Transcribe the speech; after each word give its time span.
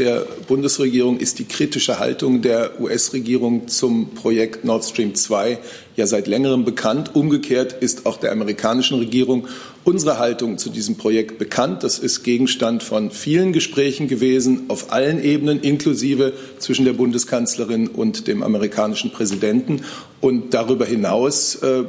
der 0.00 0.26
Bundesregierung 0.48 1.18
ist 1.18 1.38
die 1.38 1.44
kritische 1.44 1.98
Haltung 1.98 2.40
der 2.40 2.80
US-Regierung 2.80 3.68
zum 3.68 4.14
Projekt 4.14 4.64
Nord 4.64 4.84
Stream 4.84 5.14
2 5.14 5.58
ja 5.94 6.06
seit 6.06 6.26
längerem 6.26 6.64
bekannt. 6.64 7.14
Umgekehrt 7.14 7.74
ist 7.74 8.06
auch 8.06 8.16
der 8.16 8.32
amerikanischen 8.32 8.98
Regierung 8.98 9.46
unsere 9.84 10.18
Haltung 10.18 10.56
zu 10.56 10.70
diesem 10.70 10.96
Projekt 10.96 11.38
bekannt. 11.38 11.82
Das 11.82 11.98
ist 11.98 12.22
Gegenstand 12.22 12.82
von 12.82 13.10
vielen 13.10 13.52
Gesprächen 13.52 14.08
gewesen, 14.08 14.64
auf 14.68 14.90
allen 14.90 15.22
Ebenen, 15.22 15.60
inklusive 15.60 16.32
zwischen 16.58 16.86
der 16.86 16.94
Bundeskanzlerin 16.94 17.86
und 17.86 18.26
dem 18.26 18.42
amerikanischen 18.42 19.12
Präsidenten. 19.12 19.84
Und 20.22 20.54
darüber 20.54 20.86
hinaus 20.86 21.56
äh, 21.56 21.84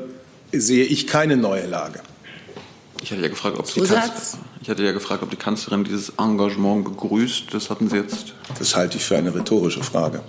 sehe 0.51 0.83
ich 0.83 1.07
keine 1.07 1.37
neue 1.37 1.65
Lage. 1.65 2.01
Ich 3.01 3.11
hatte 3.11 3.21
ja 3.21 3.29
gefragt, 3.29 3.57
ob 3.57 3.73
die, 3.73 3.79
Kanz 3.79 4.37
ich 4.61 4.69
hatte 4.69 4.83
ja 4.83 4.91
gefragt, 4.91 5.23
ob 5.23 5.31
die 5.31 5.37
Kanzlerin 5.37 5.83
dieses 5.83 6.09
Engagement 6.17 6.83
begrüßt. 6.85 7.53
Das 7.53 7.69
hatten 7.69 7.89
Sie 7.89 7.97
jetzt. 7.97 8.33
Das 8.59 8.75
halte 8.75 8.97
ich 8.97 9.03
für 9.03 9.17
eine 9.17 9.33
rhetorische 9.33 9.83
Frage. 9.83 10.21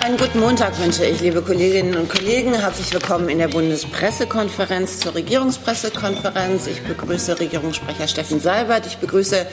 Einen 0.00 0.16
guten 0.16 0.40
Montag 0.40 0.80
wünsche 0.80 1.04
ich, 1.04 1.20
liebe 1.20 1.42
Kolleginnen 1.42 1.94
und 1.96 2.08
Kollegen. 2.08 2.54
Herzlich 2.54 2.90
willkommen 2.94 3.28
in 3.28 3.38
der 3.38 3.48
Bundespressekonferenz 3.48 5.00
zur 5.00 5.14
Regierungspressekonferenz. 5.14 6.66
Ich 6.66 6.80
begrüße 6.80 7.38
Regierungssprecher 7.38 8.08
Steffen 8.08 8.40
Seibert. 8.40 8.86
Ich 8.86 8.96
begrüße 8.96 9.46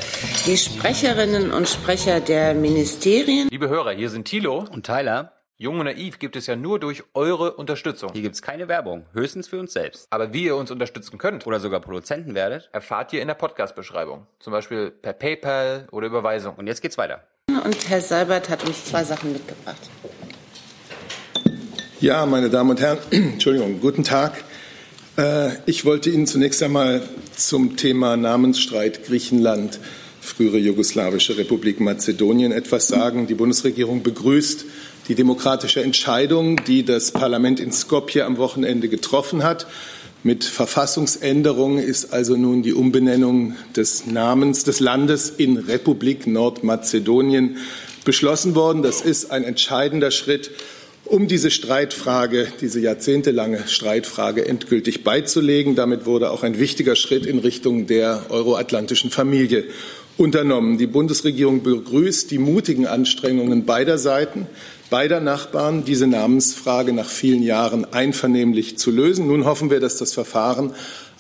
die 0.46 0.56
Sprecherinnen 0.56 1.52
und 1.52 1.68
Sprecher 1.68 2.22
der 2.22 2.54
Ministerien. 2.54 3.50
Liebe 3.52 3.68
Hörer, 3.68 3.92
hier 3.92 4.10
sind 4.10 4.26
Thilo 4.26 4.64
und 4.72 4.86
Tyler. 4.86 5.35
Jung 5.58 5.80
und 5.80 5.86
Naiv 5.86 6.20
gibt 6.20 6.36
es 6.36 6.48
ja 6.48 6.58
nur 6.58 6.82
durch 6.82 7.04
eure 7.14 7.54
Unterstützung. 7.54 8.12
Hier 8.12 8.24
gibt 8.24 8.36
es 8.36 8.42
keine 8.42 8.68
Werbung, 8.68 9.06
höchstens 9.14 9.48
für 9.48 9.58
uns 9.58 9.72
selbst. 9.72 10.06
Aber 10.10 10.34
wie 10.34 10.44
ihr 10.44 10.58
uns 10.58 10.70
unterstützen 10.70 11.18
könnt 11.18 11.48
oder 11.48 11.62
sogar 11.62 11.80
Produzenten 11.80 12.36
werdet, 12.36 12.70
erfahrt 12.74 13.14
ihr 13.14 13.22
in 13.22 13.30
der 13.30 13.36
Podcast-Beschreibung. 13.36 14.28
Zum 14.42 14.52
Beispiel 14.52 14.92
per 14.92 15.14
PayPal 15.14 15.88
oder 15.92 16.08
Überweisung. 16.08 16.56
Und 16.56 16.68
jetzt 16.68 16.82
geht's 16.82 16.98
weiter. 16.98 17.24
Und 17.48 17.90
Herr 17.90 18.02
Seibert 18.02 18.50
hat 18.50 18.66
uns 18.66 18.84
zwei 18.84 19.06
Sachen 19.06 19.32
mitgebracht. 19.32 19.80
Ja, 22.02 22.26
meine 22.26 22.50
Damen 22.50 22.72
und 22.72 22.82
Herren, 22.82 22.98
Entschuldigung, 23.12 23.80
guten 23.80 24.04
Tag. 24.04 24.34
Äh, 25.18 25.52
ich 25.68 25.86
wollte 25.86 26.10
Ihnen 26.10 26.28
zunächst 26.28 26.62
einmal 26.64 27.02
zum 27.34 27.78
Thema 27.78 28.18
Namensstreit 28.18 29.06
Griechenland, 29.06 29.80
frühere 30.20 30.58
jugoslawische 30.58 31.38
Republik 31.38 31.80
Mazedonien 31.80 32.52
etwas 32.52 32.90
sagen. 32.90 33.26
Die 33.28 33.36
Bundesregierung 33.36 34.04
begrüßt 34.04 34.66
die 35.08 35.16
demokratische 35.16 35.84
Entscheidung, 35.84 36.64
die 36.66 36.84
das 36.84 37.12
Parlament 37.12 37.60
in 37.60 37.72
Skopje 37.72 38.26
am 38.26 38.38
Wochenende 38.38 38.90
getroffen 38.90 39.44
hat. 39.44 39.68
Mit 40.24 40.44
Verfassungsänderung 40.44 41.78
ist 41.78 42.12
also 42.12 42.36
nun 42.36 42.64
die 42.64 42.74
Umbenennung 42.74 43.56
des 43.76 44.08
Namens 44.08 44.64
des 44.64 44.80
Landes 44.80 45.30
in 45.30 45.58
Republik 45.58 46.26
Nordmazedonien 46.26 47.58
beschlossen 48.04 48.56
worden. 48.56 48.82
Das 48.82 49.02
ist 49.02 49.30
ein 49.30 49.44
entscheidender 49.44 50.10
Schritt, 50.10 50.50
um 51.06 51.28
diese 51.28 51.52
Streitfrage, 51.52 52.48
diese 52.60 52.80
jahrzehntelange 52.80 53.68
Streitfrage 53.68 54.48
endgültig 54.48 55.04
beizulegen. 55.04 55.76
Damit 55.76 56.08
wurde 56.08 56.32
auch 56.32 56.42
ein 56.42 56.58
wichtiger 56.58 56.96
Schritt 56.96 57.28
in 57.28 57.38
Richtung 57.38 57.86
der 57.86 58.26
euroatlantischen 58.30 59.12
Familie 59.12 59.66
unternommen. 60.18 60.80
Die 60.80 60.88
Bundesregierung 60.88 61.62
begrüßt 61.62 62.32
die 62.32 62.40
mutigen 62.40 62.88
Anstrengungen 62.88 63.66
beider 63.66 64.00
Seiten, 64.00 64.48
beider 64.90 65.20
Nachbarn, 65.20 65.84
diese 65.86 66.08
Namensfrage 66.08 66.94
nach 66.94 67.10
vielen 67.10 67.44
Jahren 67.44 67.92
einvernehmlich 67.94 68.78
zu 68.78 68.92
lösen. 68.92 69.28
Nun 69.28 69.46
hoffen 69.46 69.70
wir, 69.70 69.80
dass 69.80 69.98
das 69.98 70.14
Verfahren 70.14 70.74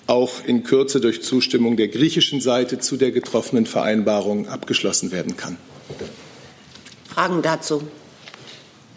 auch 0.08 0.44
in 0.46 0.64
Kürze 0.64 1.00
durch 1.02 1.24
Zustimmung 1.24 1.78
der 1.78 1.88
griechischen 1.88 2.42
Seite 2.42 2.80
zu 2.80 2.98
der 2.98 3.12
getroffenen 3.12 3.66
Vereinbarung 3.66 4.48
abgeschlossen 4.48 5.12
werden 5.12 5.36
kann. 5.36 5.58
Fragen 7.14 7.42
dazu? 7.42 7.82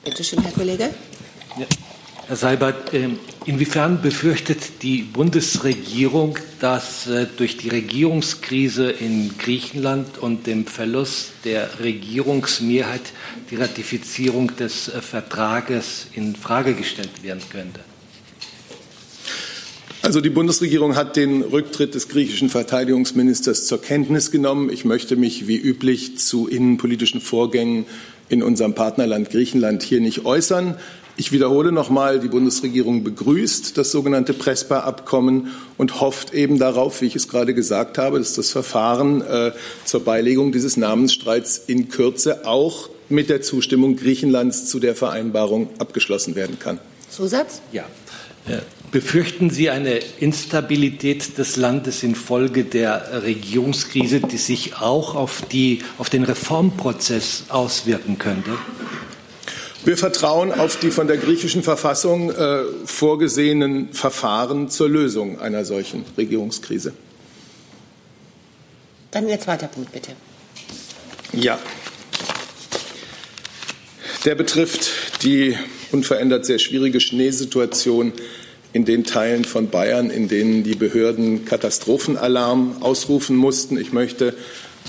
Bitte 0.05 0.23
schön, 0.25 0.43
Herr 0.43 0.53
Kollege. 0.53 0.91
Ja. 1.59 1.67
Herr 2.29 2.37
Seibert, 2.37 2.93
ähm, 2.93 3.19
inwiefern 3.47 4.03
befürchtet 4.03 4.83
die 4.83 5.01
Bundesregierung, 5.01 6.39
dass 6.61 7.07
äh, 7.07 7.27
durch 7.39 7.57
die 7.57 7.71
Regierungskrise 7.71 8.91
in 8.91 9.31
Griechenland 9.39 10.19
und 10.19 10.47
dem 10.47 10.67
Verlust 10.67 11.31
der 11.47 11.81
Regierungsmehrheit 11.81 13.01
die 13.51 13.57
Ratifizierung 13.57 14.55
des 14.57 14.91
äh, 14.91 15.01
Vertrages 15.01 16.09
in 16.13 16.37
Frage 16.37 16.75
gestellt 16.75 17.23
werden 17.23 17.41
könnte? 17.51 17.81
Also 20.03 20.21
die 20.21 20.29
Bundesregierung 20.29 20.97
hat 20.97 21.17
den 21.17 21.41
Rücktritt 21.41 21.95
des 21.95 22.11
griechischen 22.11 22.51
Verteidigungsministers 22.51 23.67
zur 23.67 23.81
Kenntnis 23.81 24.31
genommen. 24.31 24.69
Ich 24.71 24.85
möchte 24.85 25.17
mich 25.17 25.49
wie 25.49 25.57
üblich 25.57 26.19
zu 26.19 26.47
innenpolitischen 26.47 27.23
Vorgängen 27.23 27.87
in 28.29 28.43
unserem 28.43 28.75
Partnerland 28.75 29.31
Griechenland 29.31 29.83
hier 29.83 30.01
nicht 30.01 30.25
äußern. 30.27 30.77
Ich 31.21 31.33
wiederhole 31.33 31.73
nochmal, 31.73 32.21
die 32.21 32.29
Bundesregierung 32.29 33.03
begrüßt 33.03 33.77
das 33.77 33.91
sogenannte 33.91 34.35
Prespa-Abkommen 34.35 35.49
und 35.77 36.01
hofft 36.01 36.33
eben 36.33 36.61
darauf, 36.61 37.01
wie 37.03 37.07
ich 37.07 37.17
es 37.17 37.27
gerade 37.27 37.55
gesagt 37.55 37.99
habe, 37.99 38.21
dass 38.21 38.35
das 38.35 38.53
Verfahren 38.53 39.23
äh, 39.23 39.51
zur 39.85 40.05
Beilegung 40.05 40.53
dieses 40.53 40.77
Namensstreits 40.77 41.61
in 41.67 41.89
Kürze 41.89 42.47
auch 42.47 42.89
mit 43.09 43.31
der 43.31 43.43
Zustimmung 43.43 43.97
Griechenlands 43.97 44.67
zu 44.67 44.79
der 44.79 44.95
Vereinbarung 44.95 45.71
abgeschlossen 45.81 46.37
werden 46.37 46.61
kann. 46.61 46.79
Zusatz? 47.11 47.63
Ja. 47.73 47.85
Befürchten 48.93 49.51
Sie 49.51 49.71
eine 49.71 49.99
Instabilität 50.21 51.37
des 51.37 51.57
Landes 51.57 52.05
infolge 52.05 52.65
der 52.65 53.25
Regierungskrise, 53.25 54.21
die 54.21 54.39
sich 54.39 54.77
auch 54.77 55.17
auf, 55.17 55.43
die, 55.51 55.81
auf 55.99 56.11
den 56.11 56.23
Reformprozess 56.23 57.47
auswirken 57.49 58.19
könnte? 58.19 58.53
Wir 59.85 59.97
vertrauen 59.97 60.53
auf 60.53 60.79
die 60.79 60.91
von 60.91 61.07
der 61.07 61.17
griechischen 61.17 61.63
Verfassung 61.63 62.31
äh, 62.31 62.65
vorgesehenen 62.85 63.93
Verfahren 63.93 64.69
zur 64.71 64.89
Lösung 64.89 65.41
einer 65.41 65.65
solchen 65.65 66.05
Regierungskrise. 66.17 66.93
Dann 69.11 69.29
Ihr 69.29 69.41
zweiter 69.41 69.69
Punkt, 69.69 69.93
bitte. 69.93 70.13
Ja. 71.33 71.59
Der 74.25 74.35
betrifft 74.35 75.23
die 75.23 75.57
unverändert 75.93 76.45
sehr 76.45 76.59
schwierige 76.59 77.01
Schneesituation 77.01 78.13
in 78.73 78.85
den 78.85 79.05
Teilen 79.05 79.45
von 79.45 79.71
Bayern, 79.71 80.11
in 80.11 80.29
denen 80.29 80.63
die 80.63 80.75
Behörden 80.75 81.45
Katastrophenalarm 81.45 82.83
ausrufen 82.83 83.37
mussten. 83.37 83.79
Ich 83.79 83.93
möchte 83.93 84.35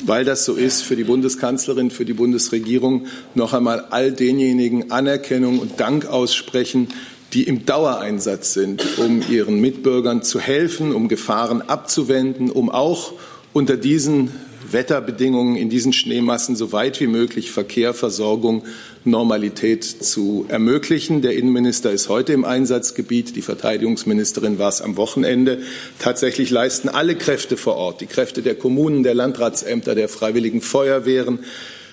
weil 0.06 0.26
das 0.26 0.46
so 0.46 0.54
ist, 0.54 0.82
für 0.82 0.96
die 0.96 1.04
Bundeskanzlerin, 1.04 1.92
für 1.92 2.06
die 2.06 2.14
Bundesregierung 2.14 3.08
noch 3.36 3.54
einmal 3.54 3.86
all 3.90 4.12
denjenigen 4.12 4.92
Anerkennung 4.92 5.60
und 5.60 5.80
Dank 5.80 6.06
aussprechen, 6.06 6.90
die 7.34 7.44
im 7.44 7.66
Dauereinsatz 7.66 8.54
sind, 8.54 8.98
um 8.98 9.22
ihren 9.30 9.60
Mitbürgern 9.62 10.24
zu 10.24 10.40
helfen, 10.40 10.94
um 10.94 11.08
Gefahren 11.08 11.62
abzuwenden, 11.62 12.50
um 12.50 12.70
auch 12.70 13.14
unter 13.54 13.78
diesen 13.78 14.32
Wetterbedingungen, 14.72 15.56
in 15.56 15.70
diesen 15.70 15.94
Schneemassen 15.94 16.56
so 16.56 16.72
weit 16.72 17.00
wie 17.00 17.08
möglich 17.08 17.52
Verkehr, 17.52 17.94
Versorgung, 17.94 18.64
Normalität 19.06 19.84
zu 19.84 20.46
ermöglichen. 20.48 21.22
Der 21.22 21.36
Innenminister 21.36 21.92
ist 21.92 22.10
heute 22.10 22.34
im 22.34 22.46
Einsatzgebiet, 22.46 23.36
die 23.36 23.42
Verteidigungsministerin 23.42 24.60
war 24.60 24.70
es 24.70 24.82
am 24.82 24.98
Wochenende. 24.98 25.60
Tatsächlich 26.00 26.50
leisten 26.50 26.90
alle 26.90 27.16
Kräfte 27.16 27.58
vor 27.58 27.76
Ort, 27.76 28.02
die 28.02 28.08
Kräfte 28.08 28.42
der 28.42 28.56
Kommunen, 28.56 29.04
der 29.04 29.16
Landratsämter, 29.16 29.96
der 29.96 30.10
freiwilligen 30.10 30.62
Feuerwehren, 30.62 31.40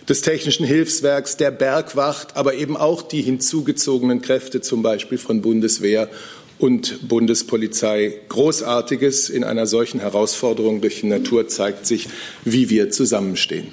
des 0.08 0.22
Technischen 0.22 0.64
Hilfswerks, 0.64 1.36
der 1.36 1.50
Bergwacht, 1.50 2.36
aber 2.36 2.54
eben 2.54 2.76
auch 2.76 3.02
die 3.02 3.22
hinzugezogenen 3.22 4.22
Kräfte, 4.22 4.60
zum 4.60 4.82
Beispiel 4.82 5.18
von 5.18 5.42
Bundeswehr 5.42 6.08
und 6.58 7.08
Bundespolizei. 7.08 8.20
Großartiges 8.28 9.28
in 9.28 9.44
einer 9.44 9.66
solchen 9.66 10.00
Herausforderung 10.00 10.80
durch 10.80 11.00
die 11.00 11.06
Natur 11.06 11.48
zeigt 11.48 11.86
sich, 11.86 12.08
wie 12.44 12.70
wir 12.70 12.90
zusammenstehen. 12.90 13.72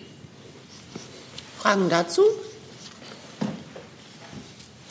Fragen 1.60 1.90
dazu? 1.90 2.22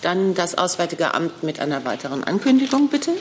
Dann 0.00 0.34
das 0.34 0.56
Auswärtige 0.56 1.14
Amt 1.14 1.42
mit 1.42 1.60
einer 1.60 1.84
weiteren 1.84 2.24
Ankündigung, 2.24 2.88
bitte. 2.88 3.12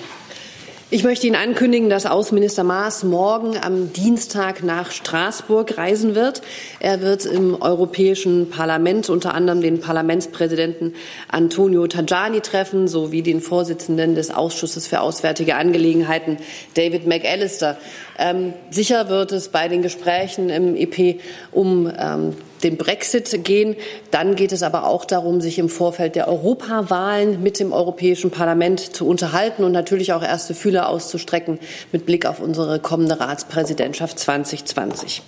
Ich 0.94 1.06
möchte 1.06 1.26
Ihnen 1.26 1.38
ankündigen, 1.38 1.90
dass 1.90 2.06
Außenminister 2.06 2.66
Maas 2.66 3.06
morgen 3.06 3.56
am 3.58 3.94
Dienstag 3.94 4.62
nach 4.62 4.92
Straßburg 4.92 5.78
reisen 5.78 6.16
wird. 6.16 6.42
Er 6.82 7.00
wird 7.00 7.26
im 7.26 7.62
Europäischen 7.62 8.50
Parlament 8.50 9.10
unter 9.10 9.34
anderem 9.34 9.62
den 9.62 9.80
Parlamentspräsidenten 9.80 10.94
Antonio 11.30 11.88
Tajani 11.88 12.42
treffen 12.42 12.90
sowie 12.90 13.22
den 13.22 13.40
Vorsitzenden 13.40 14.16
des 14.16 14.32
Ausschusses 14.32 14.86
für 14.86 15.00
Auswärtige 15.00 15.56
Angelegenheiten 15.56 16.36
David 16.74 17.08
McAllister. 17.08 17.78
Ähm, 18.20 18.52
sicher 18.70 19.08
wird 19.08 19.32
es 19.32 19.48
bei 19.48 19.70
den 19.70 19.84
Gesprächen 19.84 20.50
im 20.50 20.76
EP 20.76 21.22
um 21.54 21.90
ähm, 21.98 22.36
den 22.64 22.78
Brexit 22.78 23.44
gehen. 23.44 23.76
Dann 24.12 24.36
geht 24.36 24.52
es 24.52 24.64
aber 24.64 24.86
auch 24.86 25.06
darum, 25.06 25.42
sich 25.42 25.60
im 25.60 25.70
Vorfeld 25.70 26.16
der 26.16 26.28
Europawahlen 26.28 27.42
mit 27.42 27.60
dem 27.60 27.74
Europäischen 27.74 28.32
Parlament 28.32 28.96
zu 28.96 29.08
unterhalten 29.08 29.64
und 29.64 29.72
natürlich 29.72 30.14
auch 30.14 30.24
erste 30.24 30.54
Fühler 30.54 30.90
auszustrecken 30.90 31.60
mit 31.92 32.06
Blick 32.06 32.26
auf 32.26 32.40
unsere 32.40 32.80
kommende 32.80 33.20
Ratspräsidentschaft 33.20 34.20
2020. 34.20 35.22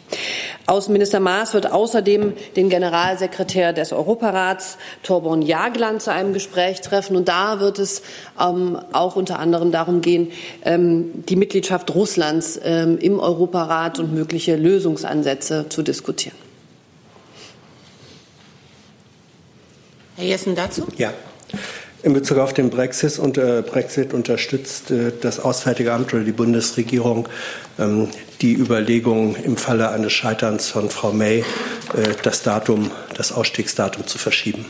Außenminister 0.65 1.19
Maas 1.19 1.53
wird 1.53 1.71
außerdem 1.71 2.33
den 2.56 2.69
Generalsekretär 2.69 3.74
des 3.74 3.91
Europarats, 3.91 4.77
Torbjörn 5.03 5.41
Jagland, 5.41 6.01
zu 6.01 6.12
einem 6.12 6.33
Gespräch 6.33 6.81
treffen. 6.81 7.15
Und 7.15 7.27
da 7.27 7.59
wird 7.59 7.80
es 7.80 8.01
ähm, 8.39 8.77
auch 8.91 9.15
unter 9.15 9.39
anderem 9.39 9.71
darum 9.71 10.01
gehen, 10.01 10.31
ähm, 10.63 11.25
die 11.27 11.35
Mitgliedschaft 11.35 11.94
Russlands 11.94 12.59
ähm, 12.63 12.97
im 13.00 13.19
Europarat 13.19 14.00
und 14.00 14.13
mögliche 14.13 14.56
Lösungsansätze 14.56 15.65
zu 15.69 15.81
diskutieren. 15.81 16.43
Herr 20.15 20.25
Jessen 20.25 20.56
dazu? 20.56 20.88
Ja. 20.98 21.13
In 22.04 22.13
Bezug 22.13 22.38
auf 22.38 22.54
den 22.54 22.69
Brexit, 22.69 23.18
und, 23.18 23.38
äh, 23.38 23.63
Brexit 23.65 24.13
unterstützt 24.13 24.92
äh, 24.92 25.13
das 25.21 25.39
Auswärtige 25.39 25.94
Amt 25.94 26.13
oder 26.13 26.24
die 26.24 26.33
Bundesregierung 26.33 27.30
ähm, 27.80 28.10
die 28.42 28.54
Überlegung, 28.54 29.38
im 29.38 29.56
Falle 29.56 29.89
eines 29.89 30.12
Scheiterns 30.12 30.68
von 30.68 30.89
Frau 30.89 31.13
May 31.13 31.39
äh, 31.39 31.44
das 32.24 32.44
Datum, 32.44 32.92
das 33.15 33.31
Ausstiegsdatum 33.31 34.06
zu 34.06 34.18
verschieben. 34.18 34.65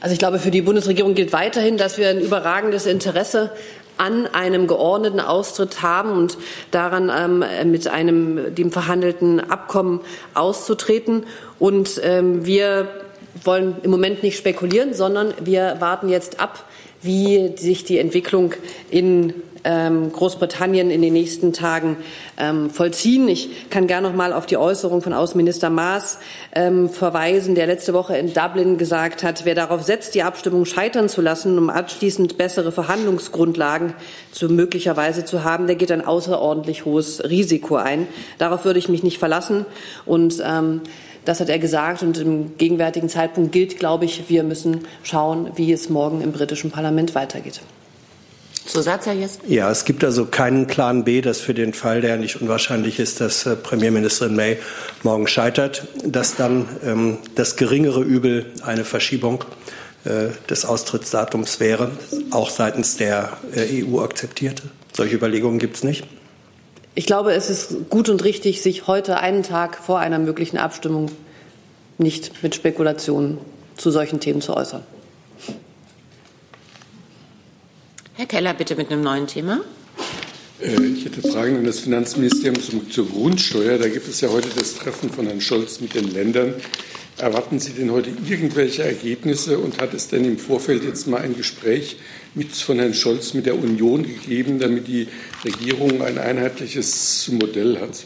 Also 0.00 0.14
ich 0.14 0.18
glaube, 0.18 0.40
für 0.40 0.50
die 0.50 0.62
Bundesregierung 0.62 1.14
gilt 1.14 1.32
weiterhin, 1.32 1.76
dass 1.76 1.96
wir 1.96 2.08
ein 2.08 2.20
überragendes 2.20 2.86
Interesse 2.86 3.52
an 3.98 4.26
einem 4.26 4.66
geordneten 4.66 5.20
Austritt 5.20 5.82
haben 5.82 6.12
und 6.12 6.38
daran 6.70 7.10
ähm, 7.14 7.70
mit 7.70 7.88
einem 7.88 8.54
dem 8.54 8.72
verhandelten 8.72 9.40
Abkommen 9.40 10.00
auszutreten. 10.34 11.24
Und 11.58 12.00
ähm, 12.02 12.44
wir 12.46 12.88
wollen 13.44 13.76
im 13.82 13.90
Moment 13.90 14.22
nicht 14.22 14.36
spekulieren, 14.36 14.94
sondern 14.94 15.34
wir 15.42 15.76
warten 15.80 16.08
jetzt 16.08 16.40
ab, 16.40 16.64
wie 17.02 17.56
sich 17.56 17.84
die 17.84 17.98
Entwicklung 17.98 18.54
in 18.90 19.34
Großbritannien 19.64 20.90
in 20.90 21.02
den 21.02 21.12
nächsten 21.12 21.52
Tagen 21.52 21.96
ähm, 22.36 22.70
vollziehen. 22.70 23.28
Ich 23.28 23.70
kann 23.70 23.86
gerne 23.86 24.08
noch 24.08 24.16
mal 24.16 24.32
auf 24.32 24.46
die 24.46 24.56
Äußerung 24.56 25.02
von 25.02 25.12
Außenminister 25.12 25.70
Maas 25.70 26.18
ähm, 26.54 26.88
verweisen, 26.88 27.54
der 27.54 27.66
letzte 27.66 27.92
Woche 27.92 28.16
in 28.16 28.32
Dublin 28.32 28.78
gesagt 28.78 29.22
hat, 29.22 29.44
wer 29.44 29.54
darauf 29.54 29.82
setzt, 29.82 30.14
die 30.14 30.22
Abstimmung 30.22 30.64
scheitern 30.64 31.08
zu 31.08 31.20
lassen, 31.20 31.58
um 31.58 31.70
anschließend 31.70 32.38
bessere 32.38 32.72
Verhandlungsgrundlagen 32.72 33.94
zu 34.32 34.48
möglicherweise 34.48 35.24
zu 35.24 35.44
haben, 35.44 35.66
der 35.66 35.76
geht 35.76 35.92
ein 35.92 36.04
außerordentlich 36.04 36.84
hohes 36.84 37.22
Risiko 37.22 37.76
ein. 37.76 38.08
Darauf 38.38 38.64
würde 38.64 38.78
ich 38.78 38.88
mich 38.88 39.02
nicht 39.02 39.18
verlassen 39.18 39.66
und 40.06 40.42
ähm, 40.44 40.80
das 41.24 41.38
hat 41.38 41.48
er 41.48 41.60
gesagt 41.60 42.02
und 42.02 42.18
im 42.18 42.56
gegenwärtigen 42.58 43.08
Zeitpunkt 43.08 43.52
gilt, 43.52 43.78
glaube 43.78 44.06
ich, 44.06 44.28
wir 44.28 44.42
müssen 44.42 44.80
schauen, 45.04 45.52
wie 45.54 45.72
es 45.72 45.88
morgen 45.88 46.20
im 46.20 46.32
britischen 46.32 46.72
Parlament 46.72 47.14
weitergeht. 47.14 47.60
Zusatz, 48.66 49.06
Herr 49.06 49.14
Jess? 49.14 49.38
Ja, 49.46 49.70
es 49.70 49.84
gibt 49.84 50.04
also 50.04 50.26
keinen 50.26 50.66
Plan 50.66 51.04
B, 51.04 51.20
dass 51.20 51.40
für 51.40 51.54
den 51.54 51.72
Fall, 51.72 52.00
der 52.00 52.16
nicht 52.16 52.40
unwahrscheinlich 52.40 52.98
ist, 52.98 53.20
dass 53.20 53.46
äh, 53.46 53.56
Premierministerin 53.56 54.36
May 54.36 54.58
morgen 55.02 55.26
scheitert, 55.26 55.86
dass 56.04 56.36
dann 56.36 56.68
ähm, 56.84 57.18
das 57.34 57.56
geringere 57.56 58.02
Übel 58.02 58.46
eine 58.62 58.84
Verschiebung 58.84 59.44
äh, 60.04 60.28
des 60.48 60.64
Austrittsdatums 60.64 61.60
wäre, 61.60 61.90
auch 62.30 62.50
seitens 62.50 62.96
der 62.96 63.36
äh, 63.54 63.84
EU 63.84 64.00
akzeptierte. 64.00 64.64
Solche 64.92 65.16
Überlegungen 65.16 65.58
gibt 65.58 65.76
es 65.76 65.84
nicht. 65.84 66.04
Ich 66.94 67.06
glaube, 67.06 67.32
es 67.32 67.48
ist 67.48 67.88
gut 67.88 68.08
und 68.08 68.22
richtig, 68.22 68.62
sich 68.62 68.86
heute 68.86 69.18
einen 69.18 69.42
Tag 69.42 69.78
vor 69.78 69.98
einer 69.98 70.18
möglichen 70.18 70.58
Abstimmung 70.58 71.10
nicht 71.98 72.42
mit 72.42 72.54
Spekulationen 72.54 73.38
zu 73.76 73.90
solchen 73.90 74.20
Themen 74.20 74.42
zu 74.42 74.56
äußern. 74.56 74.82
Herr 78.22 78.28
Keller, 78.28 78.54
bitte 78.54 78.76
mit 78.76 78.92
einem 78.92 79.02
neuen 79.02 79.26
Thema. 79.26 79.62
Äh, 80.60 80.80
ich 80.80 81.04
hätte 81.04 81.28
Fragen 81.28 81.56
an 81.56 81.64
das 81.64 81.80
Finanzministerium 81.80 82.88
zur 82.88 83.08
Grundsteuer. 83.08 83.78
Da 83.78 83.88
gibt 83.88 84.06
es 84.06 84.20
ja 84.20 84.28
heute 84.28 84.48
das 84.56 84.76
Treffen 84.76 85.10
von 85.10 85.26
Herrn 85.26 85.40
Scholz 85.40 85.80
mit 85.80 85.96
den 85.96 86.14
Ländern. 86.14 86.54
Erwarten 87.18 87.58
Sie 87.58 87.72
denn 87.72 87.90
heute 87.90 88.10
irgendwelche 88.24 88.84
Ergebnisse 88.84 89.58
und 89.58 89.80
hat 89.80 89.92
es 89.92 90.06
denn 90.06 90.24
im 90.24 90.38
Vorfeld 90.38 90.84
jetzt 90.84 91.08
mal 91.08 91.20
ein 91.20 91.36
Gespräch 91.36 91.96
mit, 92.36 92.52
von 92.52 92.78
Herrn 92.78 92.94
Scholz 92.94 93.34
mit 93.34 93.46
der 93.46 93.58
Union 93.58 94.04
gegeben, 94.04 94.60
damit 94.60 94.86
die 94.86 95.08
Regierung 95.44 96.00
ein 96.00 96.16
einheitliches 96.16 97.28
Modell 97.32 97.80
hat? 97.80 98.04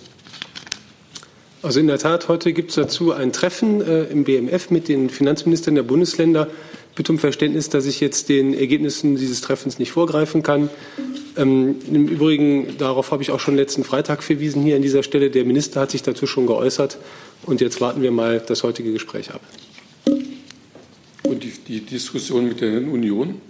Also 1.60 1.78
in 1.78 1.88
der 1.88 1.98
Tat, 1.98 2.28
heute 2.28 2.54
gibt 2.54 2.70
es 2.70 2.76
dazu 2.76 3.12
ein 3.12 3.34
Treffen 3.34 3.82
äh, 3.82 4.04
im 4.04 4.24
BMF 4.24 4.70
mit 4.70 4.88
den 4.88 5.10
Finanzministern 5.10 5.74
der 5.74 5.82
Bundesländer. 5.82 6.48
Bitte 6.96 7.12
um 7.12 7.18
Verständnis, 7.18 7.68
dass 7.68 7.84
ich 7.84 8.00
jetzt 8.00 8.30
den 8.30 8.54
Ergebnissen 8.54 9.16
dieses 9.16 9.42
Treffens 9.42 9.78
nicht 9.78 9.92
vorgreifen 9.92 10.42
kann. 10.42 10.70
Ähm, 11.36 11.76
Im 11.92 12.08
Übrigen, 12.08 12.78
darauf 12.78 13.10
habe 13.12 13.22
ich 13.22 13.30
auch 13.30 13.38
schon 13.38 13.54
letzten 13.54 13.84
Freitag 13.84 14.22
verwiesen 14.22 14.62
hier 14.62 14.76
an 14.76 14.82
dieser 14.82 15.02
Stelle. 15.02 15.30
Der 15.30 15.44
Minister 15.44 15.82
hat 15.82 15.90
sich 15.90 16.02
dazu 16.02 16.26
schon 16.26 16.46
geäußert. 16.46 16.96
Und 17.44 17.60
jetzt 17.60 17.82
warten 17.82 18.00
wir 18.00 18.10
mal 18.10 18.40
das 18.40 18.62
heutige 18.62 18.94
Gespräch 18.94 19.30
ab. 19.30 19.42
Und 21.22 21.44
die, 21.44 21.52
die 21.68 21.80
Diskussion 21.80 22.48
mit 22.48 22.62
der 22.62 22.78
Union? 22.78 23.42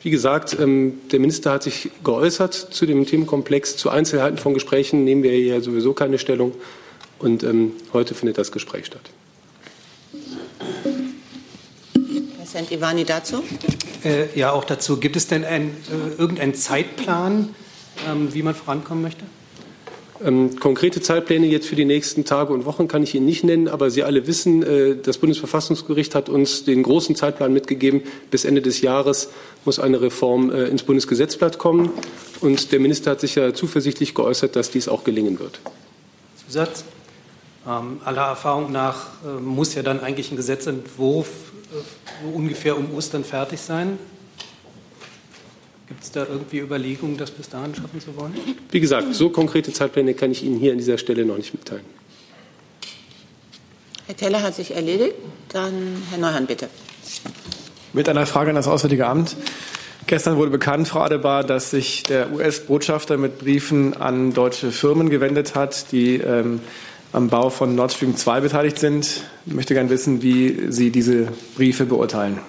Wie 0.00 0.10
gesagt, 0.10 0.56
ähm, 0.60 1.00
der 1.10 1.18
Minister 1.18 1.50
hat 1.50 1.64
sich 1.64 1.90
geäußert 2.04 2.54
zu 2.54 2.86
dem 2.86 3.06
Themenkomplex. 3.06 3.76
Zu 3.76 3.90
Einzelheiten 3.90 4.38
von 4.38 4.54
Gesprächen 4.54 5.02
nehmen 5.02 5.24
wir 5.24 5.32
hier 5.32 5.60
sowieso 5.62 5.94
keine 5.94 6.18
Stellung. 6.20 6.52
Und 7.18 7.42
ähm, 7.42 7.72
heute 7.92 8.14
findet 8.14 8.38
das 8.38 8.52
Gespräch 8.52 8.86
statt. 8.86 9.10
Herr 12.54 12.60
Santivani 12.60 13.04
dazu? 13.04 13.42
Äh, 14.04 14.26
ja, 14.38 14.52
auch 14.52 14.64
dazu. 14.64 14.98
Gibt 14.98 15.16
es 15.16 15.26
denn 15.26 15.44
ein, 15.44 15.76
äh, 15.90 16.20
irgendeinen 16.20 16.54
Zeitplan, 16.54 17.52
ähm, 18.08 18.32
wie 18.32 18.44
man 18.44 18.54
vorankommen 18.54 19.02
möchte? 19.02 19.24
Ähm, 20.24 20.56
konkrete 20.60 21.00
Zeitpläne 21.00 21.48
jetzt 21.48 21.66
für 21.66 21.74
die 21.74 21.84
nächsten 21.84 22.24
Tage 22.24 22.52
und 22.52 22.64
Wochen 22.64 22.86
kann 22.86 23.02
ich 23.02 23.12
Ihnen 23.16 23.26
nicht 23.26 23.42
nennen, 23.42 23.66
aber 23.66 23.90
Sie 23.90 24.04
alle 24.04 24.28
wissen, 24.28 24.62
äh, 24.62 24.94
das 24.94 25.18
Bundesverfassungsgericht 25.18 26.14
hat 26.14 26.28
uns 26.28 26.64
den 26.64 26.84
großen 26.84 27.16
Zeitplan 27.16 27.52
mitgegeben. 27.52 28.02
Bis 28.30 28.44
Ende 28.44 28.62
des 28.62 28.80
Jahres 28.82 29.30
muss 29.64 29.80
eine 29.80 30.00
Reform 30.00 30.52
äh, 30.52 30.66
ins 30.66 30.84
Bundesgesetzblatt 30.84 31.58
kommen. 31.58 31.90
Und 32.40 32.70
der 32.70 32.78
Minister 32.78 33.10
hat 33.10 33.20
sich 33.20 33.34
ja 33.34 33.52
zuversichtlich 33.52 34.14
geäußert, 34.14 34.54
dass 34.54 34.70
dies 34.70 34.86
auch 34.86 35.02
gelingen 35.02 35.40
wird. 35.40 35.58
Zusatz? 36.46 36.84
Ähm, 37.66 38.00
aller 38.04 38.26
Erfahrung 38.26 38.72
nach 38.72 39.06
äh, 39.24 39.40
muss 39.40 39.74
ja 39.74 39.82
dann 39.82 40.00
eigentlich 40.00 40.30
ein 40.30 40.36
Gesetzentwurf 40.36 41.28
äh, 41.72 42.26
ungefähr 42.34 42.76
um 42.76 42.94
Ostern 42.94 43.24
fertig 43.24 43.60
sein. 43.60 43.98
Gibt 45.88 46.02
es 46.02 46.12
da 46.12 46.26
irgendwie 46.26 46.58
Überlegungen, 46.58 47.16
das 47.16 47.30
bis 47.30 47.48
dahin 47.48 47.74
schaffen 47.74 48.00
zu 48.00 48.16
wollen? 48.16 48.34
Wie 48.70 48.80
gesagt, 48.80 49.14
so 49.14 49.30
konkrete 49.30 49.72
Zeitpläne 49.72 50.14
kann 50.14 50.30
ich 50.30 50.42
Ihnen 50.42 50.58
hier 50.58 50.72
an 50.72 50.78
dieser 50.78 50.98
Stelle 50.98 51.24
noch 51.24 51.36
nicht 51.36 51.54
mitteilen. 51.54 51.84
Herr 54.06 54.16
Teller 54.16 54.42
hat 54.42 54.54
sich 54.54 54.74
erledigt. 54.74 55.14
Dann 55.48 56.02
Herr 56.10 56.18
Neuhan, 56.18 56.46
bitte. 56.46 56.68
Mit 57.92 58.08
einer 58.08 58.26
Frage 58.26 58.50
an 58.50 58.56
das 58.56 58.68
Auswärtige 58.68 59.06
Amt. 59.06 59.36
Gestern 60.06 60.36
wurde 60.36 60.50
bekannt, 60.50 60.88
Frau 60.88 61.00
Adebar, 61.00 61.44
dass 61.44 61.70
sich 61.70 62.02
der 62.02 62.30
US-Botschafter 62.30 63.16
mit 63.16 63.38
Briefen 63.38 63.94
an 63.94 64.34
deutsche 64.34 64.70
Firmen 64.70 65.08
gewendet 65.08 65.54
hat, 65.54 65.92
die 65.92 66.16
ähm, 66.16 66.60
am 67.14 67.28
Bau 67.28 67.48
von 67.48 67.76
Nord 67.76 67.92
Stream 67.92 68.16
2 68.16 68.40
beteiligt 68.40 68.78
sind. 68.78 69.22
Ich 69.46 69.54
möchte 69.54 69.72
gerne 69.72 69.88
wissen, 69.88 70.20
wie 70.22 70.72
Sie 70.72 70.90
diese 70.90 71.28
Briefe 71.54 71.86
beurteilen. 71.86 72.40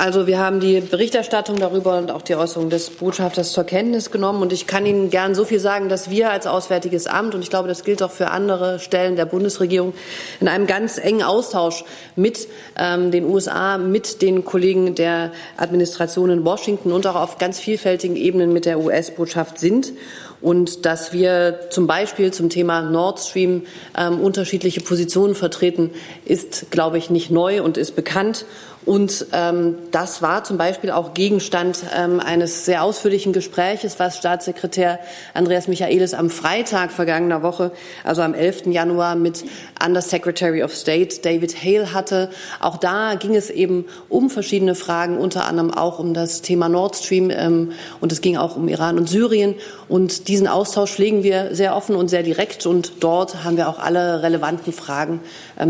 Also 0.00 0.28
wir 0.28 0.38
haben 0.38 0.60
die 0.60 0.80
Berichterstattung 0.80 1.56
darüber 1.56 1.98
und 1.98 2.12
auch 2.12 2.22
die 2.22 2.36
Äußerung 2.36 2.70
des 2.70 2.88
Botschafters 2.88 3.50
zur 3.50 3.64
Kenntnis 3.64 4.12
genommen. 4.12 4.42
Und 4.42 4.52
ich 4.52 4.68
kann 4.68 4.86
Ihnen 4.86 5.10
gern 5.10 5.34
so 5.34 5.44
viel 5.44 5.58
sagen, 5.58 5.88
dass 5.88 6.08
wir 6.08 6.30
als 6.30 6.46
Auswärtiges 6.46 7.08
Amt, 7.08 7.34
und 7.34 7.42
ich 7.42 7.50
glaube, 7.50 7.66
das 7.66 7.82
gilt 7.82 8.00
auch 8.04 8.12
für 8.12 8.30
andere 8.30 8.78
Stellen 8.78 9.16
der 9.16 9.24
Bundesregierung, 9.26 9.94
in 10.38 10.46
einem 10.46 10.68
ganz 10.68 10.98
engen 10.98 11.24
Austausch 11.24 11.84
mit 12.14 12.46
ähm, 12.78 13.10
den 13.10 13.24
USA, 13.24 13.76
mit 13.76 14.22
den 14.22 14.44
Kollegen 14.44 14.94
der 14.94 15.32
Administration 15.56 16.30
in 16.30 16.44
Washington 16.44 16.92
und 16.92 17.04
auch 17.08 17.16
auf 17.16 17.38
ganz 17.38 17.58
vielfältigen 17.58 18.14
Ebenen 18.14 18.52
mit 18.52 18.66
der 18.66 18.78
US-Botschaft 18.78 19.58
sind 19.58 19.92
und 20.40 20.86
dass 20.86 21.12
wir 21.12 21.68
zum 21.70 21.86
Beispiel 21.86 22.32
zum 22.32 22.48
Thema 22.48 22.82
Nord 22.82 23.18
Stream 23.18 23.62
ähm, 23.96 24.20
unterschiedliche 24.20 24.80
Positionen 24.80 25.34
vertreten, 25.34 25.90
ist, 26.24 26.70
glaube 26.70 26.98
ich, 26.98 27.10
nicht 27.10 27.30
neu 27.30 27.62
und 27.62 27.76
ist 27.76 27.96
bekannt. 27.96 28.44
Und 28.84 29.26
ähm, 29.32 29.76
das 29.90 30.22
war 30.22 30.44
zum 30.44 30.56
Beispiel 30.56 30.90
auch 30.90 31.12
Gegenstand 31.12 31.80
ähm, 31.94 32.20
eines 32.20 32.64
sehr 32.64 32.82
ausführlichen 32.82 33.32
Gespräches, 33.32 33.98
was 33.98 34.16
Staatssekretär 34.16 34.98
Andreas 35.34 35.68
Michaelis 35.68 36.14
am 36.14 36.30
Freitag 36.30 36.90
vergangener 36.92 37.42
Woche, 37.42 37.72
also 38.04 38.22
am 38.22 38.34
11. 38.34 38.66
Januar, 38.66 39.14
mit 39.14 39.44
Undersecretary 39.84 40.62
of 40.62 40.74
State 40.74 41.20
David 41.22 41.62
Hale 41.62 41.92
hatte. 41.92 42.30
Auch 42.60 42.76
da 42.78 43.14
ging 43.14 43.34
es 43.34 43.50
eben 43.50 43.84
um 44.08 44.30
verschiedene 44.30 44.74
Fragen, 44.74 45.18
unter 45.18 45.44
anderem 45.46 45.72
auch 45.74 45.98
um 45.98 46.14
das 46.14 46.42
Thema 46.42 46.68
Nord 46.68 46.96
Stream 46.96 47.30
ähm, 47.30 47.72
und 48.00 48.12
es 48.12 48.20
ging 48.20 48.36
auch 48.36 48.56
um 48.56 48.68
Iran 48.68 48.98
und 48.98 49.08
Syrien. 49.08 49.54
Und 49.88 50.28
diesen 50.28 50.46
Austausch 50.46 50.92
pflegen 50.92 51.22
wir 51.22 51.54
sehr 51.54 51.74
offen 51.74 51.96
und 51.96 52.08
sehr 52.08 52.22
direkt. 52.22 52.66
Und 52.66 52.92
dort 53.00 53.44
haben 53.44 53.56
wir 53.56 53.68
auch 53.68 53.78
alle 53.78 54.22
relevanten 54.22 54.72
Fragen 54.72 55.20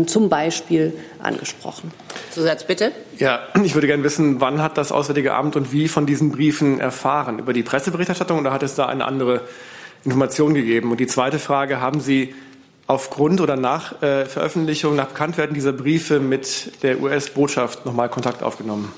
zum 0.07 0.29
Beispiel 0.29 0.93
angesprochen. 1.21 1.91
Zusatz 2.31 2.63
bitte. 2.63 2.91
Ja, 3.17 3.39
ich 3.63 3.73
würde 3.73 3.87
gerne 3.87 4.03
wissen, 4.03 4.39
wann 4.39 4.61
hat 4.61 4.77
das 4.77 4.91
Auswärtige 4.91 5.33
Amt 5.33 5.55
und 5.55 5.71
wie 5.71 5.87
von 5.87 6.05
diesen 6.05 6.31
Briefen 6.31 6.79
erfahren? 6.79 7.39
Über 7.39 7.53
die 7.53 7.63
Presseberichterstattung 7.63 8.39
oder 8.39 8.53
hat 8.53 8.63
es 8.63 8.75
da 8.75 8.85
eine 8.85 9.05
andere 9.05 9.41
Information 10.05 10.53
gegeben? 10.53 10.91
Und 10.91 10.99
die 10.99 11.07
zweite 11.07 11.39
Frage, 11.39 11.81
haben 11.81 11.99
Sie 11.99 12.35
aufgrund 12.87 13.41
oder 13.41 13.55
nach 13.55 14.01
äh, 14.01 14.25
Veröffentlichung, 14.25 14.95
nach 14.95 15.07
Bekanntwerden 15.07 15.53
dieser 15.53 15.73
Briefe 15.73 16.19
mit 16.19 16.83
der 16.83 17.01
US-Botschaft 17.01 17.85
nochmal 17.85 18.09
Kontakt 18.09 18.41
aufgenommen? 18.43 18.91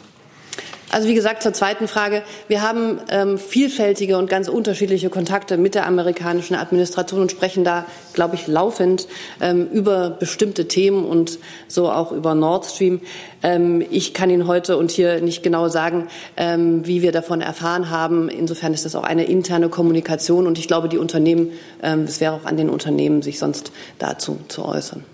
Also 0.91 1.07
wie 1.07 1.13
gesagt 1.13 1.41
zur 1.41 1.53
zweiten 1.53 1.88
Frage. 1.88 2.21
Wir 2.50 2.62
haben 2.62 3.00
ähm, 3.10 3.38
vielfältige 3.38 4.17
und 4.17 4.29
ganz 4.29 4.50
unterschiedliche 4.50 5.10
Kontakte 5.10 5.57
mit 5.57 5.74
der 5.74 5.88
amerikanischen 5.88 6.53
Administration 6.53 7.21
und 7.21 7.31
sprechen 7.31 7.63
da, 7.63 7.86
glaube 8.12 8.36
ich, 8.36 8.45
laufend 8.48 9.07
ähm, 9.39 9.67
über 9.71 10.10
bestimmte 10.10 10.67
Themen 10.67 11.05
und 11.05 11.39
so 11.69 11.89
auch 11.89 12.12
über 12.12 12.36
Nord 12.36 12.65
Stream. 12.65 13.00
Ähm, 13.41 13.81
ich 13.89 14.13
kann 14.13 14.29
Ihnen 14.29 14.48
heute 14.48 14.75
und 14.75 14.91
hier 14.91 15.21
nicht 15.21 15.43
genau 15.43 15.69
sagen, 15.69 16.10
ähm, 16.36 16.86
wie 16.86 17.01
wir 17.01 17.13
davon 17.13 17.39
erfahren 17.39 17.89
haben. 17.89 18.27
Insofern 18.27 18.74
ist 18.74 18.83
das 18.83 18.93
auch 18.93 19.03
eine 19.03 19.24
interne 19.24 19.69
Kommunikation 19.69 20.45
und 20.45 20.60
ich 20.60 20.67
glaube, 20.67 20.89
die 20.89 20.98
Unternehmen, 20.98 21.53
ähm, 21.81 22.03
es 22.03 22.19
wäre 22.19 22.33
auch 22.33 22.43
an 22.43 22.57
den 22.57 22.69
Unternehmen, 22.69 23.21
sich 23.21 23.39
sonst 23.39 23.71
dazu 23.98 24.39
zu 24.50 24.65
äußern. 24.65 25.05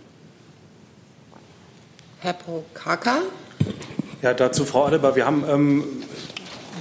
Herr 2.19 2.33
Prokaka. 2.33 3.19
Ja, 4.21 4.33
dazu, 4.33 4.65
Frau 4.65 4.85
Adebar. 4.85 5.15
Wir 5.15 5.25
haben 5.25 5.43
ähm, 5.47 5.83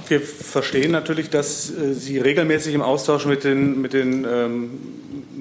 wir 0.09 0.21
verstehen 0.21 0.91
natürlich, 0.91 1.29
dass 1.29 1.69
äh, 1.69 1.93
Sie 1.93 2.17
regelmäßig 2.17 2.73
im 2.73 2.81
Austausch 2.81 3.25
mit 3.25 3.43
den, 3.43 3.81
mit 3.81 3.93
den, 3.93 4.25
ähm, 4.25 4.69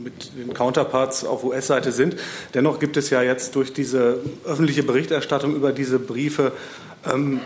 mit 0.03 0.33
den 0.37 0.55
Counterparts 0.55 1.25
auf 1.25 1.45
US-Seite 1.45 1.93
sind. 1.93 2.17
Dennoch 2.55 2.79
gibt 2.81 2.97
es 2.97 3.11
ja 3.11 3.23
jetzt 3.23 3.55
durch 3.55 3.73
diese 3.73 4.21
öffentliche 4.45 4.83
Berichterstattung 4.83 5.55
über 5.55 5.73
diese 5.73 5.99
Briefe 5.99 6.53
ähm, 7.11 7.41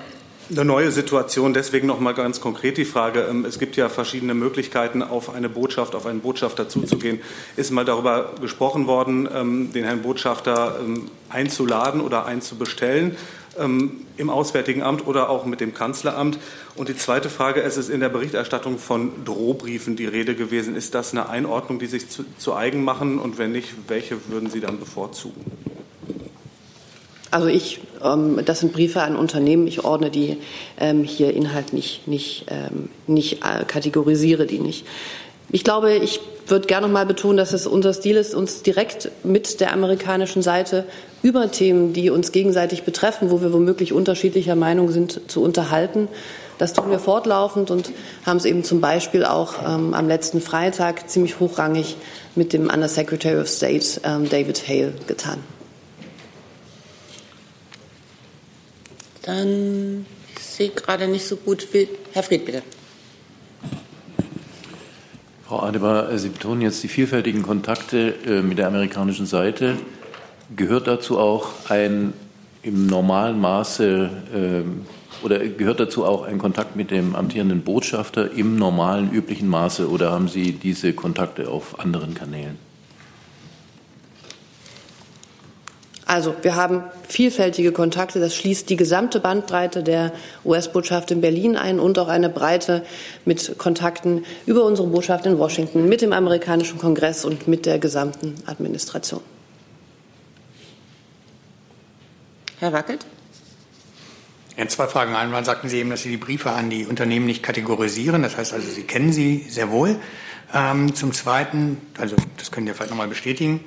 eine 0.51 0.65
neue 0.65 0.91
Situation. 0.91 1.55
Deswegen 1.55 1.87
noch 1.87 2.01
mal 2.01 2.13
ganz 2.13 2.41
konkret 2.41 2.77
die 2.77 2.85
Frage. 2.85 3.27
Ähm, 3.31 3.45
es 3.45 3.59
gibt 3.59 3.77
ja 3.77 3.89
verschiedene 3.89 4.35
Möglichkeiten, 4.35 5.03
auf 5.03 5.33
eine 5.33 5.49
Botschaft, 5.49 5.95
auf 5.95 6.07
einen 6.07 6.21
Botschafter 6.21 6.69
zuzugehen. 6.69 7.21
Ist 7.57 7.71
mal 7.71 7.85
darüber 7.85 8.33
gesprochen 8.41 8.87
worden, 8.87 9.29
ähm, 9.33 9.73
den 9.73 9.85
Herrn 9.85 10.03
Botschafter 10.03 10.79
ähm, 10.81 11.11
einzuladen 11.29 12.01
oder 12.01 12.27
einzubestellen? 12.27 13.17
Ähm, 13.59 14.07
im 14.17 14.31
Auswärtigen 14.31 14.83
Amt 14.83 15.07
oder 15.07 15.31
auch 15.31 15.45
mit 15.45 15.61
dem 15.61 15.75
Kanzleramt. 15.75 16.39
Und 16.77 16.89
die 16.89 16.97
zweite 16.97 17.29
Frage, 17.29 17.63
es 17.63 17.77
ist 17.77 17.89
in 17.91 18.01
der 18.01 18.09
Berichterstattung 18.09 18.79
von 18.79 19.25
Drohbriefen 19.25 19.97
die 19.97 20.07
Rede 20.07 20.35
gewesen. 20.35 20.77
Ist 20.77 20.95
das 20.95 21.13
eine 21.13 21.29
Einordnung, 21.29 21.79
die 21.79 21.87
sich 21.87 22.09
zu, 22.09 22.25
zu 22.39 22.55
eigen 22.55 22.85
machen? 22.85 23.19
Und 23.19 23.39
wenn 23.39 23.53
nicht, 23.53 23.69
welche 23.89 24.17
würden 24.29 24.51
Sie 24.51 24.61
dann 24.61 24.79
bevorzugen? 24.79 25.45
Also 27.31 27.47
ich, 27.47 27.81
ähm, 28.03 28.41
das 28.45 28.61
sind 28.61 28.73
Briefe 28.73 29.03
an 29.03 29.17
Unternehmen. 29.17 29.67
Ich 29.67 29.85
ordne 29.85 30.11
die 30.11 30.39
ähm, 30.79 31.05
hier 31.05 31.33
Inhalt 31.33 31.73
nicht, 31.73 32.09
nicht 32.09 32.47
äh, 32.49 33.65
kategorisiere 33.67 34.47
die 34.47 34.59
nicht. 34.59 34.85
Ich 35.53 35.65
glaube, 35.65 35.95
ich 35.95 36.21
würde 36.47 36.67
gerne 36.67 36.87
noch 36.87 36.93
mal 36.93 37.07
betonen, 37.07 37.37
dass 37.37 37.53
es 37.53 37.67
unser 37.67 37.93
Stil 37.93 38.17
ist, 38.17 38.35
uns 38.35 38.63
direkt 38.63 39.11
mit 39.25 39.61
der 39.61 39.73
amerikanischen 39.73 40.43
Seite 40.43 40.85
über 41.23 41.51
Themen, 41.51 41.93
die 41.93 42.11
uns 42.11 42.33
gegenseitig 42.33 42.83
betreffen, 42.85 43.31
wo 43.31 43.43
wir 43.43 43.53
womöglich 43.53 43.93
unterschiedlicher 43.93 44.57
Meinung 44.57 44.91
sind, 44.91 45.31
zu 45.31 45.43
unterhalten. 45.43 46.09
Das 46.59 46.73
tun 46.73 46.91
wir 46.91 46.99
fortlaufend 46.99 47.71
und 47.71 47.91
haben 48.27 48.37
es 48.37 48.45
eben 48.45 48.65
zum 48.65 48.81
Beispiel 48.81 49.25
auch 49.25 49.55
ähm, 49.67 49.95
am 49.95 50.09
letzten 50.09 50.41
Freitag 50.41 51.09
ziemlich 51.09 51.41
hochrangig 51.41 51.97
mit 52.35 52.53
dem 52.53 52.69
Undersecretary 52.69 53.41
of 53.41 53.49
State 53.49 54.01
ähm, 54.05 54.29
David 54.29 54.69
Hale 54.69 54.93
getan. 55.07 55.39
Dann 59.23 60.07
ich 60.37 60.43
sehe 60.43 60.71
gerade 60.71 61.09
nicht 61.09 61.27
so 61.27 61.37
gut. 61.37 61.67
Herr 62.13 62.23
Fried, 62.23 62.45
bitte. 62.45 62.63
Frau 65.47 65.61
Adebar, 65.61 66.17
Sie 66.19 66.29
betonen 66.29 66.63
jetzt 66.63 66.83
die 66.83 66.89
vielfältigen 66.89 67.43
Kontakte 67.43 68.15
äh, 68.27 68.41
mit 68.41 68.59
der 68.59 68.69
amerikanischen 68.69 69.27
Seite. 69.27 69.77
Gehört 70.57 70.87
dazu 70.87 71.19
auch 71.19 71.49
ein 71.69 72.13
im 72.63 72.87
normalen 72.87 73.41
Maße 73.41 74.11
äh, 74.35 75.25
oder 75.25 75.39
gehört 75.39 75.81
dazu 75.81 76.05
auch 76.05 76.25
ein 76.25 76.39
Kontakt 76.39 76.77
mit 76.77 76.91
dem 76.91 77.15
amtierenden 77.15 77.63
Botschafter 77.63 78.33
im 78.33 78.57
normalen, 78.57 79.11
üblichen 79.11 79.49
Maße 79.49 79.89
oder 79.89 80.13
haben 80.13 80.29
Sie 80.29 80.53
diese 80.53 80.93
Kontakte 80.93 81.49
auf 81.49 81.79
anderen 81.79 82.15
Kanälen? 82.15 82.59
Also 86.11 86.35
wir 86.43 86.57
haben 86.57 86.83
vielfältige 87.07 87.71
Kontakte. 87.71 88.19
Das 88.19 88.35
schließt 88.35 88.69
die 88.69 88.75
gesamte 88.75 89.21
Bandbreite 89.21 89.85
der 89.85 90.13
US-Botschaft 90.45 91.13
in 91.13 91.21
Berlin 91.21 91.57
ein 91.57 91.79
und 91.79 92.01
auch 92.01 92.09
eine 92.09 92.29
Breite 92.29 92.83
mit 93.25 93.59
Kontakten 93.59 94.25
über 94.45 94.65
unsere 94.65 94.89
Botschaft 94.89 95.27
in 95.27 95.39
Washington, 95.39 95.89
mit 95.89 96.03
dem 96.03 96.13
amerikanischen 96.13 96.79
Kongress 96.79 97.25
und 97.25 97.47
mit 97.47 97.65
der 97.65 97.79
gesamten 97.79 98.35
Administration. 98.47 99.21
Herr 102.61 102.75
Wackelt? 102.75 103.07
Ja, 104.59 104.69
zwei 104.69 104.87
Fragen. 104.87 105.15
Einmal 105.15 105.47
sagten 105.47 105.71
Sie 105.71 105.79
eben, 105.79 105.89
dass 105.89 106.03
Sie 106.03 106.11
die 106.11 106.19
Briefe 106.19 106.51
an 106.51 106.69
die 106.69 106.85
Unternehmen 106.85 107.25
nicht 107.25 107.43
kategorisieren. 107.43 108.23
Das 108.23 108.37
heißt 108.37 108.53
also, 108.53 108.69
Sie 108.71 108.83
kennen 108.83 109.15
sie 109.15 109.47
sehr 109.49 109.71
wohl. 109.71 109.97
Ähm, 110.53 110.95
zum 110.95 111.15
Zweiten, 111.15 111.79
also 111.97 112.17
das 112.37 112.51
können 112.51 112.67
Sie 112.67 112.75
vielleicht 112.75 112.91
nochmal 112.91 113.09
bestätigen, 113.09 113.65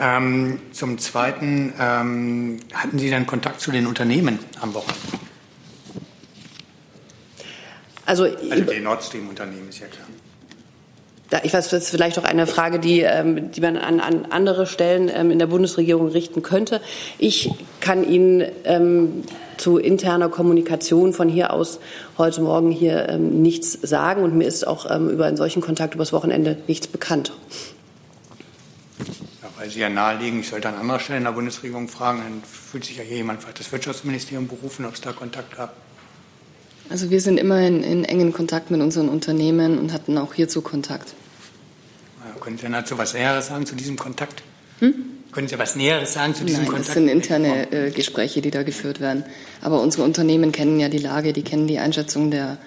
ähm, 0.00 0.58
zum 0.72 0.98
Zweiten, 0.98 1.72
ähm, 1.78 2.58
hatten 2.74 2.98
Sie 2.98 3.10
dann 3.10 3.26
Kontakt 3.26 3.60
zu 3.60 3.70
den 3.70 3.86
Unternehmen 3.86 4.40
am 4.60 4.74
Wochenende? 4.74 5.00
Also, 8.04 8.24
also 8.24 8.64
die 8.64 8.80
Nord 8.80 9.04
Stream-Unternehmen 9.04 9.68
ist 9.68 9.78
ja 9.78 9.86
klar. 9.86 10.08
Ich 11.42 11.54
weiß, 11.54 11.70
das 11.70 11.84
ist 11.84 11.90
vielleicht 11.90 12.18
auch 12.18 12.24
eine 12.24 12.46
Frage, 12.46 12.78
die, 12.78 13.00
ähm, 13.00 13.50
die 13.52 13.60
man 13.60 13.76
an, 13.76 14.00
an 14.00 14.26
andere 14.30 14.66
Stellen 14.66 15.10
ähm, 15.12 15.30
in 15.30 15.38
der 15.38 15.46
Bundesregierung 15.46 16.08
richten 16.08 16.42
könnte. 16.42 16.80
Ich 17.18 17.50
kann 17.80 18.04
Ihnen 18.08 18.44
ähm, 18.64 19.24
zu 19.56 19.78
interner 19.78 20.28
Kommunikation 20.28 21.12
von 21.12 21.28
hier 21.28 21.52
aus 21.52 21.78
heute 22.18 22.40
Morgen 22.42 22.70
hier 22.70 23.08
ähm, 23.08 23.42
nichts 23.42 23.78
sagen 23.82 24.22
und 24.22 24.36
mir 24.36 24.46
ist 24.46 24.66
auch 24.66 24.90
ähm, 24.90 25.08
über 25.08 25.26
einen 25.26 25.36
solchen 25.36 25.62
Kontakt 25.62 25.94
übers 25.94 26.12
Wochenende 26.12 26.58
nichts 26.66 26.86
bekannt 26.86 27.32
weil 29.62 29.70
Sie 29.70 29.78
ja 29.78 29.88
nahelegen, 29.88 30.40
ich 30.40 30.48
sollte 30.48 30.68
an 30.68 30.74
anderer 30.74 30.98
Stelle 30.98 31.18
in 31.18 31.24
der 31.24 31.30
Bundesregierung 31.30 31.86
fragen, 31.86 32.18
dann 32.18 32.42
fühlt 32.42 32.84
sich 32.84 32.96
ja 32.96 33.04
hier 33.04 33.18
jemand 33.18 33.42
das 33.56 33.70
Wirtschaftsministerium 33.70 34.48
berufen, 34.48 34.84
ob 34.84 34.94
es 34.94 35.00
da 35.00 35.12
Kontakt 35.12 35.56
gab. 35.56 35.76
Also 36.90 37.10
wir 37.10 37.20
sind 37.20 37.38
immer 37.38 37.60
in, 37.60 37.84
in 37.84 38.04
engen 38.04 38.32
Kontakt 38.32 38.72
mit 38.72 38.80
unseren 38.80 39.08
Unternehmen 39.08 39.78
und 39.78 39.92
hatten 39.92 40.18
auch 40.18 40.34
hierzu 40.34 40.62
Kontakt. 40.62 41.14
Ja, 42.24 42.40
können 42.40 42.58
Sie 42.58 42.68
dazu 42.68 42.98
was 42.98 43.14
Näheres 43.14 43.48
sagen 43.48 43.66
zu 43.66 43.74
diesem 43.74 43.96
Kontakt? 43.96 44.42
Hm? 44.78 44.94
Können 45.32 45.48
Sie 45.48 45.58
was 45.58 45.76
Näheres 45.76 46.12
sagen 46.12 46.34
zu 46.34 46.44
diesem 46.44 46.62
Nein, 46.62 46.68
Kontakt? 46.68 46.88
Das 46.88 46.94
sind 46.94 47.08
interne 47.08 47.72
äh, 47.72 47.90
Gespräche, 47.90 48.42
die 48.42 48.50
da 48.50 48.62
geführt 48.62 49.00
werden. 49.00 49.24
Aber 49.60 49.80
unsere 49.80 50.04
Unternehmen 50.04 50.52
kennen 50.52 50.78
ja 50.78 50.88
die 50.88 50.98
Lage, 50.98 51.32
die 51.32 51.42
kennen 51.42 51.66
die 51.66 51.78
Einschätzung 51.78 52.30
der, 52.30 52.58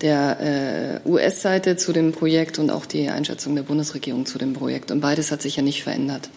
der 0.00 1.02
äh, 1.04 1.08
US-Seite 1.08 1.76
zu 1.76 1.92
dem 1.92 2.12
Projekt 2.12 2.58
und 2.58 2.70
auch 2.70 2.86
die 2.86 3.08
Einschätzung 3.08 3.54
der 3.54 3.64
Bundesregierung 3.64 4.24
zu 4.24 4.38
dem 4.38 4.52
Projekt. 4.52 4.90
Und 4.90 5.00
beides 5.00 5.32
hat 5.32 5.42
sich 5.42 5.56
ja 5.56 5.62
nicht 5.62 5.82
verändert. 5.82 6.30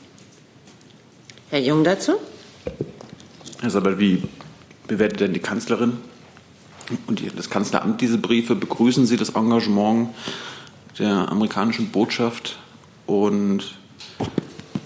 Herr 1.51 1.59
Jung 1.59 1.83
dazu? 1.83 2.13
Herr 3.61 3.69
Sabel, 3.69 3.99
wie 3.99 4.23
bewertet 4.87 5.21
denn 5.21 5.33
die 5.33 5.39
Kanzlerin 5.39 5.97
und 7.07 7.21
das 7.37 7.49
Kanzleramt 7.49 8.01
diese 8.01 8.17
Briefe? 8.17 8.55
Begrüßen 8.55 9.05
Sie 9.05 9.17
das 9.17 9.29
Engagement 9.29 10.09
der 10.99 11.29
amerikanischen 11.31 11.89
Botschaft? 11.91 12.59
Und 13.07 13.75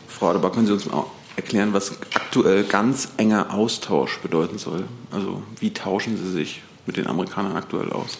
Frau 0.08 0.30
Adebar, 0.30 0.52
können 0.52 0.68
Sie 0.68 0.74
uns 0.74 0.86
mal 0.86 1.06
erklären, 1.36 1.74
was 1.74 1.92
aktuell 2.14 2.64
ganz 2.64 3.10
enger 3.18 3.54
Austausch 3.54 4.20
bedeuten 4.20 4.58
soll? 4.58 4.86
Also 5.12 5.42
wie 5.60 5.74
tauschen 5.74 6.16
Sie 6.18 6.32
sich 6.32 6.62
mit 6.86 6.98
den 6.98 7.08
Amerikanern 7.08 7.56
aktuell 7.56 7.92
aus? 7.92 8.20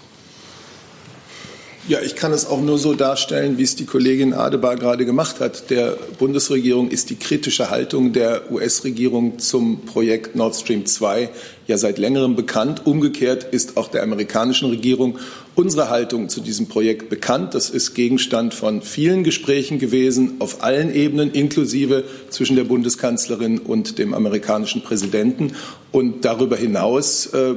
Ja, 1.86 2.00
ich 2.00 2.16
kann 2.16 2.32
es 2.32 2.46
auch 2.46 2.62
nur 2.62 2.80
so 2.80 2.94
darstellen, 2.94 3.58
wie 3.58 3.64
es 3.64 3.76
die 3.76 3.84
Kollegin 3.84 4.34
Adebar 4.34 4.78
gerade 4.78 5.06
gemacht 5.06 5.42
hat. 5.42 5.70
Der 5.70 5.98
Bundesregierung 6.18 6.90
ist 6.90 7.10
die 7.10 7.18
kritische 7.18 7.70
Haltung 7.70 8.14
der 8.14 8.50
US-Regierung 8.54 9.38
zum 9.40 9.82
Projekt 9.82 10.34
Nord 10.34 10.56
Stream 10.56 10.86
2 10.86 11.30
ja 11.68 11.78
seit 11.78 11.98
längerem 11.98 12.38
bekannt. 12.38 12.86
Umgekehrt 12.86 13.44
ist 13.44 13.76
auch 13.76 13.90
der 13.90 14.02
amerikanischen 14.02 14.70
Regierung 14.70 15.20
unsere 15.56 15.90
Haltung 15.90 16.30
zu 16.30 16.40
diesem 16.40 16.70
Projekt 16.70 17.10
bekannt. 17.10 17.54
Das 17.54 17.70
ist 17.70 17.94
Gegenstand 17.96 18.54
von 18.54 18.82
vielen 18.82 19.26
Gesprächen 19.26 19.78
gewesen, 19.78 20.36
auf 20.40 20.64
allen 20.64 20.96
Ebenen, 20.96 21.34
inklusive 21.34 22.06
zwischen 22.30 22.56
der 22.56 22.64
Bundeskanzlerin 22.64 23.60
und 23.60 23.98
dem 23.98 24.14
amerikanischen 24.14 24.84
Präsidenten. 24.84 25.52
Und 25.92 26.24
darüber 26.24 26.56
hinaus 26.56 27.26
äh, 27.34 27.56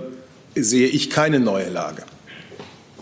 sehe 0.56 0.88
ich 0.88 1.10
keine 1.10 1.38
neue 1.38 1.70
Lage. 1.70 2.02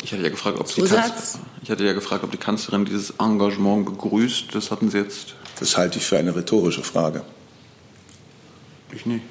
Ich 0.04 0.12
hatte 0.12 0.22
ja 0.22 0.28
gefragt, 0.28 0.60
ob 0.60 0.68
die, 0.68 0.82
Kanz 0.82 1.38
ich 1.62 1.70
hatte 1.70 1.82
ja 1.82 1.94
gefragt, 1.94 2.24
ob 2.24 2.30
die 2.30 2.36
Kanzlerin 2.36 2.84
dieses 2.84 3.14
Engagement 3.18 3.86
begrüßt. 3.86 4.54
Das 4.54 4.70
hatten 4.70 4.90
Sie 4.90 4.98
jetzt. 4.98 5.34
Das 5.58 5.78
halte 5.78 5.98
ich 5.98 6.04
für 6.04 6.18
eine 6.18 6.36
rhetorische 6.36 6.82
Frage. 6.82 7.22
Ich 8.92 9.06
nicht. 9.06 9.22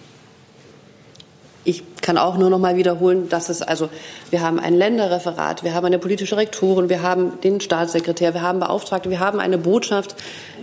Ich 1.63 1.83
kann 2.01 2.17
auch 2.17 2.37
nur 2.37 2.49
noch 2.49 2.57
mal 2.57 2.75
wiederholen, 2.75 3.29
dass 3.29 3.49
es 3.49 3.61
also 3.61 3.89
wir 4.31 4.41
haben 4.41 4.59
ein 4.59 4.73
Länderreferat, 4.73 5.63
wir 5.63 5.75
haben 5.75 5.85
eine 5.85 5.99
politische 5.99 6.37
Rektorin, 6.37 6.89
wir 6.89 7.03
haben 7.03 7.39
den 7.41 7.61
Staatssekretär, 7.61 8.33
wir 8.33 8.41
haben 8.41 8.59
Beauftragte, 8.59 9.11
wir 9.11 9.19
haben 9.19 9.39
eine 9.39 9.59
Botschaft. 9.59 10.15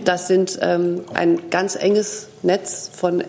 Das 0.03 0.27
sind 0.27 0.59
ähm, 0.61 1.05
ein 1.13 1.49
ganz 1.49 1.77
enges 1.77 2.27
Netz 2.43 2.91
von 2.93 3.23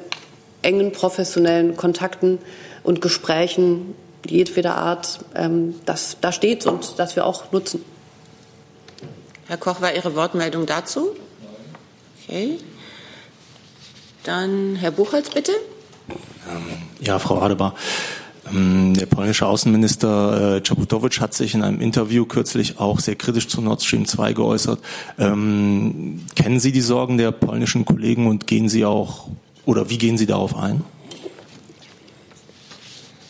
engen 0.63 0.91
professionellen 0.91 1.77
Kontakten 1.77 2.41
und 2.83 3.01
Gesprächen 3.01 3.95
jedweder 4.27 4.77
Art, 4.77 5.21
ähm, 5.35 5.75
das 5.85 6.17
da 6.21 6.33
steht 6.33 6.67
und 6.67 6.99
das 6.99 7.17
wir 7.17 7.27
auch 7.27 7.53
nutzen. 7.53 7.85
Herr 9.47 9.57
Koch, 9.57 9.81
war 9.81 9.95
Ihre 9.95 10.15
Wortmeldung 10.15 10.67
dazu? 10.67 11.09
Okay. 12.25 12.59
Dann 14.25 14.77
Herr 14.77 14.93
Buchholz, 14.93 15.31
bitte. 15.31 15.53
Ja, 17.01 17.19
Frau 17.19 17.41
Adebar. 17.41 17.75
Ähm, 18.51 18.95
der 18.95 19.07
polnische 19.07 19.47
Außenminister 19.47 20.57
äh, 20.57 20.61
Czaputowicz 20.63 21.21
hat 21.21 21.35
sich 21.35 21.55
in 21.55 21.63
einem 21.63 21.81
Interview 21.81 22.25
kürzlich 22.25 22.79
auch 22.79 23.01
sehr 23.01 23.17
kritisch 23.17 23.49
zu 23.49 23.61
Nord 23.61 23.83
Stream 23.83 24.07
2 24.07 24.33
geäußert. 24.33 24.81
Ähm, 25.19 26.21
kennen 26.35 26.61
Sie 26.61 26.73
die 26.73 26.81
Sorgen 26.81 27.19
der 27.19 27.31
polnischen 27.31 27.85
Kollegen 27.85 28.27
und 28.27 28.47
gehen 28.47 28.69
Sie 28.69 28.85
auch 28.85 29.29
oder 29.65 29.91
wie 29.91 29.99
gehen 29.99 30.19
Sie 30.19 30.27
darauf 30.27 30.57
ein? 30.57 30.85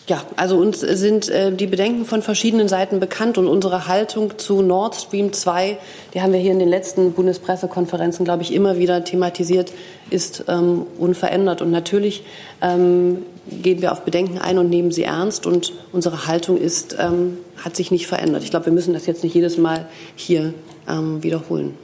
Ja, 0.09 0.25
also 0.35 0.56
uns 0.56 0.80
sind 0.80 1.28
äh, 1.28 1.52
die 1.52 1.68
Bedenken 1.68 2.04
von 2.04 2.23
verschiedenen 2.23 2.66
Seiten 2.66 2.99
bekannt 2.99 3.38
und 3.38 3.47
unsere 3.47 3.87
Haltung 3.87 4.37
zu 4.37 4.61
Nord 4.61 4.97
Stream 4.97 5.32
2, 5.32 5.78
die 6.12 6.21
haben 6.21 6.32
wir 6.32 6.40
hier 6.40 6.50
in 6.50 6.59
den 6.59 6.68
letzten 6.68 7.12
Bundespressekonferenzen, 7.12 8.25
glaube 8.25 8.42
ich, 8.42 8.52
immer 8.52 8.78
wieder 8.78 9.04
thematisiert, 9.04 9.73
ist 10.11 10.44
ähm, 10.49 10.87
unverändert. 10.99 11.62
Und 11.62 11.71
natürlich 11.71 12.25
ähm, 12.61 13.18
gehen 13.49 13.80
wir 13.80 13.92
auf 13.92 14.02
Bedenken 14.02 14.38
ein 14.38 14.59
und 14.59 14.71
nehmen 14.71 14.90
sie 14.90 15.04
ernst. 15.04 15.47
Und 15.47 15.73
unsere 15.92 16.26
Haltung 16.26 16.59
ist, 16.59 16.97
ähm, 16.99 17.38
hat 17.56 17.76
sich 17.76 17.92
nicht 17.92 18.09
verändert. 18.09 18.42
Ich 18.42 18.50
glaube, 18.50 18.66
wir 18.66 18.73
müssen 18.73 18.94
das 18.94 19.06
jetzt 19.06 19.23
nicht 19.23 19.35
jedes 19.35 19.56
Mal 19.56 19.87
hier 20.16 20.52
ähm, 20.88 21.23
wiederholen. 21.23 21.75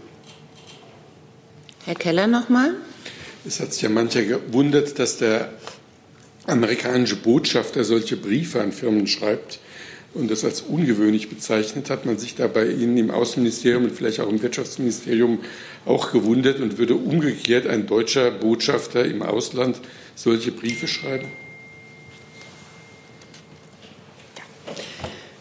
Herr 1.85 1.95
Keller 1.95 2.27
noch 2.27 2.49
mal. 2.49 2.73
Es 3.47 3.61
hat 3.61 3.73
sich 3.73 3.83
ja 3.83 3.89
mancher 3.89 4.23
gewundert, 4.23 4.99
dass 4.99 5.19
der 5.19 5.51
amerikanische 6.49 7.17
Botschafter 7.17 7.85
solche 7.85 8.17
Briefe 8.17 8.61
an 8.61 8.73
Firmen 8.73 9.07
schreibt 9.07 9.61
und 10.15 10.31
das 10.31 10.45
als 10.45 10.63
ungewöhnlich 10.63 11.29
bezeichnet, 11.29 11.91
hat 11.91 12.07
man 12.07 12.19
sich 12.19 12.35
da 12.35 12.47
bei 12.47 12.67
Ihnen 12.67 12.97
im 12.97 13.11
Außenministerium 13.11 13.85
und 13.85 13.93
vielleicht 13.93 14.21
auch 14.21 14.29
im 14.29 14.41
Wirtschaftsministerium 14.41 15.41
auch 15.85 16.13
gewundert 16.13 16.61
und 16.61 16.79
würde 16.79 16.95
umgekehrt 16.95 17.67
ein 17.67 17.87
deutscher 17.87 18.31
Botschafter 18.31 19.05
im 19.05 19.23
Ausland 19.23 19.79
solche 20.15 20.51
Briefe 20.51 20.89
schreiben? 20.89 21.27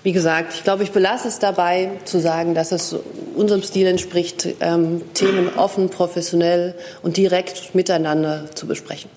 Wie 0.04 0.12
gesagt, 0.12 0.54
ich 0.54 0.64
glaube, 0.64 0.84
ich 0.84 0.92
belasse 0.92 1.28
es 1.28 1.40
dabei 1.40 1.92
zu 2.06 2.20
sagen, 2.20 2.54
dass 2.54 2.72
es 2.72 2.96
unserem 3.36 3.62
Stil 3.62 3.88
entspricht, 3.88 4.48
ähm, 4.62 5.02
Themen 5.14 5.50
offen, 5.56 5.90
professionell 5.90 6.76
und 7.02 7.18
direkt 7.18 7.76
miteinander 7.76 8.50
zu 8.56 8.68
besprechen. 8.68 9.17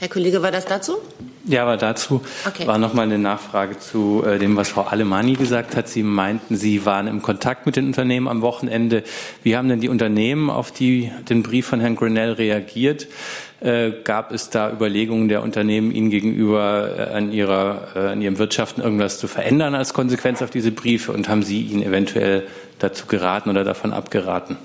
Herr 0.00 0.08
Kollege, 0.08 0.42
war 0.42 0.52
das 0.52 0.64
dazu? 0.64 0.98
Ja, 1.44 1.62
aber 1.62 1.76
dazu 1.76 2.20
okay. 2.46 2.68
war 2.68 2.78
noch 2.78 2.94
mal 2.94 3.02
eine 3.02 3.18
Nachfrage 3.18 3.80
zu 3.80 4.22
äh, 4.24 4.38
dem, 4.38 4.56
was 4.56 4.68
Frau 4.68 4.82
Alemani 4.82 5.32
gesagt 5.32 5.74
hat. 5.74 5.88
Sie 5.88 6.04
meinten, 6.04 6.56
Sie 6.56 6.86
waren 6.86 7.08
im 7.08 7.20
Kontakt 7.20 7.66
mit 7.66 7.74
den 7.74 7.86
Unternehmen 7.86 8.28
am 8.28 8.40
Wochenende. 8.40 9.02
Wie 9.42 9.56
haben 9.56 9.68
denn 9.68 9.80
die 9.80 9.88
Unternehmen 9.88 10.50
auf 10.50 10.70
die, 10.70 11.10
den 11.28 11.42
Brief 11.42 11.66
von 11.66 11.80
Herrn 11.80 11.96
Grenell 11.96 12.32
reagiert? 12.32 13.08
Äh, 13.60 13.90
gab 14.04 14.30
es 14.30 14.50
da 14.50 14.70
Überlegungen 14.70 15.28
der 15.28 15.42
Unternehmen, 15.42 15.90
Ihnen 15.90 16.10
gegenüber 16.10 16.90
äh, 16.96 17.16
an, 17.16 17.32
ihrer, 17.32 17.96
an 17.96 18.22
Ihrem 18.22 18.38
Wirtschaften 18.38 18.82
irgendwas 18.82 19.18
zu 19.18 19.26
verändern 19.26 19.74
als 19.74 19.94
Konsequenz 19.94 20.42
auf 20.42 20.50
diese 20.50 20.70
Briefe? 20.70 21.10
Und 21.10 21.28
haben 21.28 21.42
Sie 21.42 21.62
ihnen 21.62 21.82
eventuell 21.82 22.46
dazu 22.78 23.06
geraten 23.06 23.50
oder 23.50 23.64
davon 23.64 23.92
abgeraten? 23.92 24.58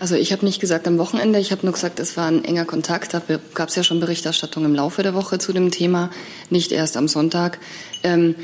Also 0.00 0.14
ich 0.14 0.32
habe 0.32 0.44
nicht 0.44 0.60
gesagt 0.60 0.86
am 0.86 0.96
Wochenende, 0.98 1.40
ich 1.40 1.50
habe 1.50 1.66
nur 1.66 1.72
gesagt, 1.72 1.98
es 1.98 2.16
war 2.16 2.28
ein 2.28 2.44
enger 2.44 2.64
Kontakt. 2.64 3.14
Da 3.14 3.22
gab 3.54 3.68
es 3.68 3.74
ja 3.74 3.82
schon 3.82 3.98
Berichterstattung 3.98 4.64
im 4.64 4.74
Laufe 4.74 5.02
der 5.02 5.14
Woche 5.14 5.38
zu 5.38 5.52
dem 5.52 5.70
Thema, 5.72 6.10
nicht 6.50 6.70
erst 6.70 6.96
am 6.96 7.08
Sonntag. 7.08 7.58
Ähm, 8.04 8.36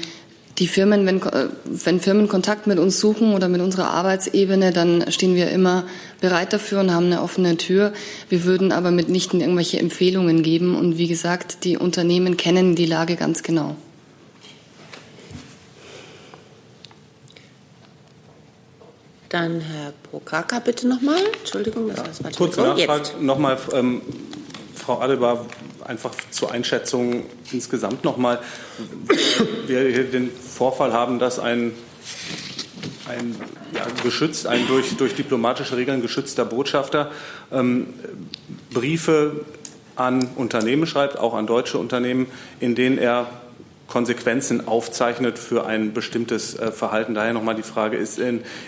die 0.59 0.69
Firmen, 0.69 1.07
wenn, 1.07 1.23
äh, 1.23 1.49
wenn 1.65 2.01
Firmen 2.01 2.29
Kontakt 2.29 2.67
mit 2.67 2.79
uns 2.79 3.01
suchen 3.01 3.35
oder 3.35 3.49
mit 3.49 3.61
unserer 3.61 3.91
Arbeitsebene, 3.91 4.73
dann 4.73 5.11
stehen 5.11 5.35
wir 5.35 5.51
immer 5.51 5.85
bereit 6.21 6.53
dafür 6.53 6.81
und 6.81 6.93
haben 6.93 7.07
eine 7.07 7.23
offene 7.23 7.57
Tür. 7.57 7.93
Wir 8.29 8.45
würden 8.45 8.73
aber 8.73 8.91
mitnichten 8.91 9.41
irgendwelche 9.41 9.79
Empfehlungen 9.79 10.43
geben. 10.43 10.77
Und 10.77 10.99
wie 10.99 11.09
gesagt, 11.09 11.65
die 11.65 11.77
Unternehmen 11.77 12.37
kennen 12.37 12.75
die 12.75 12.87
Lage 12.87 13.17
ganz 13.17 13.43
genau. 13.43 13.77
Dann 19.35 19.61
Herr 19.61 19.93
Prokaka, 20.13 20.61
bitte 20.61 20.87
nochmal. 20.87 21.19
Entschuldigung, 21.41 21.89
das 21.89 22.21
ja, 22.21 22.25
war 22.25 22.31
Kurze 22.31 22.61
Nachfrage 22.61 23.21
nochmal, 23.21 23.59
ähm, 23.73 24.01
Frau 24.77 25.01
Adebar, 25.01 25.45
einfach 25.85 26.13
zur 26.31 26.53
Einschätzung 26.53 27.25
insgesamt 27.51 28.05
nochmal. 28.05 28.39
Wir 29.67 29.89
hier 29.89 30.05
den 30.05 30.31
Vorfall 30.31 30.93
haben, 30.93 31.19
dass 31.19 31.41
ein, 31.41 31.73
ein 33.09 33.35
ja, 33.75 33.85
geschützt, 34.05 34.47
ein 34.47 34.69
durch, 34.69 34.97
durch 34.99 35.17
diplomatische 35.17 35.77
Regeln 35.77 36.01
geschützter 36.01 36.45
Botschafter 36.45 37.11
ähm, 37.51 37.89
Briefe 38.73 39.45
an 39.97 40.29
Unternehmen 40.37 40.87
schreibt, 40.87 41.19
auch 41.19 41.35
an 41.35 41.49
deutsche 41.49 41.79
Unternehmen, 41.79 42.29
in 42.61 42.77
denen 42.77 42.99
er 42.99 43.27
Konsequenzen 43.89 44.67
aufzeichnet 44.67 45.39
für 45.39 45.67
ein 45.67 45.93
bestimmtes 45.93 46.59
äh, 46.59 46.73
Verhalten. 46.73 47.15
Daher 47.15 47.33
nochmal 47.33 47.55
die 47.55 47.63
Frage, 47.63 47.97
ist, 47.97 48.21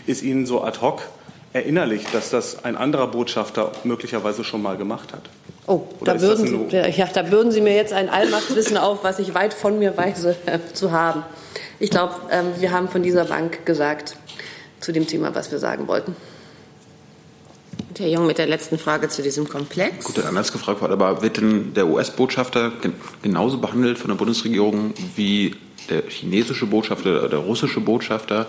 ist 0.07 0.23
Ihnen 0.23 0.47
so 0.47 0.63
ad 0.63 0.81
hoc 0.81 1.03
erinnerlich, 1.53 2.07
dass 2.13 2.31
das 2.31 2.65
ein 2.65 2.77
anderer 2.77 3.07
Botschafter 3.09 3.73
möglicherweise 3.85 4.45
schon 4.45 4.63
mal 4.63 4.77
gemacht 4.77 5.13
hat? 5.13 5.23
Oh, 5.67 5.83
da 6.05 6.21
würden, 6.21 6.69
Sie, 6.71 6.77
ja, 6.77 7.07
da 7.13 7.31
würden 7.31 7.51
Sie 7.51 7.61
mir 7.61 7.75
jetzt 7.75 7.93
ein 7.93 8.09
Allmachtswissen 8.09 8.77
auf, 8.77 9.03
was 9.03 9.19
ich 9.19 9.35
weit 9.35 9.53
von 9.53 9.79
mir 9.79 9.97
weiß 9.97 10.25
äh, 10.25 10.35
zu 10.73 10.93
haben. 10.93 11.25
Ich 11.81 11.91
glaube, 11.91 12.15
ähm, 12.31 12.47
wir 12.59 12.71
haben 12.71 12.89
von 12.89 13.03
dieser 13.03 13.25
Bank 13.25 13.67
gesagt 13.67 14.17
zu 14.81 14.93
dem 14.93 15.07
Thema, 15.07 15.35
was 15.35 15.51
wir 15.51 15.59
sagen 15.59 15.89
wollten. 15.89 16.15
Herr 17.99 18.09
Jung 18.09 18.27
mit 18.27 18.39
der 18.39 18.47
letzten 18.47 18.79
Frage 18.79 19.09
zu 19.09 19.23
diesem 19.23 19.49
Komplex. 19.49 20.05
Gut, 20.05 20.25
anders 20.25 20.53
gefragt 20.53 20.81
wurde, 20.83 20.93
aber 20.93 21.23
wird 21.23 21.39
denn 21.39 21.75
der 21.75 21.87
US-Botschafter 21.87 22.73
genauso 23.23 23.59
behandelt 23.59 23.99
von 23.99 24.09
der 24.09 24.17
Bundesregierung 24.17 24.95
wie 25.15 25.55
der 25.89 26.03
chinesische 26.09 26.67
Botschafter 26.67 27.21
oder 27.21 27.29
der 27.29 27.39
russische 27.39 27.81
Botschafter? 27.81 28.47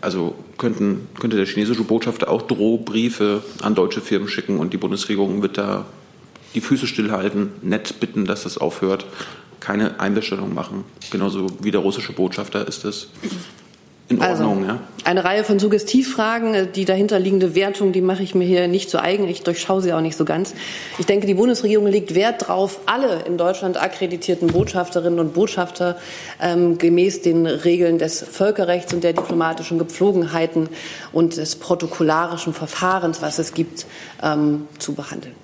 Also 0.00 0.34
könnten, 0.58 1.08
könnte 1.18 1.36
der 1.36 1.46
chinesische 1.46 1.84
Botschafter 1.84 2.30
auch 2.30 2.42
Drohbriefe 2.42 3.42
an 3.62 3.74
deutsche 3.74 4.00
Firmen 4.00 4.28
schicken 4.28 4.58
und 4.58 4.72
die 4.72 4.78
Bundesregierung 4.78 5.42
wird 5.42 5.58
da 5.58 5.86
die 6.54 6.60
Füße 6.60 6.86
stillhalten, 6.86 7.52
nett 7.62 8.00
bitten, 8.00 8.24
dass 8.24 8.42
das 8.42 8.58
aufhört, 8.58 9.06
keine 9.60 10.00
Einbestellung 10.00 10.54
machen. 10.54 10.84
Genauso 11.10 11.46
wie 11.60 11.70
der 11.70 11.80
russische 11.80 12.12
Botschafter 12.12 12.66
ist 12.66 12.84
es 12.84 13.08
in 14.10 14.20
Ordnung, 14.20 14.64
also, 14.64 14.72
ja. 14.72 14.80
Eine 15.04 15.24
Reihe 15.24 15.44
von 15.44 15.60
Suggestivfragen, 15.60 16.54
äh, 16.54 16.66
die 16.66 16.84
dahinterliegende 16.84 17.54
Wertung, 17.54 17.92
die 17.92 18.00
mache 18.00 18.24
ich 18.24 18.34
mir 18.34 18.44
hier 18.44 18.66
nicht 18.66 18.90
so 18.90 18.98
eigen. 18.98 19.28
Ich 19.28 19.42
durchschaue 19.42 19.80
sie 19.82 19.92
auch 19.92 20.00
nicht 20.00 20.16
so 20.16 20.24
ganz. 20.24 20.52
Ich 20.98 21.06
denke, 21.06 21.28
die 21.28 21.34
Bundesregierung 21.34 21.86
legt 21.86 22.16
Wert 22.16 22.42
darauf, 22.42 22.80
alle 22.86 23.22
in 23.22 23.38
Deutschland 23.38 23.80
akkreditierten 23.80 24.48
Botschafterinnen 24.48 25.20
und 25.20 25.32
Botschafter 25.32 25.96
ähm, 26.40 26.76
gemäß 26.76 27.22
den 27.22 27.46
Regeln 27.46 27.98
des 27.98 28.20
Völkerrechts 28.20 28.92
und 28.92 29.04
der 29.04 29.12
diplomatischen 29.12 29.78
Gepflogenheiten 29.78 30.68
und 31.12 31.36
des 31.36 31.54
protokollarischen 31.54 32.52
Verfahrens, 32.52 33.22
was 33.22 33.38
es 33.38 33.54
gibt, 33.54 33.86
ähm, 34.22 34.66
zu 34.80 34.94
behandeln. 34.94 35.36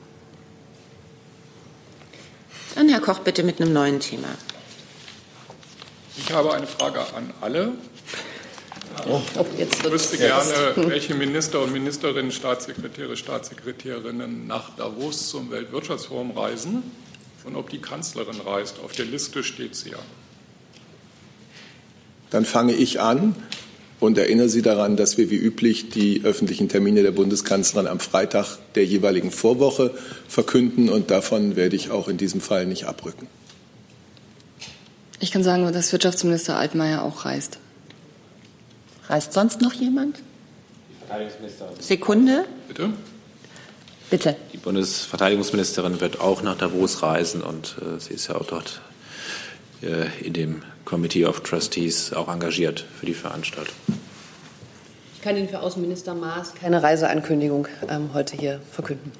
Dann 2.74 2.88
Herr 2.88 3.00
Koch 3.00 3.20
bitte 3.20 3.44
mit 3.44 3.60
einem 3.60 3.72
neuen 3.72 4.00
Thema. 4.00 4.28
Ich 6.18 6.32
habe 6.32 6.52
eine 6.52 6.66
Frage 6.66 7.00
an 7.14 7.32
alle. 7.40 7.72
Oh, 9.08 9.20
ich 9.56 9.90
wüsste 9.90 10.16
gerne, 10.16 10.72
welche 10.76 11.14
Minister 11.14 11.62
und 11.62 11.72
Ministerinnen, 11.72 12.32
Staatssekretäre, 12.32 13.16
Staatssekretärinnen 13.16 14.48
nach 14.48 14.74
Davos 14.76 15.28
zum 15.28 15.50
Weltwirtschaftsforum 15.52 16.32
reisen 16.32 16.82
und 17.44 17.54
ob 17.54 17.70
die 17.70 17.78
Kanzlerin 17.78 18.40
reist. 18.40 18.80
Auf 18.84 18.92
der 18.92 19.04
Liste 19.04 19.44
steht 19.44 19.76
sie 19.76 19.90
ja. 19.90 19.98
Dann 22.30 22.44
fange 22.44 22.74
ich 22.74 23.00
an 23.00 23.36
und 24.00 24.18
erinnere 24.18 24.48
Sie 24.48 24.62
daran, 24.62 24.96
dass 24.96 25.16
wir 25.16 25.30
wie 25.30 25.36
üblich 25.36 25.90
die 25.90 26.22
öffentlichen 26.24 26.68
Termine 26.68 27.02
der 27.02 27.12
Bundeskanzlerin 27.12 27.86
am 27.86 28.00
Freitag 28.00 28.58
der 28.74 28.84
jeweiligen 28.84 29.30
Vorwoche 29.30 29.94
verkünden 30.26 30.88
und 30.88 31.12
davon 31.12 31.54
werde 31.54 31.76
ich 31.76 31.90
auch 31.92 32.08
in 32.08 32.16
diesem 32.16 32.40
Fall 32.40 32.66
nicht 32.66 32.86
abrücken. 32.86 33.28
Ich 35.20 35.30
kann 35.30 35.44
sagen, 35.44 35.72
dass 35.72 35.92
Wirtschaftsminister 35.92 36.56
Altmaier 36.56 37.04
auch 37.04 37.24
reist. 37.24 37.58
Reist 39.08 39.32
sonst 39.32 39.60
noch 39.60 39.72
jemand? 39.72 40.20
Sekunde. 41.78 42.44
Bitte? 42.68 42.90
Bitte. 44.10 44.36
Die 44.52 44.58
Bundesverteidigungsministerin 44.58 46.00
wird 46.00 46.20
auch 46.20 46.42
nach 46.42 46.56
Davos 46.56 47.02
reisen 47.02 47.42
und 47.42 47.76
äh, 47.80 48.00
sie 48.00 48.14
ist 48.14 48.28
ja 48.28 48.36
auch 48.36 48.46
dort 48.46 48.80
äh, 49.82 50.06
in 50.24 50.32
dem 50.32 50.62
Committee 50.84 51.24
of 51.26 51.40
Trustees 51.40 52.12
auch 52.12 52.28
engagiert 52.28 52.84
für 52.98 53.06
die 53.06 53.14
Veranstaltung. 53.14 53.74
Ich 55.16 55.22
kann 55.22 55.36
Ihnen 55.36 55.48
für 55.48 55.60
Außenminister 55.60 56.14
Maas 56.14 56.54
keine 56.54 56.82
Reiseankündigung 56.82 57.66
ähm, 57.88 58.10
heute 58.14 58.36
hier 58.36 58.60
verkünden. 58.70 59.10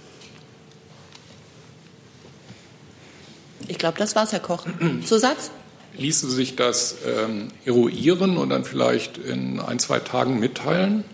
Ich 3.66 3.78
glaube, 3.78 3.98
das 3.98 4.14
war's, 4.14 4.30
Herr 4.32 4.40
Koch. 4.40 4.64
Zusatz? 5.04 5.50
Ließe 5.98 6.30
sich 6.30 6.56
das 6.56 6.96
ähm, 7.06 7.48
eruieren 7.64 8.36
und 8.36 8.50
dann 8.50 8.64
vielleicht 8.64 9.18
in 9.18 9.60
ein, 9.60 9.78
zwei 9.78 9.98
Tagen 9.98 10.38
mitteilen, 10.38 11.04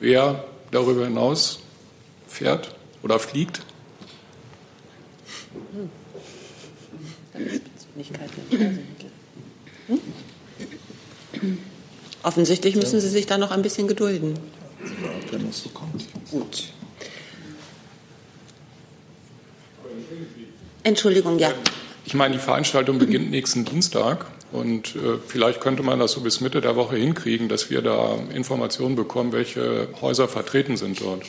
wer 0.00 0.44
darüber 0.70 1.04
hinaus 1.04 1.60
fährt 2.28 2.74
oder 3.02 3.18
fliegt? 3.18 3.62
Hm. 5.72 5.90
Hm? 9.88 11.58
Offensichtlich 12.22 12.76
müssen 12.76 13.00
Sie 13.00 13.08
sich 13.08 13.26
da 13.26 13.38
noch 13.38 13.50
ein 13.50 13.62
bisschen 13.62 13.88
gedulden. 13.88 14.38
Wenn 15.30 15.48
es 15.48 15.62
so 15.62 15.68
kommt. 15.70 16.04
Gut. 16.30 16.72
Entschuldigung, 20.82 21.38
ja. 21.38 21.52
Ich 22.08 22.14
meine, 22.14 22.36
die 22.36 22.40
Veranstaltung 22.40 22.98
beginnt 22.98 23.30
nächsten 23.30 23.66
Dienstag 23.66 24.24
und 24.50 24.96
äh, 24.96 25.18
vielleicht 25.26 25.60
könnte 25.60 25.82
man 25.82 25.98
das 25.98 26.12
so 26.12 26.22
bis 26.22 26.40
Mitte 26.40 26.62
der 26.62 26.74
Woche 26.74 26.96
hinkriegen, 26.96 27.50
dass 27.50 27.68
wir 27.68 27.82
da 27.82 28.16
Informationen 28.32 28.96
bekommen, 28.96 29.32
welche 29.32 29.88
Häuser 30.00 30.26
vertreten 30.26 30.78
sind 30.78 31.02
dort. 31.02 31.24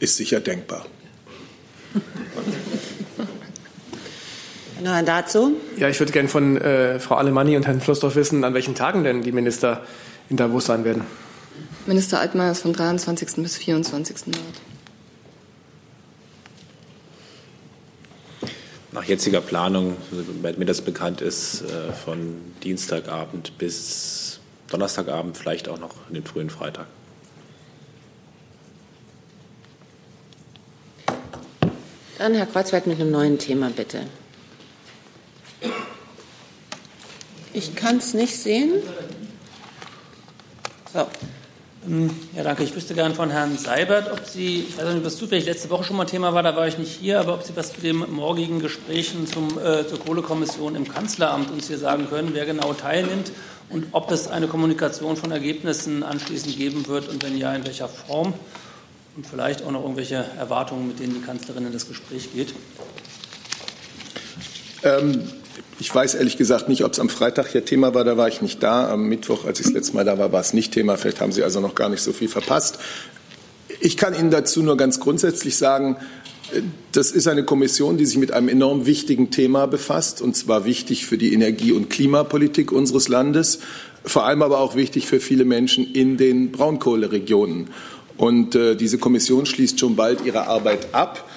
Ist 0.00 0.16
sicher 0.16 0.40
denkbar. 0.40 0.86
Noch 4.82 5.02
dazu? 5.04 5.56
Ja, 5.76 5.90
ich 5.90 6.00
würde 6.00 6.12
gerne 6.12 6.30
von 6.30 6.56
äh, 6.56 6.98
Frau 7.00 7.16
Alemanni 7.16 7.54
und 7.54 7.66
Herrn 7.66 7.82
Flossdorf 7.82 8.16
wissen, 8.16 8.44
an 8.44 8.54
welchen 8.54 8.74
Tagen 8.74 9.04
denn 9.04 9.20
die 9.20 9.32
Minister 9.32 9.84
in 10.30 10.38
Davos 10.38 10.64
sein 10.64 10.86
werden. 10.86 11.04
Minister 11.88 12.20
Altmaier 12.20 12.52
ist 12.52 12.60
vom 12.60 12.74
23. 12.74 13.36
bis 13.36 13.56
24. 13.56 14.26
März. 14.26 14.42
Nach 18.92 19.04
jetziger 19.04 19.40
Planung, 19.40 19.96
soweit 20.10 20.58
mir 20.58 20.66
das 20.66 20.82
bekannt 20.82 21.22
ist, 21.22 21.62
äh, 21.62 21.94
von 21.94 22.52
Dienstagabend 22.62 23.56
bis 23.56 24.38
Donnerstagabend, 24.70 25.38
vielleicht 25.38 25.66
auch 25.70 25.78
noch 25.78 25.94
in 26.08 26.14
den 26.14 26.24
frühen 26.26 26.50
Freitag. 26.50 26.88
Dann 32.18 32.34
Herr 32.34 32.44
Kreuzberg 32.44 32.86
mit 32.86 33.00
einem 33.00 33.10
neuen 33.10 33.38
Thema, 33.38 33.70
bitte. 33.70 34.06
Ich 37.54 37.74
kann 37.74 37.96
es 37.96 38.12
nicht 38.12 38.36
sehen. 38.36 38.74
So. 40.92 41.06
Ähm, 41.86 42.10
ja, 42.36 42.42
danke. 42.42 42.64
Ich 42.64 42.74
wüsste 42.74 42.94
gern 42.94 43.14
von 43.14 43.30
Herrn 43.30 43.56
Seibert, 43.56 44.10
ob 44.10 44.26
Sie, 44.26 44.66
ich 44.68 44.78
weiß 44.78 44.94
nicht, 44.94 45.04
was 45.04 45.16
zufällig 45.16 45.46
letzte 45.46 45.70
Woche 45.70 45.84
schon 45.84 45.96
mal 45.96 46.06
Thema 46.06 46.34
war, 46.34 46.42
da 46.42 46.56
war 46.56 46.66
ich 46.66 46.78
nicht 46.78 46.90
hier, 46.90 47.20
aber 47.20 47.34
ob 47.34 47.42
Sie 47.42 47.54
was 47.56 47.72
zu 47.72 47.80
den 47.80 47.98
morgigen 48.10 48.60
Gesprächen 48.60 49.26
zum, 49.26 49.58
äh, 49.58 49.86
zur 49.86 50.00
Kohlekommission 50.00 50.74
im 50.74 50.88
Kanzleramt 50.88 51.50
uns 51.50 51.68
hier 51.68 51.78
sagen 51.78 52.08
können, 52.08 52.30
wer 52.32 52.46
genau 52.46 52.74
teilnimmt 52.74 53.30
und 53.70 53.86
ob 53.92 54.10
es 54.10 54.28
eine 54.28 54.48
Kommunikation 54.48 55.16
von 55.16 55.30
Ergebnissen 55.30 56.02
anschließend 56.02 56.56
geben 56.56 56.86
wird 56.88 57.08
und 57.08 57.22
wenn 57.22 57.36
ja, 57.38 57.54
in 57.54 57.64
welcher 57.64 57.88
Form 57.88 58.34
und 59.16 59.26
vielleicht 59.26 59.64
auch 59.64 59.70
noch 59.70 59.82
irgendwelche 59.82 60.24
Erwartungen, 60.38 60.88
mit 60.88 61.00
denen 61.00 61.14
die 61.14 61.20
Kanzlerin 61.20 61.66
in 61.66 61.72
das 61.72 61.86
Gespräch 61.86 62.32
geht? 62.32 62.54
Ähm, 64.84 65.28
ich 65.80 65.94
weiß 65.94 66.14
ehrlich 66.14 66.36
gesagt 66.36 66.68
nicht, 66.68 66.84
ob 66.84 66.92
es 66.92 67.00
am 67.00 67.08
Freitag 67.08 67.48
hier 67.48 67.64
Thema 67.64 67.94
war, 67.94 68.04
da 68.04 68.16
war 68.16 68.28
ich 68.28 68.42
nicht 68.42 68.62
da. 68.62 68.90
Am 68.90 69.08
Mittwoch, 69.08 69.44
als 69.44 69.60
ich 69.60 69.66
das 69.66 69.74
letzte 69.74 69.94
Mal 69.94 70.04
da 70.04 70.18
war, 70.18 70.32
war 70.32 70.40
es 70.40 70.52
nicht 70.52 70.72
Thema. 70.72 70.96
Vielleicht 70.96 71.20
haben 71.20 71.32
Sie 71.32 71.42
also 71.42 71.60
noch 71.60 71.74
gar 71.74 71.88
nicht 71.88 72.02
so 72.02 72.12
viel 72.12 72.28
verpasst. 72.28 72.78
Ich 73.80 73.96
kann 73.96 74.14
Ihnen 74.14 74.30
dazu 74.30 74.62
nur 74.62 74.76
ganz 74.76 74.98
grundsätzlich 74.98 75.56
sagen, 75.56 75.96
das 76.92 77.10
ist 77.10 77.28
eine 77.28 77.44
Kommission, 77.44 77.98
die 77.98 78.06
sich 78.06 78.16
mit 78.16 78.32
einem 78.32 78.48
enorm 78.48 78.86
wichtigen 78.86 79.30
Thema 79.30 79.66
befasst, 79.66 80.22
und 80.22 80.34
zwar 80.34 80.64
wichtig 80.64 81.06
für 81.06 81.18
die 81.18 81.32
Energie- 81.32 81.72
und 81.72 81.90
Klimapolitik 81.90 82.72
unseres 82.72 83.08
Landes, 83.08 83.60
vor 84.04 84.24
allem 84.24 84.42
aber 84.42 84.58
auch 84.58 84.74
wichtig 84.74 85.06
für 85.06 85.20
viele 85.20 85.44
Menschen 85.44 85.86
in 85.92 86.16
den 86.16 86.50
Braunkohleregionen. 86.50 87.68
Und 88.16 88.54
äh, 88.54 88.74
diese 88.74 88.98
Kommission 88.98 89.46
schließt 89.46 89.78
schon 89.78 89.94
bald 89.94 90.24
ihre 90.24 90.46
Arbeit 90.46 90.88
ab. 90.92 91.28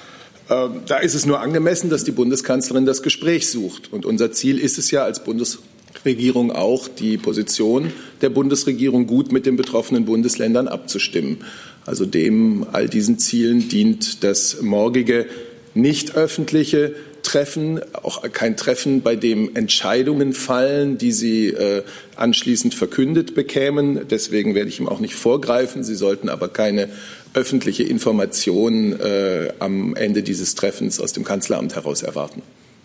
Äh, 0.52 0.68
da 0.86 0.98
ist 0.98 1.14
es 1.14 1.26
nur 1.26 1.40
angemessen, 1.40 1.88
dass 1.88 2.04
die 2.04 2.12
Bundeskanzlerin 2.12 2.86
das 2.86 3.02
Gespräch 3.02 3.48
sucht. 3.48 3.92
Und 3.92 4.04
unser 4.04 4.32
Ziel 4.32 4.58
ist 4.58 4.78
es 4.78 4.90
ja 4.90 5.04
als 5.04 5.24
Bundesregierung 5.24 6.50
auch, 6.50 6.88
die 6.88 7.16
Position 7.16 7.92
der 8.20 8.30
Bundesregierung 8.30 9.06
gut 9.06 9.32
mit 9.32 9.46
den 9.46 9.56
betroffenen 9.56 10.04
Bundesländern 10.04 10.68
abzustimmen. 10.68 11.38
Also 11.86 12.06
dem 12.06 12.66
all 12.72 12.88
diesen 12.88 13.18
Zielen 13.18 13.68
dient 13.68 14.22
das 14.22 14.60
morgige 14.62 15.26
nicht 15.74 16.16
öffentliche 16.16 16.94
Treffen, 17.22 17.80
auch 17.94 18.22
kein 18.32 18.56
Treffen, 18.56 19.00
bei 19.00 19.16
dem 19.16 19.54
Entscheidungen 19.54 20.32
fallen, 20.32 20.98
die 20.98 21.12
Sie 21.12 21.48
äh, 21.48 21.82
anschließend 22.16 22.74
verkündet 22.74 23.34
bekämen. 23.34 24.06
Deswegen 24.10 24.54
werde 24.54 24.68
ich 24.68 24.80
ihm 24.80 24.88
auch 24.88 25.00
nicht 25.00 25.14
vorgreifen. 25.14 25.84
Sie 25.84 25.94
sollten 25.94 26.28
aber 26.28 26.48
keine 26.48 26.88
öffentliche 27.34 27.82
Information 27.82 28.98
äh, 29.00 29.52
am 29.58 29.94
Ende 29.96 30.22
dieses 30.22 30.54
Treffens 30.54 31.00
aus 31.00 31.12
dem 31.12 31.24
Kanzleramt 31.24 31.74
heraus 31.74 32.02
erwarten. 32.02 32.42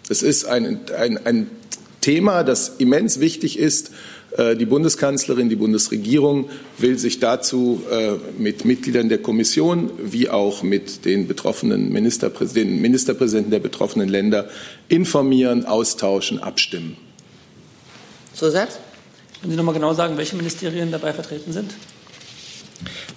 Es 0.09 0.23
ist 0.23 0.45
ein, 0.45 0.79
ein, 0.97 1.25
ein 1.25 1.49
Thema, 2.01 2.43
das 2.43 2.69
immens 2.77 3.19
wichtig 3.19 3.59
ist 3.59 3.91
äh, 4.37 4.55
die 4.55 4.65
Bundeskanzlerin, 4.65 5.49
die 5.49 5.55
Bundesregierung 5.55 6.49
will 6.77 6.97
sich 6.97 7.19
dazu 7.19 7.81
äh, 7.89 8.13
mit 8.37 8.65
Mitgliedern 8.65 9.09
der 9.09 9.19
Kommission 9.19 9.89
wie 10.03 10.29
auch 10.29 10.63
mit 10.63 11.05
den 11.05 11.27
betroffenen 11.27 11.91
Ministerpräsidenten, 11.91 12.81
Ministerpräsidenten 12.81 13.51
der 13.51 13.59
betroffenen 13.59 14.09
Länder 14.09 14.49
informieren, 14.89 15.65
austauschen, 15.65 16.39
abstimmen. 16.39 16.97
Zusatz? 18.33 18.79
Können 19.41 19.51
Sie 19.51 19.57
noch 19.57 19.63
mal 19.63 19.71
genau 19.71 19.93
sagen, 19.93 20.17
welche 20.17 20.35
Ministerien 20.35 20.91
dabei 20.91 21.13
vertreten 21.13 21.53
sind? 21.53 21.73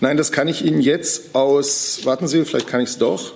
Nein, 0.00 0.16
das 0.16 0.32
kann 0.32 0.48
ich 0.48 0.64
Ihnen 0.64 0.80
jetzt 0.80 1.34
aus, 1.34 2.00
warten 2.04 2.28
Sie, 2.28 2.44
vielleicht 2.44 2.68
kann 2.68 2.80
ich 2.80 2.90
es 2.90 2.98
doch. 2.98 3.32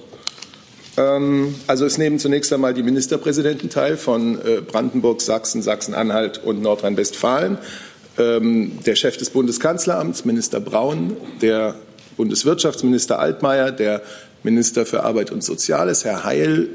Ähm, 0.96 1.54
also 1.66 1.84
es 1.84 1.98
nehmen 1.98 2.18
zunächst 2.18 2.52
einmal 2.52 2.74
die 2.74 2.82
Ministerpräsidenten 2.82 3.70
teil 3.70 3.96
von 3.96 4.38
äh, 4.38 4.60
Brandenburg, 4.60 5.20
Sachsen, 5.20 5.62
Sachsen-Anhalt 5.62 6.42
und 6.44 6.62
Nordrhein-Westfalen. 6.62 7.58
Ähm, 8.16 8.78
der 8.86 8.94
Chef 8.94 9.16
des 9.16 9.30
Bundeskanzleramts, 9.30 10.24
Minister 10.24 10.60
Braun, 10.60 11.16
der 11.42 11.74
Bundeswirtschaftsminister 12.16 13.18
Altmaier, 13.18 13.72
der 13.72 14.02
Minister 14.44 14.86
für 14.86 15.02
Arbeit 15.02 15.30
und 15.30 15.42
Soziales, 15.42 16.04
Herr 16.04 16.24
Heil, 16.24 16.68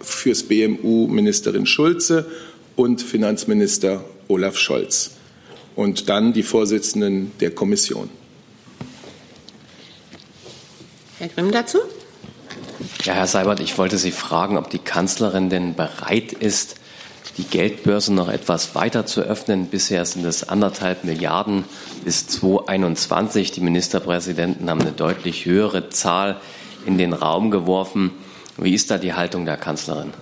fürs 0.00 0.44
BMU 0.44 1.06
Ministerin 1.08 1.66
Schulze 1.66 2.24
und 2.76 3.02
Finanzminister 3.02 4.04
Olaf 4.28 4.56
Scholz. 4.56 5.10
Und 5.76 6.08
dann 6.08 6.32
die 6.32 6.42
Vorsitzenden 6.42 7.32
der 7.40 7.50
Kommission. 7.50 8.08
Herr 11.20 11.28
Grimm 11.28 11.52
dazu? 11.52 11.76
Ja, 13.04 13.12
Herr 13.12 13.26
Seibert, 13.26 13.60
ich 13.60 13.76
wollte 13.76 13.98
Sie 13.98 14.10
fragen, 14.10 14.56
ob 14.56 14.70
die 14.70 14.78
Kanzlerin 14.78 15.50
denn 15.50 15.74
bereit 15.74 16.32
ist, 16.32 16.76
die 17.36 17.44
Geldbörse 17.44 18.14
noch 18.14 18.30
etwas 18.30 18.74
weiter 18.74 19.04
zu 19.04 19.20
öffnen. 19.20 19.66
Bisher 19.66 20.06
sind 20.06 20.24
es 20.24 20.48
anderthalb 20.48 21.04
Milliarden 21.04 21.66
bis 22.06 22.26
2021. 22.26 23.52
Die 23.52 23.60
Ministerpräsidenten 23.60 24.70
haben 24.70 24.80
eine 24.80 24.92
deutlich 24.92 25.44
höhere 25.44 25.90
Zahl 25.90 26.40
in 26.86 26.96
den 26.96 27.12
Raum 27.12 27.50
geworfen. 27.50 28.12
Wie 28.56 28.74
ist 28.74 28.90
da 28.90 28.96
die 28.96 29.12
Haltung 29.12 29.44
der 29.44 29.58
Kanzlerin? 29.58 30.14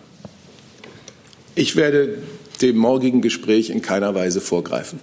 Ich 1.54 1.76
werde 1.76 2.18
dem 2.61 2.76
morgigen 2.76 3.22
Gespräch 3.22 3.70
in 3.70 3.82
keiner 3.82 4.16
Weise 4.16 4.40
vorgreifen. 4.40 4.98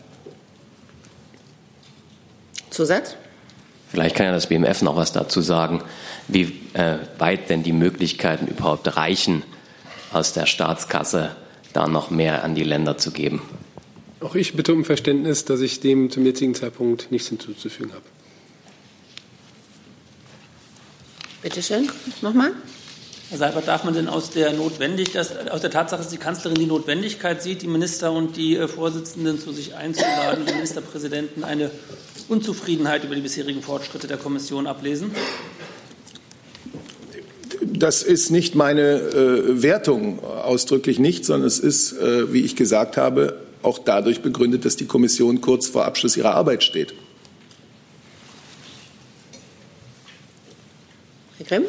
Zusatz? 2.70 3.16
Vielleicht 3.96 4.18
kann 4.18 4.26
ja 4.26 4.34
das 4.34 4.48
BMF 4.48 4.82
noch 4.82 4.98
was 4.98 5.14
dazu 5.14 5.40
sagen, 5.40 5.82
wie 6.28 6.60
äh, 6.74 6.98
weit 7.18 7.50
denn 7.50 7.64
die 7.64 7.72
Möglichkeiten 7.72 8.46
überhaupt 8.46 8.98
reichen, 8.98 9.42
aus 10.12 10.34
der 10.34 10.48
Staatskasse 10.48 11.34
da 11.72 11.88
noch 11.88 12.10
mehr 12.10 12.44
an 12.44 12.56
die 12.56 12.66
Länder 12.66 12.98
zu 12.98 13.12
geben. 13.12 13.42
Auch 14.20 14.36
ich 14.36 14.54
bitte 14.54 14.74
um 14.74 14.84
Verständnis, 14.84 15.46
dass 15.46 15.62
ich 15.62 15.80
dem 15.80 16.12
zum 16.12 16.26
jetzigen 16.26 16.54
Zeitpunkt 16.56 17.10
nichts 17.10 17.30
hinzuzufügen 17.30 17.94
habe. 17.94 18.04
Bitte 21.42 21.64
schön, 21.64 21.90
nochmal. 22.22 22.52
Herr 23.30 23.38
Seibert, 23.38 23.66
darf 23.66 23.86
man 23.86 23.94
denn 23.94 24.10
aus 24.10 24.30
der, 24.30 24.52
Notwendigkeit, 24.52 25.50
aus 25.50 25.62
der 25.62 25.72
Tatsache, 25.72 26.02
dass 26.02 26.12
die 26.12 26.18
Kanzlerin 26.18 26.56
die 26.56 26.66
Notwendigkeit 26.66 27.42
sieht, 27.42 27.62
die 27.62 27.68
Minister 27.68 28.12
und 28.12 28.36
die 28.36 28.58
äh, 28.58 28.68
Vorsitzenden 28.68 29.40
zu 29.40 29.54
sich 29.54 29.74
einzuladen, 29.74 30.46
die 30.46 30.54
Ministerpräsidenten 30.54 31.46
eine 31.46 31.72
Unzufriedenheit 32.28 33.04
über 33.04 33.16
die 33.16 33.22
bisherigen 33.22 33.62
Fortschritte 33.62 34.08
der 34.08 34.18
Kommission 34.18 34.68
ablesen? 34.68 35.12
Das 37.62 38.04
ist 38.04 38.32
nicht 38.32 38.56
meine 38.56 38.82
äh, 38.82 39.62
Wertung, 39.62 40.24
ausdrücklich 40.24 41.00
nicht, 41.00 41.26
sondern 41.26 41.48
es 41.48 41.60
ist, 41.60 41.94
äh, 41.94 42.32
wie 42.32 42.42
ich 42.42 42.56
gesagt 42.56 42.98
habe, 42.98 43.42
auch 43.64 43.80
dadurch 43.80 44.22
begründet, 44.22 44.66
dass 44.66 44.76
die 44.76 44.86
Kommission 44.86 45.42
kurz 45.42 45.68
vor 45.68 45.86
Abschluss 45.86 46.16
ihrer 46.18 46.36
Arbeit 46.36 46.64
steht. 46.64 46.94
Herr 51.38 51.46
Grimm? 51.46 51.64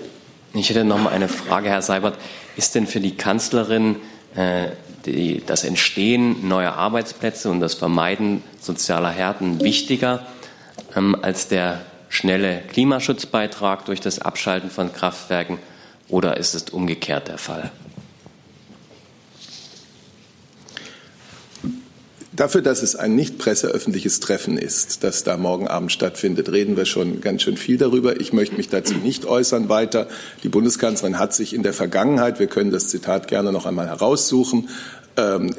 Ich 0.55 0.71
hätte 0.71 0.85
noch 0.85 0.99
mal 0.99 1.11
eine 1.11 1.29
Frage, 1.29 1.69
Herr 1.69 1.83
Seibert. 1.83 2.19
Ist 2.57 2.75
denn 2.75 2.87
für 2.87 3.01
die 3.01 3.17
Kanzlerin 3.17 3.97
äh, 4.35 4.69
die, 5.05 5.43
das 5.45 5.65
Entstehen 5.65 6.49
neuer 6.49 6.73
Arbeitsplätze 6.73 7.51
und 7.51 7.61
das 7.61 7.75
Vermeiden 7.75 8.43
sozialer 8.61 9.11
Härten 9.11 9.61
wichtiger 9.61 10.27
ähm, 10.97 11.17
als 11.21 11.49
der 11.49 11.83
schnelle 12.09 12.63
Klimaschutzbeitrag 12.73 13.85
durch 13.85 14.01
das 14.01 14.19
Abschalten 14.19 14.71
von 14.71 14.93
Kraftwerken 14.93 15.59
oder 16.09 16.37
ist 16.37 16.55
es 16.55 16.71
umgekehrt 16.71 17.29
der 17.29 17.39
Fall? 17.39 17.71
Dafür, 22.33 22.61
dass 22.61 22.83
es 22.83 22.97
ein 22.97 23.15
nicht 23.15 23.39
presseöffentliches 23.39 24.21
Treffen 24.21 24.59
ist, 24.59 25.03
das 25.03 25.25
da 25.25 25.39
morgen 25.39 25.69
Abend 25.69 25.91
stattfindet, 25.91 26.53
reden 26.53 26.77
wir 26.77 26.85
schon 26.85 27.23
ganz 27.23 27.41
schön 27.41 27.57
viel 27.57 27.79
darüber. 27.79 28.21
Ich 28.21 28.35
möchte 28.35 28.57
mich 28.57 28.69
dazu 28.69 28.93
nicht 28.93 29.25
äußern 29.25 29.71
weiter. 29.71 30.07
Die 30.43 30.51
Bundeskanzlerin 30.51 31.19
hat 31.19 31.33
sich 31.33 31.55
in 31.55 31.63
der 31.63 31.73
Vergangenheit, 31.73 32.39
wir 32.39 32.47
können 32.47 32.71
das 32.71 32.89
Zitat 32.89 33.27
gerne 33.29 33.53
noch 33.53 33.65
einmal 33.65 33.89
heraussuchen, 33.89 34.69
ähm, 35.17 35.55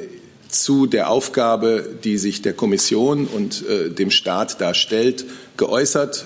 zu 0.49 0.85
der 0.87 1.09
Aufgabe, 1.09 1.85
die 2.03 2.17
sich 2.17 2.41
der 2.41 2.53
Kommission 2.53 3.27
und 3.27 3.67
äh, 3.67 3.89
dem 3.89 4.11
Staat 4.11 4.61
darstellt, 4.61 5.25
geäußert. 5.57 6.25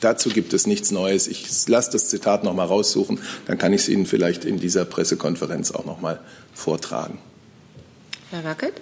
Dazu 0.00 0.28
gibt 0.28 0.52
es 0.52 0.66
nichts 0.66 0.90
Neues. 0.90 1.28
Ich 1.28 1.66
lasse 1.66 1.90
das 1.92 2.08
Zitat 2.08 2.44
noch 2.44 2.54
mal 2.54 2.66
raussuchen, 2.66 3.20
dann 3.46 3.58
kann 3.58 3.72
ich 3.72 3.82
es 3.82 3.88
Ihnen 3.88 4.06
vielleicht 4.06 4.44
in 4.44 4.58
dieser 4.58 4.84
Pressekonferenz 4.84 5.70
auch 5.70 5.86
noch 5.86 6.00
mal 6.00 6.20
vortragen. 6.54 7.18
Herr 8.30 8.44
Wackelt? 8.44 8.74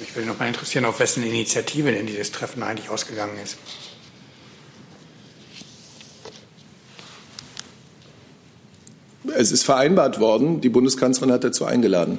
Mich 0.00 0.14
würde 0.16 0.28
noch 0.28 0.38
mal 0.38 0.48
interessieren, 0.48 0.86
auf 0.86 0.98
wessen 0.98 1.22
Initiative 1.22 1.92
denn 1.92 2.06
dieses 2.06 2.32
Treffen 2.32 2.62
eigentlich 2.62 2.88
ausgegangen 2.88 3.38
ist. 3.42 3.58
Es 9.36 9.52
ist 9.52 9.64
vereinbart 9.64 10.20
worden. 10.20 10.60
Die 10.60 10.68
Bundeskanzlerin 10.68 11.32
hat 11.32 11.44
dazu 11.44 11.64
eingeladen. 11.64 12.18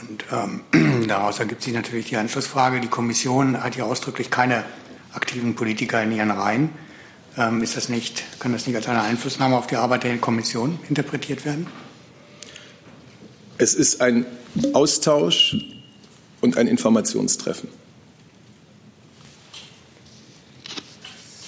Und 0.00 0.24
ähm, 0.30 1.06
daraus 1.08 1.40
ergibt 1.40 1.62
sich 1.62 1.72
natürlich 1.72 2.06
die 2.06 2.16
Anschlussfrage. 2.16 2.80
Die 2.80 2.88
Kommission 2.88 3.62
hat 3.62 3.76
ja 3.76 3.84
ausdrücklich 3.84 4.30
keine 4.30 4.64
aktiven 5.12 5.54
Politiker 5.54 6.02
in 6.02 6.12
ihren 6.12 6.30
Reihen. 6.30 6.70
Ähm, 7.36 7.62
ist 7.62 7.76
das 7.76 7.88
nicht, 7.88 8.22
kann 8.38 8.52
das 8.52 8.66
nicht 8.66 8.76
als 8.76 8.86
eine 8.86 9.02
Einflussnahme 9.02 9.56
auf 9.56 9.66
die 9.66 9.76
Arbeit 9.76 10.04
der 10.04 10.16
Kommission 10.18 10.78
interpretiert 10.88 11.44
werden? 11.44 11.66
Es 13.58 13.74
ist 13.74 14.00
ein 14.00 14.24
Austausch 14.72 15.56
und 16.40 16.56
ein 16.56 16.68
Informationstreffen. 16.68 17.68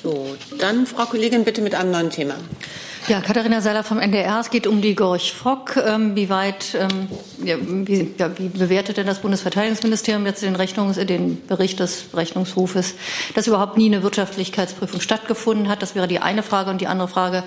So, 0.03 0.37
dann 0.59 0.87
Frau 0.87 1.05
Kollegin 1.05 1.45
bitte 1.45 1.63
mit 1.63 1.75
einem 1.75 1.93
neuen 1.93 2.11
Thema. 2.11 2.35
Ja, 3.11 3.21
Katharina 3.21 3.61
Seiler 3.61 3.83
vom 3.83 3.99
NDR. 3.99 4.39
Es 4.39 4.51
geht 4.51 4.69
um 4.69 4.81
die 4.81 4.95
Gorch 4.95 5.33
Fock. 5.33 5.77
Ähm, 5.77 6.15
wie 6.15 6.31
weit, 6.31 6.79
ähm, 6.79 7.09
wie, 7.85 8.09
ja, 8.17 8.39
wie, 8.39 8.47
bewertet 8.47 8.99
denn 8.99 9.07
das 9.09 9.19
Bundesverteidigungsministerium 9.19 10.25
jetzt 10.27 10.43
den, 10.45 10.55
Rechnungs-, 10.55 11.05
den 11.05 11.45
Bericht 11.49 11.81
des 11.81 12.05
Rechnungshofes, 12.15 12.95
dass 13.35 13.49
überhaupt 13.49 13.77
nie 13.77 13.87
eine 13.87 14.05
Wirtschaftlichkeitsprüfung 14.05 15.01
stattgefunden 15.01 15.69
hat? 15.69 15.83
Das 15.83 15.97
wäre 15.97 16.07
die 16.07 16.21
eine 16.21 16.45
Frage. 16.45 16.71
Und 16.71 16.81
die 16.81 16.87
andere 16.87 17.09
Frage, 17.09 17.43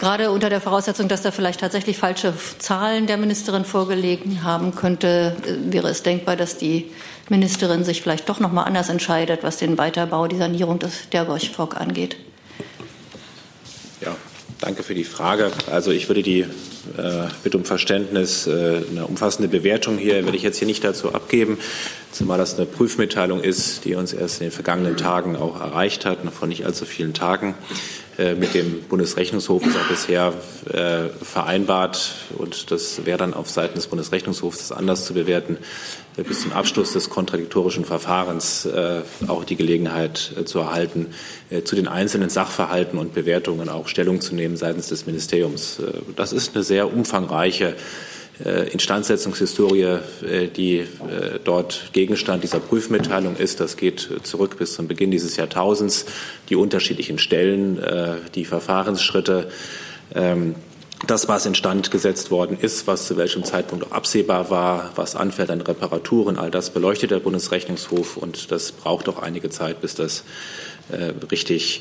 gerade 0.00 0.32
unter 0.32 0.50
der 0.50 0.60
Voraussetzung, 0.60 1.06
dass 1.06 1.22
da 1.22 1.30
vielleicht 1.30 1.60
tatsächlich 1.60 1.96
falsche 1.96 2.34
Zahlen 2.58 3.06
der 3.06 3.16
Ministerin 3.16 3.64
vorgelegen 3.64 4.42
haben 4.42 4.74
könnte, 4.74 5.36
äh, 5.46 5.72
wäre 5.72 5.88
es 5.88 6.02
denkbar, 6.02 6.34
dass 6.34 6.56
die 6.56 6.90
Ministerin 7.28 7.84
sich 7.84 8.02
vielleicht 8.02 8.28
doch 8.28 8.40
noch 8.40 8.50
mal 8.50 8.64
anders 8.64 8.88
entscheidet, 8.88 9.44
was 9.44 9.56
den 9.56 9.78
Weiterbau, 9.78 10.26
die 10.26 10.36
Sanierung 10.38 10.80
des, 10.80 11.10
der 11.10 11.26
Gorch 11.26 11.50
Fock 11.50 11.80
angeht. 11.80 12.16
Danke 14.60 14.82
für 14.82 14.94
die 14.94 15.04
Frage. 15.04 15.50
Also 15.70 15.90
ich 15.90 16.08
würde 16.10 16.22
die 16.22 16.40
äh, 16.40 16.46
bitte 17.42 17.56
um 17.56 17.64
Verständnis, 17.64 18.46
äh, 18.46 18.82
eine 18.90 19.06
umfassende 19.06 19.48
Bewertung 19.48 19.96
hier 19.96 20.22
werde 20.22 20.36
ich 20.36 20.42
jetzt 20.42 20.58
hier 20.58 20.66
nicht 20.66 20.84
dazu 20.84 21.14
abgeben, 21.14 21.56
zumal 22.12 22.36
das 22.36 22.56
eine 22.56 22.66
Prüfmitteilung 22.66 23.42
ist, 23.42 23.86
die 23.86 23.94
uns 23.94 24.12
erst 24.12 24.42
in 24.42 24.48
den 24.48 24.52
vergangenen 24.52 24.98
Tagen 24.98 25.34
auch 25.36 25.58
erreicht 25.58 26.04
hat, 26.04 26.26
noch 26.26 26.34
vor 26.34 26.46
nicht 26.46 26.66
allzu 26.66 26.84
vielen 26.84 27.14
Tagen. 27.14 27.54
Äh, 28.18 28.34
mit 28.34 28.52
dem 28.52 28.82
Bundesrechnungshof 28.82 29.64
ist 29.66 29.76
auch 29.76 29.88
bisher 29.88 30.34
äh, 30.70 31.08
vereinbart 31.24 32.16
und 32.36 32.70
das 32.70 33.06
wäre 33.06 33.16
dann 33.16 33.32
auf 33.32 33.48
Seiten 33.48 33.76
des 33.76 33.86
Bundesrechnungshofs 33.86 34.72
anders 34.72 35.06
zu 35.06 35.14
bewerten, 35.14 35.56
bis 36.26 36.42
zum 36.42 36.52
Abschluss 36.52 36.92
des 36.92 37.10
kontradiktorischen 37.10 37.84
Verfahrens 37.84 38.68
auch 39.28 39.44
die 39.44 39.56
Gelegenheit 39.56 40.32
zu 40.44 40.58
erhalten, 40.60 41.06
zu 41.64 41.76
den 41.76 41.88
einzelnen 41.88 42.30
Sachverhalten 42.30 42.98
und 42.98 43.14
Bewertungen 43.14 43.68
auch 43.68 43.88
Stellung 43.88 44.20
zu 44.20 44.34
nehmen 44.34 44.56
seitens 44.56 44.88
des 44.88 45.06
Ministeriums. 45.06 45.80
Das 46.16 46.32
ist 46.32 46.54
eine 46.54 46.64
sehr 46.64 46.92
umfangreiche 46.92 47.76
äh, 48.44 48.70
Instandsetzungshistorie, 48.70 49.82
äh, 49.82 50.48
die 50.48 50.78
äh, 50.78 50.86
dort 51.44 51.90
Gegenstand 51.92 52.42
dieser 52.42 52.58
Prüfmitteilung 52.58 53.36
ist. 53.36 53.60
Das 53.60 53.76
geht 53.76 54.08
zurück 54.22 54.56
bis 54.56 54.72
zum 54.72 54.88
Beginn 54.88 55.10
dieses 55.10 55.36
Jahrtausends. 55.36 56.06
Die 56.48 56.56
unterschiedlichen 56.56 57.18
Stellen, 57.18 57.78
die 58.34 58.44
Verfahrensschritte, 58.44 59.48
ähm, 60.14 60.54
das, 61.06 61.28
was 61.28 61.46
instand 61.46 61.90
gesetzt 61.90 62.30
worden 62.30 62.58
ist, 62.60 62.86
was 62.86 63.06
zu 63.06 63.16
welchem 63.16 63.44
Zeitpunkt 63.44 63.86
auch 63.86 63.92
absehbar 63.92 64.50
war, 64.50 64.92
was 64.96 65.16
anfällt 65.16 65.50
an 65.50 65.60
Reparaturen, 65.60 66.38
all 66.38 66.50
das 66.50 66.70
beleuchtet 66.70 67.10
der 67.10 67.20
Bundesrechnungshof 67.20 68.16
und 68.16 68.50
das 68.50 68.72
braucht 68.72 69.08
auch 69.08 69.18
einige 69.18 69.48
Zeit, 69.48 69.80
bis 69.80 69.94
das 69.94 70.24
äh, 70.90 71.12
richtig 71.30 71.80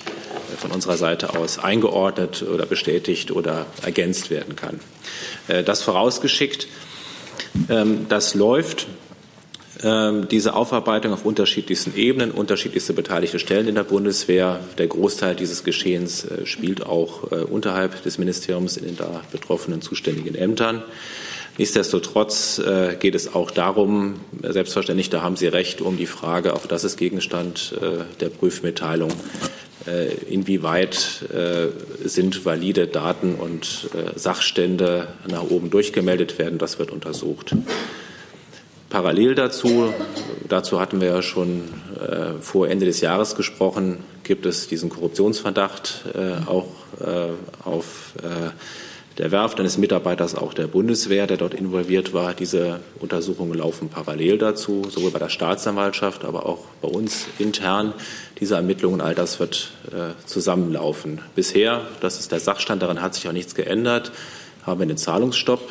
von 0.58 0.72
unserer 0.72 0.98
Seite 0.98 1.36
aus 1.36 1.60
eingeordnet 1.60 2.44
oder 2.44 2.66
bestätigt 2.66 3.32
oder 3.32 3.66
ergänzt 3.84 4.30
werden 4.30 4.56
kann. 4.56 4.80
Äh, 5.48 5.64
das 5.64 5.84
vorausgeschickt, 5.84 6.68
ähm, 7.70 8.06
das 8.08 8.36
läuft 8.36 8.88
diese 9.82 10.56
Aufarbeitung 10.56 11.14
auf 11.14 11.24
unterschiedlichsten 11.24 11.96
Ebenen, 11.96 12.32
unterschiedlichste 12.32 12.92
beteiligte 12.92 13.40
Stellen 13.40 13.68
in 13.68 13.76
der 13.76 13.84
Bundeswehr. 13.84 14.60
Der 14.78 14.88
Großteil 14.88 15.36
dieses 15.36 15.64
Geschehens 15.64 16.26
äh, 16.26 16.46
spielt 16.46 16.86
auch 16.86 17.24
unterhalb 17.24 18.04
des 18.04 18.18
Ministeriums 18.18 18.76
in 18.76 18.86
den 18.86 18.98
da 18.98 19.22
betroffenen 19.32 19.82
zuständigen 19.82 20.36
Ämtern. 20.36 20.84
Nichtsdestotrotz 21.60 22.58
äh, 22.60 22.96
geht 22.98 23.16
es 23.16 23.36
auch 23.36 23.52
darum, 23.52 24.22
selbstverständlich, 24.42 25.10
da 25.10 25.22
haben 25.22 25.36
Sie 25.36 25.48
recht, 25.48 25.82
um 25.82 25.98
die 25.98 26.06
Frage, 26.06 26.54
auch 26.54 26.66
das 26.66 26.86
ist 26.86 26.96
Gegenstand 26.96 27.76
äh, 27.82 28.06
der 28.22 28.30
Prüfmitteilung, 28.30 29.12
äh, 29.86 30.14
inwieweit 30.30 31.26
sind 32.04 32.46
valide 32.46 32.88
Daten 32.88 33.36
und 33.36 33.90
Sachstände 34.16 35.10
nach 35.28 35.44
oben 35.44 35.70
durchgemeldet 35.70 36.40
werden. 36.40 36.60
Das 36.60 36.80
wird 36.80 36.92
untersucht. 36.92 37.56
Parallel 38.90 39.36
dazu, 39.36 39.94
dazu 40.48 40.80
hatten 40.80 41.00
wir 41.00 41.10
ja 41.10 41.22
schon 41.22 41.64
vor 42.42 42.68
Ende 42.68 42.86
des 42.86 43.02
Jahres 43.02 43.36
gesprochen, 43.36 43.98
gibt 44.24 44.46
es 44.46 44.68
diesen 44.68 44.90
Korruptionsverdacht 44.90 46.06
auch 46.48 46.68
auf 47.64 48.14
der 49.20 49.32
Werft, 49.32 49.60
eines 49.60 49.78
Mitarbeiters 49.78 50.34
auch 50.34 50.54
der 50.54 50.68
Bundeswehr, 50.68 51.28
der 51.28 51.36
dort 51.36 51.54
involviert 51.54 52.14
war. 52.14 52.34
Diese 52.34 52.80
Untersuchungen 53.00 53.54
laufen 53.54 53.90
parallel 53.90 54.38
dazu, 54.38 54.88
sowohl 54.90 55.12
bei 55.12 55.20
der 55.20 55.28
Staatsanwaltschaft, 55.30 56.24
aber 56.24 56.46
auch 56.46 56.66
bei 56.82 56.88
uns 56.88 57.26
intern. 57.38 57.94
Diese 58.40 58.56
Ermittlungen, 58.56 59.02
all 59.02 59.16
das 59.16 59.42
wird 59.42 59.72
äh, 59.92 60.14
zusammenlaufen. 60.26 61.20
Bisher, 61.36 61.82
das 62.00 62.18
ist 62.20 62.32
der 62.32 62.40
Sachstand, 62.40 62.82
daran 62.82 63.02
hat 63.02 63.14
sich 63.14 63.28
auch 63.28 63.34
nichts 63.34 63.56
geändert, 63.56 64.14
haben 64.66 64.80
wir 64.80 64.84
einen 64.84 64.98
Zahlungsstopp 64.98 65.62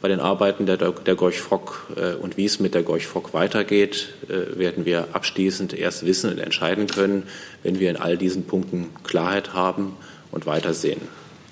bei 0.00 0.08
den 0.08 0.20
Arbeiten 0.20 0.66
der, 0.66 0.76
der 0.76 1.14
Gorch 1.14 1.40
Fock 1.40 1.88
äh, 1.96 2.14
und 2.14 2.36
wie 2.36 2.44
es 2.44 2.60
mit 2.60 2.74
der 2.74 2.82
Gorch 2.82 3.06
Fock 3.06 3.34
weitergeht, 3.34 4.08
äh, 4.28 4.58
werden 4.58 4.84
wir 4.84 5.08
abschließend 5.12 5.74
erst 5.74 6.06
wissen 6.06 6.30
und 6.30 6.38
entscheiden 6.38 6.86
können, 6.86 7.24
wenn 7.62 7.80
wir 7.80 7.90
in 7.90 7.96
all 7.96 8.16
diesen 8.16 8.44
Punkten 8.44 8.90
Klarheit 9.02 9.54
haben 9.54 9.96
und 10.30 10.46
weitersehen. 10.46 11.00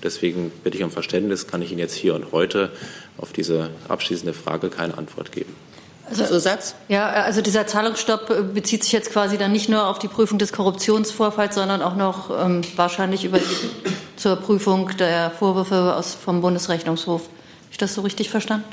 Deswegen 0.02 0.52
bitte 0.62 0.76
ich 0.76 0.84
um 0.84 0.90
Verständnis, 0.90 1.46
kann 1.48 1.62
ich 1.62 1.70
Ihnen 1.70 1.80
jetzt 1.80 1.94
hier 1.94 2.14
und 2.14 2.30
heute 2.30 2.70
auf 3.18 3.32
diese 3.32 3.70
abschließende 3.88 4.34
Frage 4.34 4.68
keine 4.68 4.96
Antwort 4.96 5.32
geben. 5.32 5.54
Also, 6.08 6.24
Zusatz? 6.24 6.76
Ja, 6.88 7.08
also 7.08 7.40
dieser 7.40 7.66
Zahlungsstopp 7.66 8.30
äh, 8.30 8.42
bezieht 8.42 8.84
sich 8.84 8.92
jetzt 8.92 9.10
quasi 9.10 9.38
dann 9.38 9.50
nicht 9.50 9.68
nur 9.68 9.88
auf 9.88 9.98
die 9.98 10.06
Prüfung 10.06 10.38
des 10.38 10.52
Korruptionsvorfalls, 10.52 11.56
sondern 11.56 11.82
auch 11.82 11.96
noch 11.96 12.30
ähm, 12.30 12.62
wahrscheinlich 12.76 13.24
über 13.24 13.38
die, 13.38 13.90
zur 14.14 14.36
Prüfung 14.36 14.96
der 14.98 15.32
Vorwürfe 15.32 15.96
aus, 15.96 16.14
vom 16.14 16.42
Bundesrechnungshof 16.42 17.22
ich 17.70 17.78
das 17.78 17.94
so 17.94 18.02
richtig 18.02 18.30
verstanden? 18.30 18.66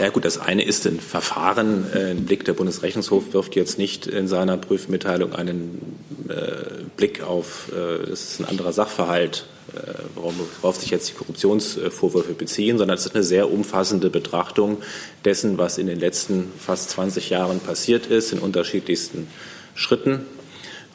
Ja 0.00 0.08
gut, 0.08 0.24
das 0.24 0.38
eine 0.38 0.64
ist 0.64 0.86
ein 0.86 0.98
Verfahren. 0.98 1.86
Äh, 1.94 2.10
ein 2.10 2.24
Blick 2.24 2.44
der 2.44 2.52
Bundesrechnungshof 2.52 3.32
wirft 3.32 3.54
jetzt 3.54 3.78
nicht 3.78 4.06
in 4.06 4.26
seiner 4.26 4.56
Prüfmitteilung 4.56 5.34
einen 5.34 5.98
äh, 6.28 6.84
Blick 6.96 7.22
auf, 7.22 7.70
äh, 7.72 8.10
es 8.10 8.32
ist 8.32 8.40
ein 8.40 8.46
anderer 8.46 8.72
Sachverhalt, 8.72 9.46
äh, 9.72 9.92
worauf 10.16 10.76
sich 10.76 10.90
jetzt 10.90 11.10
die 11.10 11.14
Korruptionsvorwürfe 11.14 12.32
beziehen, 12.32 12.78
sondern 12.78 12.96
es 12.96 13.06
ist 13.06 13.14
eine 13.14 13.22
sehr 13.22 13.52
umfassende 13.52 14.10
Betrachtung 14.10 14.78
dessen, 15.24 15.58
was 15.58 15.78
in 15.78 15.86
den 15.86 16.00
letzten 16.00 16.50
fast 16.58 16.90
20 16.90 17.30
Jahren 17.30 17.60
passiert 17.60 18.06
ist, 18.06 18.32
in 18.32 18.40
unterschiedlichsten 18.40 19.28
Schritten 19.74 20.26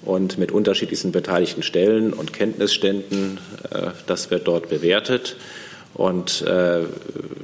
und 0.01 0.37
mit 0.37 0.51
unterschiedlichsten 0.51 1.13
beteiligten 1.13 1.63
Stellen 1.63 2.11
und 2.11 2.33
Kenntnisständen. 2.33 3.39
Äh, 3.69 3.91
das 4.07 4.29
wird 4.29 4.47
dort 4.47 4.67
bewertet. 4.67 5.37
Und 5.93 6.41
äh, 6.41 6.85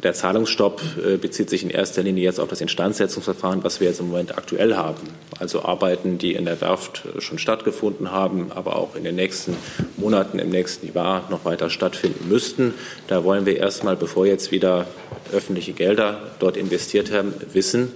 der 0.01 0.13
Zahlungsstopp 0.13 0.81
äh, 1.05 1.17
bezieht 1.17 1.51
sich 1.51 1.63
in 1.63 1.69
erster 1.69 2.01
Linie 2.01 2.23
jetzt 2.23 2.39
auf 2.39 2.49
das 2.49 2.61
Instandsetzungsverfahren, 2.61 3.63
was 3.63 3.79
wir 3.79 3.87
jetzt 3.87 3.99
im 3.99 4.07
Moment 4.07 4.37
aktuell 4.37 4.75
haben. 4.75 5.09
Also 5.39 5.63
Arbeiten, 5.63 6.17
die 6.17 6.33
in 6.33 6.45
der 6.45 6.59
Werft 6.59 7.03
schon 7.19 7.37
stattgefunden 7.37 8.11
haben, 8.11 8.51
aber 8.51 8.75
auch 8.75 8.95
in 8.95 9.03
den 9.03 9.15
nächsten 9.15 9.55
Monaten, 9.97 10.39
im 10.39 10.49
nächsten 10.49 10.91
Jahr 10.91 11.27
noch 11.29 11.45
weiter 11.45 11.69
stattfinden 11.69 12.27
müssten. 12.27 12.73
Da 13.07 13.23
wollen 13.23 13.45
wir 13.45 13.57
erstmal, 13.57 13.95
bevor 13.95 14.25
jetzt 14.25 14.51
wieder 14.51 14.87
öffentliche 15.31 15.73
Gelder 15.73 16.19
dort 16.39 16.57
investiert 16.57 17.11
haben, 17.11 17.33
wissen, 17.53 17.91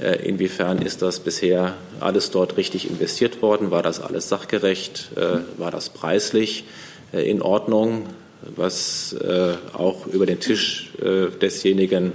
äh, 0.00 0.26
inwiefern 0.26 0.80
ist 0.80 1.02
das 1.02 1.20
bisher 1.20 1.74
alles 2.00 2.30
dort 2.30 2.56
richtig 2.56 2.88
investiert 2.88 3.42
worden? 3.42 3.70
War 3.70 3.82
das 3.82 4.00
alles 4.00 4.28
sachgerecht? 4.28 5.10
Äh, 5.16 5.40
war 5.58 5.70
das 5.70 5.90
preislich 5.90 6.64
äh, 7.12 7.28
in 7.28 7.42
Ordnung? 7.42 8.06
Was 8.42 9.12
äh, 9.12 9.54
auch 9.72 10.06
über 10.06 10.26
den 10.26 10.40
Tisch 10.40 10.90
äh, 11.02 11.28
desjenigen 11.40 12.12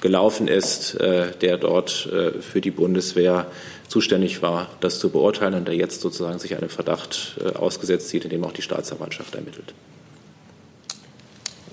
gelaufen 0.00 0.48
ist, 0.48 0.94
äh, 0.94 1.32
der 1.40 1.56
dort 1.56 2.06
äh, 2.12 2.40
für 2.42 2.60
die 2.60 2.70
Bundeswehr 2.70 3.46
zuständig 3.88 4.42
war, 4.42 4.68
das 4.80 4.98
zu 4.98 5.10
beurteilen 5.10 5.54
und 5.54 5.68
der 5.68 5.74
jetzt 5.74 6.00
sozusagen 6.00 6.38
sich 6.38 6.56
einem 6.56 6.68
Verdacht 6.68 7.36
äh, 7.40 7.56
ausgesetzt 7.56 8.08
sieht, 8.08 8.24
in 8.24 8.30
dem 8.30 8.44
auch 8.44 8.52
die 8.52 8.62
Staatsanwaltschaft 8.62 9.34
ermittelt. 9.34 9.72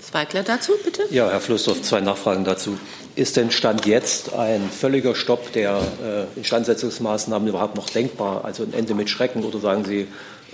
Zweigler 0.00 0.42
dazu, 0.42 0.72
bitte. 0.84 1.02
Ja, 1.10 1.30
Herr 1.30 1.40
Flussdorf, 1.40 1.82
zwei 1.82 2.00
Nachfragen 2.00 2.44
dazu. 2.44 2.78
Ist 3.14 3.36
denn 3.36 3.50
Stand 3.50 3.86
jetzt 3.86 4.34
ein 4.34 4.68
völliger 4.70 5.14
Stopp 5.14 5.52
der 5.52 5.80
äh, 6.04 6.38
Instandsetzungsmaßnahmen 6.38 7.48
überhaupt 7.48 7.76
noch 7.76 7.88
denkbar? 7.88 8.44
Also 8.44 8.62
ein 8.62 8.72
Ende 8.72 8.94
mit 8.94 9.10
Schrecken 9.10 9.42
oder 9.44 9.58
sagen 9.58 9.84
Sie 9.84 10.06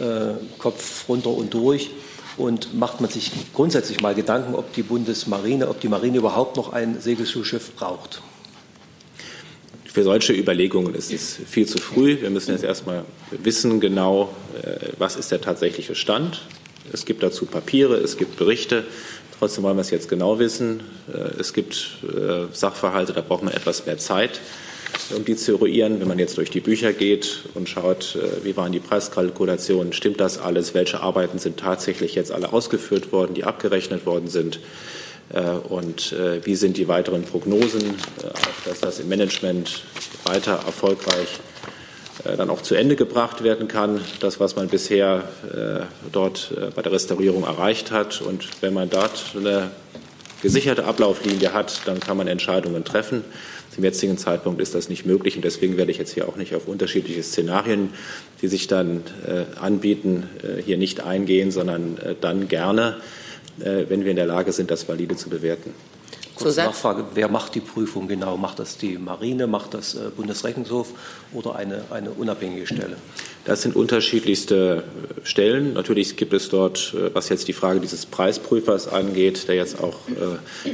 äh, 0.02 0.34
Kopf 0.58 1.08
runter 1.08 1.30
und 1.30 1.54
durch? 1.54 1.90
Und 2.38 2.78
macht 2.78 3.00
man 3.00 3.10
sich 3.10 3.32
grundsätzlich 3.52 4.00
mal 4.00 4.14
Gedanken, 4.14 4.54
ob 4.54 4.72
die 4.72 4.82
Bundesmarine, 4.82 5.68
ob 5.68 5.80
die 5.80 5.88
Marine 5.88 6.18
überhaupt 6.18 6.56
noch 6.56 6.72
ein 6.72 7.00
Segelschulschiff 7.00 7.74
braucht? 7.74 8.22
Für 9.84 10.04
solche 10.04 10.32
Überlegungen 10.32 10.94
ist 10.94 11.12
es 11.12 11.38
viel 11.48 11.66
zu 11.66 11.78
früh. 11.78 12.20
Wir 12.20 12.30
müssen 12.30 12.52
jetzt 12.52 12.62
erstmal 12.62 13.04
wissen 13.32 13.80
genau, 13.80 14.30
äh, 14.62 14.90
was 14.98 15.16
ist 15.16 15.32
der 15.32 15.40
tatsächliche 15.40 15.96
Stand. 15.96 16.42
Es 16.92 17.04
gibt 17.04 17.24
dazu 17.24 17.44
Papiere, 17.44 17.96
es 17.96 18.16
gibt 18.16 18.36
Berichte. 18.36 18.84
Trotzdem 19.38 19.64
wollen 19.64 19.76
wir 19.76 19.82
es 19.82 19.90
jetzt 19.90 20.08
genau 20.08 20.38
wissen. 20.38 20.80
Äh, 21.12 21.40
es 21.40 21.52
gibt 21.52 21.98
äh, 22.04 22.46
Sachverhalte, 22.52 23.12
da 23.12 23.20
braucht 23.20 23.42
man 23.42 23.52
etwas 23.52 23.86
mehr 23.86 23.98
Zeit 23.98 24.40
um 25.14 25.24
die 25.24 25.36
zu 25.36 25.52
eruieren. 25.52 26.00
Wenn 26.00 26.08
man 26.08 26.18
jetzt 26.18 26.36
durch 26.36 26.50
die 26.50 26.60
Bücher 26.60 26.92
geht 26.92 27.44
und 27.54 27.68
schaut, 27.68 28.16
äh, 28.16 28.44
wie 28.44 28.56
waren 28.56 28.72
die 28.72 28.80
Preiskalkulationen, 28.80 29.92
stimmt 29.92 30.20
das 30.20 30.38
alles, 30.38 30.74
welche 30.74 31.00
Arbeiten 31.00 31.38
sind 31.38 31.58
tatsächlich 31.58 32.14
jetzt 32.14 32.32
alle 32.32 32.52
ausgeführt 32.52 33.12
worden, 33.12 33.34
die 33.34 33.44
abgerechnet 33.44 34.06
worden 34.06 34.28
sind 34.28 34.60
äh, 35.32 35.40
und 35.68 36.12
äh, 36.12 36.44
wie 36.44 36.54
sind 36.54 36.76
die 36.76 36.88
weiteren 36.88 37.22
Prognosen, 37.22 37.94
dass 38.64 38.80
das 38.80 39.00
im 39.00 39.08
Management 39.08 39.84
weiter 40.24 40.60
erfolgreich 40.66 41.40
dann 42.36 42.50
auch 42.50 42.62
zu 42.62 42.74
Ende 42.74 42.96
gebracht 42.96 43.44
werden 43.44 43.68
kann, 43.68 44.00
das, 44.18 44.40
was 44.40 44.56
man 44.56 44.66
bisher 44.66 45.28
dort 46.10 46.52
bei 46.74 46.82
der 46.82 46.90
Restaurierung 46.90 47.44
erreicht 47.44 47.92
hat. 47.92 48.20
Und 48.20 48.48
wenn 48.60 48.74
man 48.74 48.90
dort 48.90 49.36
eine 49.36 49.70
gesicherte 50.42 50.84
Ablauflinie 50.84 51.52
hat, 51.52 51.82
dann 51.86 52.00
kann 52.00 52.16
man 52.16 52.26
Entscheidungen 52.26 52.84
treffen. 52.84 53.24
Zum 53.78 53.84
jetzigen 53.84 54.18
Zeitpunkt 54.18 54.60
ist 54.60 54.74
das 54.74 54.88
nicht 54.88 55.06
möglich 55.06 55.36
und 55.36 55.44
deswegen 55.44 55.76
werde 55.76 55.92
ich 55.92 55.98
jetzt 55.98 56.12
hier 56.12 56.28
auch 56.28 56.34
nicht 56.34 56.52
auf 56.56 56.66
unterschiedliche 56.66 57.22
Szenarien, 57.22 57.90
die 58.42 58.48
sich 58.48 58.66
dann 58.66 59.04
äh, 59.24 59.44
anbieten, 59.56 60.28
äh, 60.42 60.60
hier 60.60 60.76
nicht 60.76 61.04
eingehen, 61.04 61.52
sondern 61.52 61.96
äh, 61.98 62.16
dann 62.20 62.48
gerne, 62.48 62.96
äh, 63.60 63.84
wenn 63.88 64.02
wir 64.02 64.10
in 64.10 64.16
der 64.16 64.26
Lage 64.26 64.50
sind, 64.50 64.72
das 64.72 64.88
valide 64.88 65.14
zu 65.14 65.28
bewerten. 65.28 65.72
Kurze 66.34 66.64
Nachfrage, 66.64 67.04
wer 67.14 67.28
macht 67.28 67.54
die 67.54 67.60
Prüfung 67.60 68.08
genau? 68.08 68.36
Macht 68.36 68.58
das 68.58 68.78
die 68.78 68.98
Marine, 68.98 69.46
macht 69.46 69.74
das 69.74 69.94
äh, 69.94 70.10
Bundesrechnungshof 70.16 70.88
oder 71.32 71.54
eine, 71.54 71.82
eine 71.90 72.10
unabhängige 72.10 72.66
Stelle? 72.66 72.96
Das 73.44 73.62
sind 73.62 73.76
unterschiedlichste 73.76 74.84
äh, 74.84 75.26
Stellen. 75.26 75.72
Natürlich 75.72 76.16
gibt 76.16 76.32
es 76.32 76.48
dort, 76.48 76.94
äh, 76.94 77.14
was 77.14 77.28
jetzt 77.28 77.48
die 77.48 77.52
Frage 77.52 77.80
dieses 77.80 78.06
Preisprüfers 78.06 78.88
angeht, 78.88 79.48
der 79.48 79.54
jetzt 79.54 79.80
auch 79.80 79.96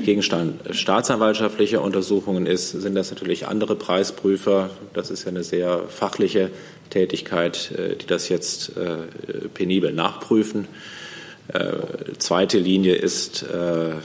Gegenstand 0.05 0.61
staatsanwaltschaftlicher 0.75 1.83
Untersuchungen 1.83 2.47
ist, 2.47 2.71
sind 2.71 2.95
das 2.95 3.11
natürlich 3.11 3.47
andere 3.47 3.77
Preisprüfer. 3.77 4.71
Das 4.93 5.11
ist 5.11 5.25
ja 5.25 5.29
eine 5.29 5.45
sehr 5.45 5.85
fachliche 5.89 6.51
Tätigkeit, 6.91 7.71
die 8.01 8.07
das 8.07 8.29
jetzt 8.29 8.73
penibel 9.55 9.93
nachprüfen. 9.93 10.69
Äh, 11.49 12.17
zweite 12.19 12.59
Linie 12.59 12.95
ist, 12.95 13.43
äh, 13.43 13.97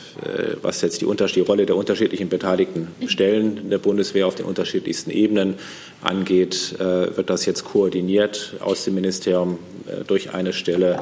was 0.61 0.81
jetzt 0.81 0.99
die, 0.99 1.05
die, 1.05 1.39
Rolle 1.39 1.65
der 1.65 1.77
unterschiedlichen 1.77 2.27
beteiligten 2.27 2.89
Stellen 3.07 3.69
der 3.69 3.77
Bundeswehr 3.77 4.27
auf 4.27 4.35
den 4.35 4.45
unterschiedlichsten 4.45 5.09
Ebenen 5.09 5.55
angeht, 6.01 6.75
äh, 6.79 7.15
wird 7.15 7.29
das 7.29 7.45
jetzt 7.45 7.63
koordiniert 7.63 8.55
aus 8.59 8.83
dem 8.83 8.95
Ministerium 8.95 9.57
äh, 9.87 10.03
durch 10.03 10.33
eine 10.33 10.51
Stelle, 10.51 11.01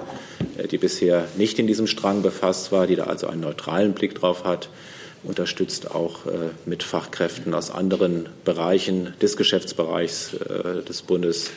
äh, 0.59 0.67
die 0.67 0.77
bisher 0.77 1.27
nicht 1.37 1.57
in 1.57 1.65
diesem 1.65 1.87
Strang 1.87 2.21
befasst 2.21 2.71
war, 2.71 2.85
die 2.85 2.95
da 2.95 3.05
also 3.05 3.25
einen 3.25 3.41
neutralen 3.41 3.93
Blick 3.93 4.13
drauf 4.15 4.43
hat 4.43 4.69
unterstützt 5.23 5.89
auch 5.89 6.27
äh, 6.27 6.51
mit 6.67 6.83
Fachkräften 6.83 7.55
aus 7.55 7.71
anderen 7.71 8.29
Bereichen 8.45 9.13
des 9.19 9.35
Geschäftsbereichs 9.35 10.35
des 10.87 11.01
Bundes 11.01 11.49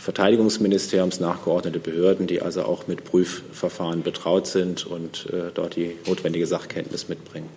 Verteidigungsministeriums 0.00 1.20
nachgeordnete 1.20 1.78
Behörden, 1.78 2.26
die 2.26 2.40
also 2.40 2.62
auch 2.62 2.86
mit 2.86 3.04
Prüfverfahren 3.04 4.02
betraut 4.02 4.46
sind 4.46 4.86
und 4.86 5.26
äh, 5.30 5.50
dort 5.52 5.76
die 5.76 5.92
notwendige 6.06 6.46
Sachkenntnis 6.46 7.08
mitbringen. 7.08 7.50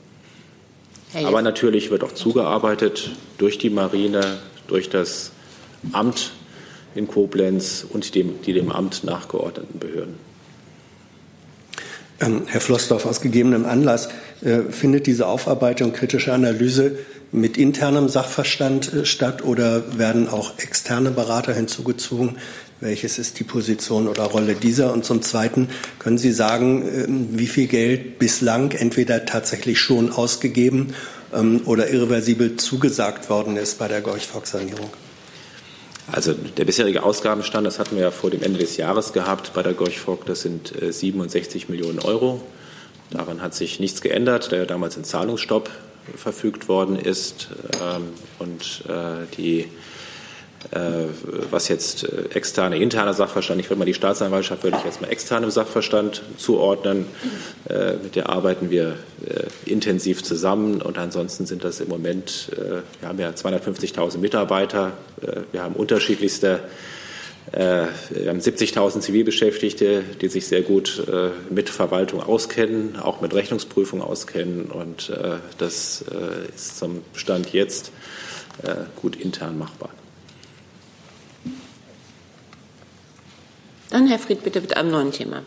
Hey, 1.14 1.24
Aber 1.24 1.42
natürlich 1.42 1.90
wird 1.90 2.04
auch 2.04 2.12
zugearbeitet 2.12 3.12
durch 3.38 3.60
die 3.60 3.70
Marine, 3.70 4.40
durch 4.68 4.90
das 4.90 5.32
Amt 5.94 6.32
in 6.96 7.08
Koblenz 7.08 7.86
und 7.90 8.14
dem, 8.14 8.42
die 8.42 8.52
dem 8.52 8.74
Amt 8.74 9.06
nachgeordneten 9.06 9.80
Behörden. 9.80 10.16
Ähm, 12.20 12.44
Herr 12.48 12.62
Flossdorf, 12.62 13.06
aus 13.06 13.22
gegebenem 13.22 13.66
Anlass 13.66 14.10
äh, 14.42 14.64
findet 14.70 15.08
diese 15.08 15.28
Aufarbeitung 15.28 15.94
kritische 15.94 16.34
Analyse 16.34 16.98
mit 17.34 17.58
internem 17.58 18.08
Sachverstand 18.08 18.94
äh, 18.94 19.06
statt 19.06 19.44
oder 19.44 19.98
werden 19.98 20.30
auch 20.30 20.58
externe 20.60 21.12
Berater 21.12 21.54
hinzugezogen? 21.54 22.38
Welches 22.80 23.18
ist 23.18 23.40
die 23.40 23.44
Position 23.44 24.08
oder 24.08 24.24
Rolle 24.24 24.56
dieser? 24.56 24.94
Und 24.94 25.04
zum 25.04 25.22
Zweiten, 25.22 25.70
können 26.00 26.18
Sie 26.18 26.32
sagen, 26.32 26.84
ähm, 26.88 27.28
wie 27.32 27.48
viel 27.48 27.68
Geld 27.68 28.20
bislang 28.20 28.72
entweder 28.72 29.26
tatsächlich 29.26 29.80
schon 29.80 30.12
ausgegeben 30.12 30.94
ähm, 31.34 31.62
oder 31.66 31.90
irreversibel 31.90 32.56
zugesagt 32.58 33.30
worden 33.30 33.58
ist 33.58 33.80
bei 33.80 33.88
der 33.88 34.02
Gorch-Fock-Sanierung? 34.02 34.92
Also 36.12 36.34
der 36.34 36.66
bisherige 36.66 37.02
Ausgabenstand, 37.02 37.66
das 37.66 37.80
hatten 37.80 37.96
wir 37.96 38.04
ja 38.04 38.12
vor 38.12 38.30
dem 38.30 38.44
Ende 38.44 38.60
des 38.60 38.78
Jahres 38.78 39.14
gehabt 39.14 39.54
bei 39.54 39.64
der 39.64 39.74
Gorch-Fock, 39.74 40.26
das 40.26 40.42
sind 40.42 40.74
67 40.88 41.64
äh, 41.68 41.72
Millionen 41.72 42.00
Euro. 42.00 42.42
Daran 43.10 43.42
hat 43.42 43.56
sich 43.56 43.80
nichts 43.80 44.02
geändert, 44.02 44.52
der 44.52 44.66
damals 44.66 44.98
in 44.98 45.04
Zahlungsstopp 45.04 45.72
verfügt 46.16 46.68
worden 46.68 46.98
ist. 46.98 47.50
Ähm, 47.82 48.10
und 48.40 48.84
äh, 48.88 49.26
die 49.38 49.70
äh, 50.72 51.08
was 51.52 51.68
jetzt 51.68 52.04
äh, 52.04 52.30
externe, 52.34 52.78
interne 52.78 53.14
Sachverstand, 53.14 53.60
ich 53.60 53.70
würde 53.70 53.80
mal 53.80 53.86
die 53.86 53.94
Staatsanwaltschaft 53.94 54.64
würde 54.64 54.78
ich 54.78 54.86
jetzt 54.86 55.02
mal 55.02 55.10
externem 55.10 55.52
Sachverstand 55.52 56.24
zuordnen. 56.38 57.06
Mit 58.04 58.16
der 58.16 58.30
arbeiten 58.30 58.70
wir 58.70 58.98
intensiv 59.66 60.24
zusammen 60.24 60.82
und 60.82 60.98
ansonsten 60.98 61.46
sind 61.46 61.64
das 61.64 61.80
im 61.80 61.88
Moment, 61.88 62.52
wir 63.00 63.08
haben 63.08 63.20
ja 63.20 63.30
250.000 63.30 64.18
Mitarbeiter, 64.18 64.92
wir 65.52 65.64
haben 65.64 65.76
unterschiedlichste 65.76 66.60
wir 67.52 68.30
haben 68.30 68.40
70.000 68.40 69.02
Zivilbeschäftigte, 69.02 70.04
die 70.22 70.28
sich 70.30 70.48
sehr 70.48 70.62
gut 70.62 71.06
mit 71.50 71.70
Verwaltung 71.70 72.22
auskennen, 72.22 72.96
auch 72.98 73.22
mit 73.22 73.34
Rechnungsprüfung 73.34 74.02
auskennen. 74.02 74.66
Und 74.66 75.12
das 75.58 76.04
ist 76.56 76.78
zum 76.78 77.02
Stand 77.14 77.54
jetzt 77.54 77.92
gut 78.96 79.16
intern 79.16 79.58
machbar. 79.58 79.90
Dann 83.90 84.08
Herr 84.08 84.18
Fried, 84.18 84.44
bitte 84.44 84.60
mit 84.60 84.76
einem 84.76 84.90
neuen 84.90 85.12
Thema. 85.12 85.44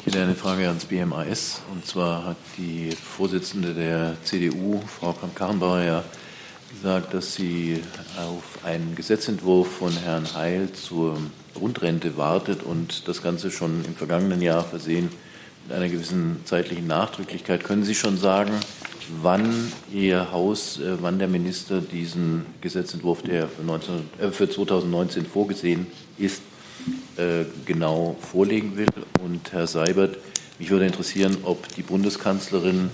Ich 0.00 0.12
hätte 0.12 0.22
eine 0.22 0.34
Frage 0.34 0.68
ans 0.68 0.84
BMAS. 0.84 1.62
Und 1.72 1.86
zwar 1.86 2.26
hat 2.26 2.36
die 2.58 2.90
Vorsitzende 2.90 3.72
der 3.72 4.16
CDU, 4.22 4.82
Frau 4.86 5.14
Kramp-Karrenbauer, 5.14 5.80
ja 5.80 6.04
gesagt, 6.74 7.14
dass 7.14 7.34
sie 7.34 7.80
auf 8.18 8.64
einen 8.64 8.94
Gesetzentwurf 8.94 9.68
von 9.68 9.92
Herrn 9.92 10.34
Heil 10.34 10.72
zur 10.72 11.18
Grundrente 11.54 12.16
wartet 12.16 12.62
und 12.62 13.08
das 13.08 13.22
Ganze 13.22 13.50
schon 13.50 13.84
im 13.84 13.94
vergangenen 13.94 14.42
Jahr 14.42 14.64
versehen 14.64 15.08
mit 15.66 15.76
einer 15.76 15.88
gewissen 15.88 16.40
zeitlichen 16.44 16.86
Nachdrücklichkeit. 16.86 17.64
Können 17.64 17.84
Sie 17.84 17.94
schon 17.94 18.18
sagen, 18.18 18.52
wann 19.22 19.72
Ihr 19.92 20.32
Haus, 20.32 20.78
äh, 20.78 20.96
wann 21.00 21.18
der 21.18 21.28
Minister 21.28 21.80
diesen 21.80 22.46
Gesetzentwurf, 22.60 23.22
der 23.22 23.48
für, 23.48 23.62
19, 23.62 23.94
äh, 24.18 24.28
für 24.30 24.48
2019 24.48 25.26
vorgesehen 25.26 25.86
ist, 26.18 26.42
äh, 27.16 27.44
genau 27.64 28.16
vorlegen 28.20 28.76
will. 28.76 28.88
Und 29.22 29.52
Herr 29.52 29.66
Seibert, 29.66 30.18
mich 30.58 30.70
würde 30.70 30.86
interessieren, 30.86 31.38
ob 31.44 31.66
die 31.74 31.82
Bundeskanzlerin, 31.82 32.90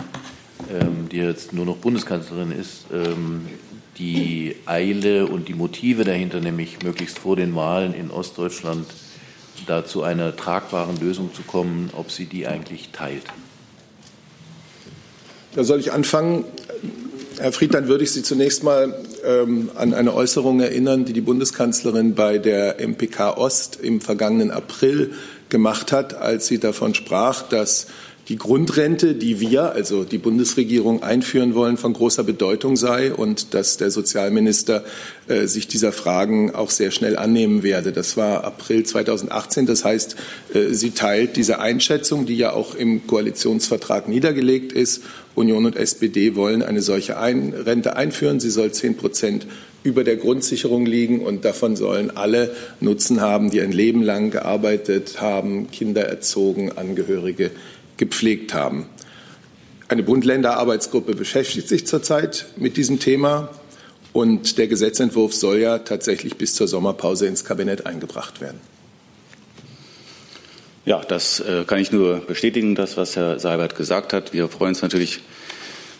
ähm, 0.70 1.08
die 1.10 1.18
jetzt 1.18 1.52
nur 1.52 1.66
noch 1.66 1.76
Bundeskanzlerin 1.76 2.52
ist, 2.52 2.84
ähm, 2.92 3.46
die 3.98 4.56
Eile 4.66 5.26
und 5.26 5.48
die 5.48 5.54
Motive 5.54 6.04
dahinter, 6.04 6.40
nämlich 6.40 6.82
möglichst 6.82 7.18
vor 7.18 7.36
den 7.36 7.54
Wahlen 7.54 7.94
in 7.94 8.10
Ostdeutschland 8.10 8.86
da 9.66 9.84
zu 9.84 10.02
einer 10.02 10.34
tragbaren 10.36 10.98
Lösung 11.00 11.34
zu 11.34 11.42
kommen, 11.42 11.90
ob 11.94 12.10
sie 12.10 12.26
die 12.26 12.46
eigentlich 12.46 12.90
teilt. 12.92 13.24
Da 15.54 15.64
soll 15.64 15.80
ich 15.80 15.92
anfangen. 15.92 16.44
Herr 17.38 17.52
Fried, 17.52 17.74
dann 17.74 17.88
würde 17.88 18.04
ich 18.04 18.12
Sie 18.12 18.22
zunächst 18.22 18.62
mal 18.62 18.94
ähm, 19.24 19.70
an 19.74 19.94
eine 19.94 20.14
Äußerung 20.14 20.60
erinnern, 20.60 21.04
die 21.04 21.12
die 21.12 21.20
Bundeskanzlerin 21.20 22.14
bei 22.14 22.38
der 22.38 22.80
MPK 22.86 23.36
Ost 23.36 23.78
im 23.80 24.00
vergangenen 24.00 24.50
April 24.50 25.12
gemacht 25.48 25.90
hat, 25.90 26.14
als 26.14 26.46
sie 26.46 26.58
davon 26.58 26.94
sprach, 26.94 27.42
dass 27.42 27.86
die 28.30 28.38
Grundrente, 28.38 29.14
die 29.16 29.40
wir, 29.40 29.72
also 29.72 30.04
die 30.04 30.18
Bundesregierung, 30.18 31.02
einführen 31.02 31.56
wollen, 31.56 31.76
von 31.76 31.92
großer 31.92 32.22
Bedeutung 32.22 32.76
sei 32.76 33.12
und 33.12 33.54
dass 33.54 33.76
der 33.76 33.90
Sozialminister 33.90 34.84
äh, 35.26 35.48
sich 35.48 35.66
dieser 35.66 35.90
Fragen 35.90 36.54
auch 36.54 36.70
sehr 36.70 36.92
schnell 36.92 37.16
annehmen 37.16 37.64
werde. 37.64 37.90
Das 37.90 38.16
war 38.16 38.44
April 38.44 38.84
2018. 38.84 39.66
Das 39.66 39.84
heißt, 39.84 40.14
äh, 40.54 40.72
sie 40.72 40.92
teilt 40.92 41.34
diese 41.34 41.58
Einschätzung, 41.58 42.24
die 42.24 42.36
ja 42.36 42.52
auch 42.52 42.76
im 42.76 43.04
Koalitionsvertrag 43.04 44.06
niedergelegt 44.06 44.72
ist. 44.72 45.02
Union 45.34 45.66
und 45.66 45.74
SPD 45.74 46.36
wollen 46.36 46.62
eine 46.62 46.82
solche 46.82 47.18
Ein 47.18 47.52
Rente 47.52 47.96
einführen. 47.96 48.38
Sie 48.38 48.50
soll 48.50 48.70
zehn 48.70 48.96
Prozent 48.96 49.48
über 49.82 50.04
der 50.04 50.16
Grundsicherung 50.16 50.86
liegen 50.86 51.20
und 51.20 51.44
davon 51.44 51.74
sollen 51.74 52.16
alle 52.16 52.54
Nutzen 52.80 53.20
haben, 53.20 53.50
die 53.50 53.60
ein 53.60 53.72
Leben 53.72 54.02
lang 54.02 54.30
gearbeitet 54.30 55.20
haben, 55.20 55.70
Kinder 55.72 56.02
erzogen, 56.02 56.70
Angehörige 56.70 57.50
gepflegt 58.00 58.54
haben. 58.54 58.86
Eine 59.86 60.02
Bund-Länder-Arbeitsgruppe 60.02 61.14
beschäftigt 61.14 61.68
sich 61.68 61.86
zurzeit 61.86 62.46
mit 62.56 62.76
diesem 62.76 62.98
Thema 62.98 63.50
und 64.12 64.58
der 64.58 64.66
Gesetzentwurf 64.66 65.34
soll 65.34 65.58
ja 65.58 65.78
tatsächlich 65.78 66.36
bis 66.36 66.54
zur 66.54 66.66
Sommerpause 66.66 67.26
ins 67.26 67.44
Kabinett 67.44 67.86
eingebracht 67.86 68.40
werden. 68.40 68.58
Ja, 70.86 71.02
das 71.02 71.40
äh, 71.40 71.64
kann 71.66 71.78
ich 71.78 71.92
nur 71.92 72.20
bestätigen, 72.20 72.74
das, 72.74 72.96
was 72.96 73.14
Herr 73.14 73.38
Seibert 73.38 73.76
gesagt 73.76 74.12
hat. 74.12 74.32
Wir 74.32 74.48
freuen 74.48 74.70
uns 74.70 74.82
natürlich 74.82 75.20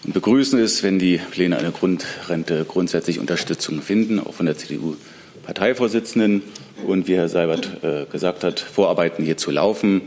und 0.05 0.14
begrüßen 0.14 0.59
es, 0.59 0.82
wenn 0.82 0.98
die 0.98 1.18
Pläne 1.18 1.59
einer 1.59 1.70
Grundrente 1.70 2.64
grundsätzlich 2.66 3.18
Unterstützung 3.18 3.82
finden, 3.82 4.18
auch 4.18 4.32
von 4.32 4.46
der 4.46 4.57
CDU-Parteivorsitzenden. 4.57 6.42
Und 6.86 7.09
wie 7.09 7.16
Herr 7.16 7.28
Seibert 7.28 7.84
äh, 7.84 8.07
gesagt 8.11 8.42
hat, 8.42 8.59
Vorarbeiten 8.59 9.22
hierzu 9.22 9.51
laufen. 9.51 10.01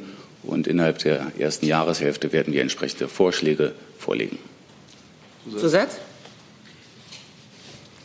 Und 0.43 0.67
innerhalb 0.67 0.99
der 0.99 1.31
ersten 1.39 1.65
Jahreshälfte 1.65 2.33
werden 2.33 2.53
wir 2.53 2.61
entsprechende 2.61 3.07
Vorschläge 3.07 3.73
vorlegen. 3.97 4.37
Zusatz? 5.57 5.97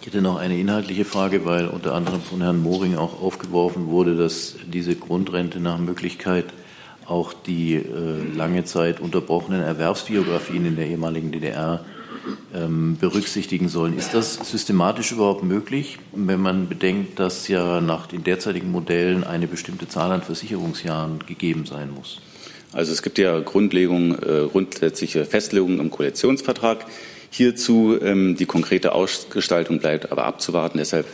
Ich 0.01 0.07
hätte 0.07 0.23
noch 0.23 0.37
eine 0.37 0.59
inhaltliche 0.59 1.05
Frage, 1.05 1.45
weil 1.45 1.69
unter 1.69 1.95
anderem 1.95 2.23
von 2.23 2.41
Herrn 2.41 2.63
Moring 2.63 2.97
auch 2.97 3.21
aufgeworfen 3.21 3.89
wurde, 3.89 4.17
dass 4.17 4.55
diese 4.67 4.95
Grundrente 4.95 5.61
nach 5.61 5.79
Möglichkeit 5.79 6.47
auch 7.07 7.33
die 7.33 7.75
äh, 7.75 8.37
lange 8.37 8.65
Zeit 8.65 9.01
unterbrochenen 9.01 9.63
Erwerbsbiografien 9.63 10.67
in 10.67 10.77
der 10.77 10.87
ehemaligen 10.87 11.33
DDR 11.33 11.85
berücksichtigen 13.01 13.69
sollen. 13.69 13.97
Ist 13.97 14.15
das 14.15 14.35
systematisch 14.35 15.13
überhaupt 15.13 15.45
möglich, 15.45 15.99
wenn 16.13 16.41
man 16.41 16.69
bedenkt, 16.69 17.19
dass 17.19 17.47
ja 17.49 17.81
nach 17.81 18.07
den 18.07 18.25
derzeitigen 18.25 18.71
Modellen 18.71 19.25
eine 19.25 19.47
bestimmte 19.47 19.87
Zahl 19.87 20.11
an 20.13 20.23
Versicherungsjahren 20.23 21.21
gegeben 21.27 21.67
sein 21.67 21.91
muss? 21.93 22.21
Also 22.73 22.93
es 22.93 23.03
gibt 23.03 23.19
ja 23.19 23.41
Grundlegung, 23.41 24.15
äh, 24.19 24.47
grundsätzliche 24.51 25.25
Festlegungen 25.25 25.81
im 25.81 25.91
Koalitionsvertrag 25.91 26.85
hierzu. 27.31 27.99
Ähm, 28.01 28.37
die 28.37 28.47
konkrete 28.47 28.93
Ausgestaltung 28.93 29.79
bleibt 29.79 30.13
aber 30.13 30.25
abzuwarten. 30.25 30.79
Deshalb 30.79 31.07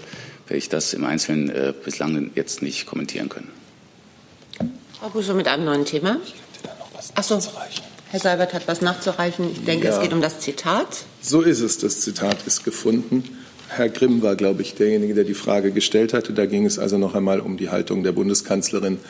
werde 0.46 0.58
ich 0.58 0.68
das 0.68 0.92
im 0.94 1.04
Einzelnen 1.04 1.50
äh, 1.50 1.72
bislang 1.84 2.30
jetzt 2.34 2.62
nicht 2.62 2.86
kommentieren 2.86 3.28
können. 3.28 3.50
Frau 4.98 5.08
Buschow 5.10 5.34
mit 5.34 5.48
einem 5.48 5.64
neuen 5.64 5.84
Thema. 5.84 6.18
Achso, 7.14 7.38
Herr 8.14 8.20
Seibert 8.20 8.54
hat 8.54 8.68
was 8.68 8.80
nachzureichen. 8.80 9.50
Ich 9.50 9.64
denke, 9.64 9.88
ja. 9.88 9.96
es 9.96 10.00
geht 10.00 10.12
um 10.12 10.22
das 10.22 10.38
Zitat. 10.38 10.86
So 11.20 11.40
ist 11.40 11.58
es. 11.58 11.78
Das 11.78 12.00
Zitat 12.00 12.46
ist 12.46 12.62
gefunden. 12.62 13.24
Herr 13.66 13.88
Grimm 13.88 14.22
war, 14.22 14.36
glaube 14.36 14.62
ich, 14.62 14.76
derjenige, 14.76 15.14
der 15.14 15.24
die 15.24 15.34
Frage 15.34 15.72
gestellt 15.72 16.14
hatte. 16.14 16.32
Da 16.32 16.46
ging 16.46 16.64
es 16.64 16.78
also 16.78 16.96
noch 16.96 17.16
einmal 17.16 17.40
um 17.40 17.56
die 17.56 17.70
Haltung 17.70 18.04
der 18.04 18.12
Bundeskanzlerin 18.12 19.00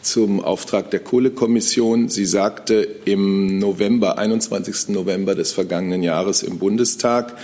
zum 0.00 0.42
Auftrag 0.42 0.90
der 0.90 1.00
Kohlekommission. 1.00 2.08
Sie 2.08 2.24
sagte 2.24 2.88
im 3.04 3.58
November, 3.58 4.16
21. 4.16 4.88
November 4.88 5.34
des 5.34 5.52
vergangenen 5.52 6.02
Jahres 6.02 6.42
im 6.42 6.58
Bundestag, 6.58 7.36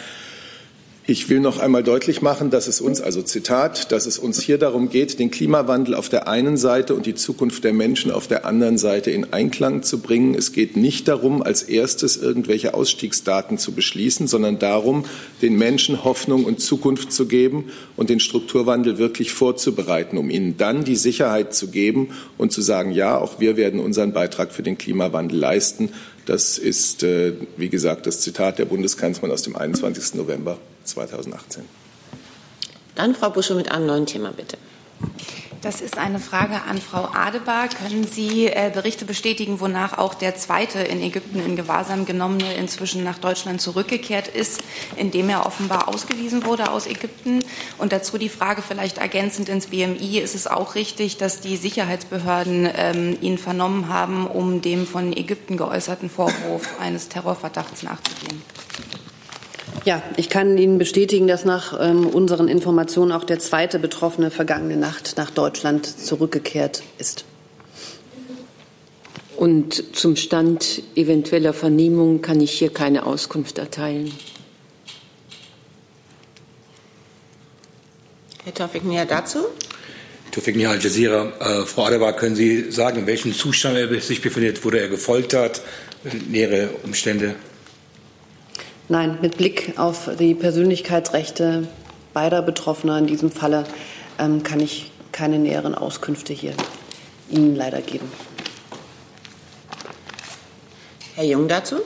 ich 1.11 1.29
will 1.29 1.41
noch 1.41 1.59
einmal 1.59 1.83
deutlich 1.83 2.23
machen, 2.23 2.51
dass 2.51 2.69
es 2.69 2.81
uns, 2.81 3.01
also 3.01 3.21
Zitat, 3.21 3.91
dass 3.91 4.07
es 4.07 4.17
uns 4.17 4.41
hier 4.41 4.59
darum 4.59 4.91
geht, 4.91 5.19
den 5.19 5.33
Klimawandel 5.33 5.97
auf 5.97 6.09
der 6.09 6.29
einen 6.29 6.57
Seite 6.57 6.95
und 6.95 7.05
die 7.05 7.17
Zukunft 7.17 7.65
der 7.65 7.73
Menschen 7.73 8.13
auf 8.13 8.29
der 8.29 8.47
anderen 8.47 8.79
Seite 8.79 9.11
in 9.11 9.33
Einklang 9.33 9.83
zu 9.83 9.99
bringen. 9.99 10.37
Es 10.37 10.53
geht 10.53 10.77
nicht 10.77 11.09
darum, 11.09 11.43
als 11.43 11.65
erstes 11.65 12.17
irgendwelche 12.17 12.75
Ausstiegsdaten 12.75 13.59
zu 13.59 13.73
beschließen, 13.73 14.29
sondern 14.29 14.61
darum, 14.61 15.05
den 15.43 15.59
Menschen 15.59 16.05
Hoffnung 16.05 16.45
und 16.45 16.61
Zukunft 16.61 17.11
zu 17.13 17.27
geben 17.27 17.65
und 17.97 18.09
den 18.09 18.21
Strukturwandel 18.21 18.99
wirklich 18.99 19.33
vorzubereiten, 19.33 20.17
um 20.17 20.31
ihnen 20.31 20.59
dann 20.59 20.85
die 20.85 20.95
Sicherheit 20.95 21.55
zu 21.55 21.73
geben 21.73 22.11
und 22.39 22.53
zu 22.53 22.63
sagen, 22.63 22.93
ja, 22.93 23.19
auch 23.19 23.41
wir 23.41 23.57
werden 23.57 23.81
unseren 23.81 24.13
Beitrag 24.13 24.53
für 24.53 24.63
den 24.63 24.79
Klimawandel 24.79 25.41
leisten. 25.41 25.89
Das 26.27 26.57
ist, 26.57 27.03
äh, 27.03 27.33
wie 27.57 27.69
gesagt, 27.69 28.07
das 28.07 28.21
Zitat 28.21 28.61
der 28.61 28.67
Bundeskanzlerin 28.67 29.33
aus 29.33 29.43
dem 29.43 29.57
21. 29.57 30.15
November. 30.15 30.57
2018. 30.85 31.65
Dann 32.95 33.15
Frau 33.15 33.31
Busche 33.31 33.55
mit 33.55 33.71
einem 33.71 33.87
neuen 33.87 34.07
Thema, 34.07 34.33
bitte. 34.33 34.59
Das 35.63 35.83
ist 35.83 35.99
eine 35.99 36.21
Frage 36.21 36.63
an 36.63 36.81
Frau 36.81 37.09
Adebar. 37.13 37.69
Können 37.69 38.07
Sie 38.07 38.47
äh, 38.47 38.71
Berichte 38.73 39.05
bestätigen, 39.05 39.61
wonach 39.61 39.99
auch 39.99 40.15
der 40.15 40.35
zweite 40.35 40.79
in 40.79 41.03
Ägypten 41.03 41.39
in 41.45 41.55
Gewahrsam 41.55 42.07
genommene 42.07 42.55
inzwischen 42.55 43.05
nach 43.05 43.19
Deutschland 43.19 43.61
zurückgekehrt 43.61 44.27
ist, 44.27 44.63
indem 44.97 45.29
er 45.29 45.45
offenbar 45.45 45.89
ausgewiesen 45.89 46.47
wurde 46.47 46.71
aus 46.71 46.87
Ägypten? 46.87 47.45
Und 47.77 47.93
dazu 47.93 48.17
die 48.17 48.31
Frage 48.31 48.63
vielleicht 48.63 48.97
ergänzend 48.97 49.51
ins 49.51 49.67
BMI. 49.67 50.19
Ist 50.19 50.35
es 50.35 50.47
auch 50.47 50.77
richtig, 50.77 51.19
dass 51.19 51.41
die 51.41 51.59
Sicherheitsbehörden 51.59 52.67
ähm, 52.75 53.19
ihn 53.21 53.37
vernommen 53.37 53.89
haben, 53.89 54.27
um 54.27 54.63
dem 54.63 54.87
von 54.87 55.15
Ägypten 55.15 55.59
geäußerten 55.59 56.09
Vorwurf 56.09 56.81
eines 56.81 57.11
Terrorverdachts 57.11 57.83
nachzugehen? 57.83 58.41
Ja, 59.87 60.03
ich 60.17 60.29
kann 60.29 60.59
Ihnen 60.59 60.77
bestätigen, 60.77 61.27
dass 61.27 61.47
nach 61.47 61.79
ähm, 61.81 62.07
unseren 62.07 62.49
Informationen 62.49 63.13
auch 63.13 63.25
der 63.25 63.39
zweite 63.39 63.79
Betroffene 63.79 64.31
vergangene 64.31 64.77
Nacht 64.77 65.15
nach 65.17 65.31
Deutschland 65.31 65.87
zurückgekehrt 65.87 66.83
ist. 66.99 67.25
Und 69.37 69.97
zum 69.97 70.17
Stand 70.17 70.83
eventueller 70.97 71.55
Vernehmungen 71.55 72.21
kann 72.21 72.43
ich 72.43 72.51
hier 72.51 72.71
keine 72.71 73.07
Auskunft 73.07 73.57
erteilen. 73.57 74.13
Herr 78.45 78.53
Taufik 78.53 78.85
Nia 78.85 79.07
dazu? 79.07 79.39
Tufik 80.31 80.57
Nia, 80.57 80.71
Al 80.71 80.81
Jazeera. 80.83 81.33
Äh, 81.41 81.65
Frau 81.65 81.87
Adebar, 81.87 82.15
können 82.17 82.37
Sie 82.37 82.71
sagen, 82.71 83.01
in 83.01 83.07
welchem 83.07 83.33
Zustand 83.33 83.79
er 83.79 84.01
sich 84.03 84.21
befindet? 84.21 84.63
Wurde 84.63 84.79
er 84.79 84.89
gefoltert? 84.89 85.63
Nähere 86.29 86.69
Umstände? 86.83 87.35
Nein, 88.91 89.19
mit 89.23 89.37
Blick 89.37 89.75
auf 89.79 90.11
die 90.19 90.35
Persönlichkeitsrechte 90.35 91.69
beider 92.13 92.43
Betroffener 92.43 92.99
in 92.99 93.07
diesem 93.07 93.31
Falle 93.31 93.63
ähm, 94.19 94.43
kann 94.43 94.59
ich 94.59 94.91
keine 95.13 95.39
näheren 95.39 95.77
Auskünfte 95.77 96.33
hier 96.33 96.55
Ihnen 97.29 97.55
leider 97.55 97.83
geben. 97.83 98.11
Herr 101.15 101.25
Jung 101.25 101.47
dazu? 101.47 101.77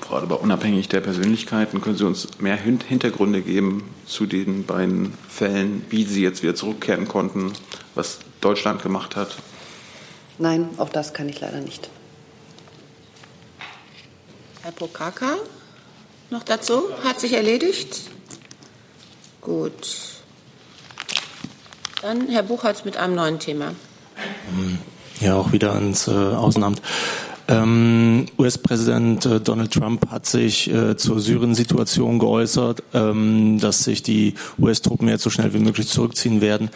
Frau 0.00 0.16
aber 0.16 0.40
unabhängig 0.40 0.88
der 0.88 1.02
Persönlichkeiten, 1.02 1.82
können 1.82 1.98
Sie 1.98 2.06
uns 2.06 2.26
mehr 2.38 2.56
Hintergründe 2.56 3.42
geben 3.42 3.84
zu 4.06 4.24
den 4.24 4.64
beiden 4.64 5.12
Fällen, 5.28 5.84
wie 5.90 6.04
Sie 6.04 6.22
jetzt 6.22 6.42
wieder 6.42 6.54
zurückkehren 6.54 7.08
konnten, 7.08 7.52
was 7.94 8.20
Deutschland 8.40 8.82
gemacht 8.82 9.16
hat? 9.16 9.36
Nein, 10.38 10.70
auch 10.78 10.88
das 10.88 11.12
kann 11.12 11.28
ich 11.28 11.42
leider 11.42 11.60
nicht. 11.60 11.90
Herr 14.62 14.72
Pokaka 14.72 15.36
noch 16.30 16.42
dazu? 16.42 16.82
Hat 17.04 17.20
sich 17.20 17.32
erledigt? 17.32 18.00
Gut. 19.40 20.18
Dann 22.02 22.28
Herr 22.28 22.42
Buchholz 22.42 22.84
mit 22.84 22.96
einem 22.96 23.14
neuen 23.14 23.38
Thema. 23.38 23.74
Ja, 25.20 25.34
auch 25.34 25.52
wieder 25.52 25.72
ans 25.72 26.06
äh, 26.06 26.12
Außenamt. 26.12 26.80
Ähm, 27.50 28.26
US-Präsident 28.38 29.24
äh, 29.24 29.40
Donald 29.40 29.72
Trump 29.72 30.10
hat 30.10 30.26
sich 30.26 30.70
äh, 30.70 30.98
zur 30.98 31.18
Syrien-Situation 31.18 32.18
geäußert, 32.18 32.82
ähm, 32.92 33.58
dass 33.58 33.84
sich 33.84 34.02
die 34.02 34.34
US-Truppen 34.58 35.08
jetzt 35.08 35.22
so 35.22 35.30
schnell 35.30 35.54
wie 35.54 35.58
möglich 35.58 35.88
zurückziehen 35.88 36.42
werden. 36.42 36.68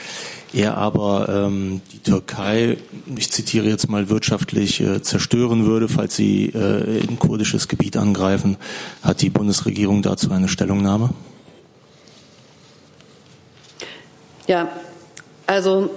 Er 0.54 0.78
aber 0.78 1.28
ähm, 1.28 1.82
die 1.92 1.98
Türkei, 1.98 2.78
ich 3.14 3.30
zitiere 3.30 3.68
jetzt 3.68 3.90
mal, 3.90 4.08
wirtschaftlich 4.08 4.80
äh, 4.80 5.02
zerstören 5.02 5.66
würde, 5.66 5.88
falls 5.88 6.16
sie 6.16 6.46
äh, 6.46 7.00
in 7.00 7.18
kurdisches 7.18 7.68
Gebiet 7.68 7.98
angreifen. 7.98 8.56
Hat 9.02 9.20
die 9.20 9.30
Bundesregierung 9.30 10.00
dazu 10.00 10.30
eine 10.30 10.48
Stellungnahme? 10.48 11.10
Ja, 14.46 14.68
also 15.46 15.90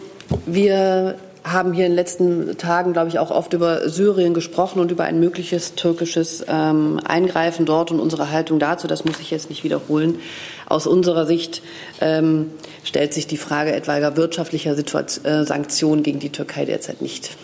wir 0.46 1.18
haben 1.46 1.74
hier 1.74 1.86
in 1.86 1.92
den 1.92 1.96
letzten 1.96 2.58
Tagen, 2.58 2.94
glaube 2.94 3.10
ich, 3.10 3.20
auch 3.20 3.30
oft 3.30 3.54
über 3.54 3.88
Syrien 3.88 4.34
gesprochen 4.34 4.80
und 4.80 4.90
über 4.90 5.04
ein 5.04 5.20
mögliches 5.20 5.76
türkisches 5.76 6.44
ähm, 6.48 7.00
Eingreifen 7.06 7.68
dort 7.68 7.92
und 7.92 8.00
unsere 8.00 8.32
Haltung 8.32 8.58
dazu. 8.58 8.88
Das 8.88 9.06
muss 9.06 9.20
ich 9.20 9.30
jetzt 9.30 9.50
nicht 9.50 9.64
wiederholen. 9.64 10.20
Aus 10.66 10.88
unserer 10.88 11.28
Sicht 11.28 11.62
ähm, 12.02 12.52
stellt 12.84 13.14
sich 13.14 13.28
die 13.28 13.38
Frage 13.38 13.74
etwaiger 13.74 14.18
wirtschaftlicher 14.18 14.74
Situation, 14.74 15.26
äh, 15.26 15.46
Sanktionen 15.46 16.02
gegen 16.02 16.20
die 16.20 16.32
Türkei 16.32 16.66
derzeit 16.66 17.04
nicht. 17.04 17.38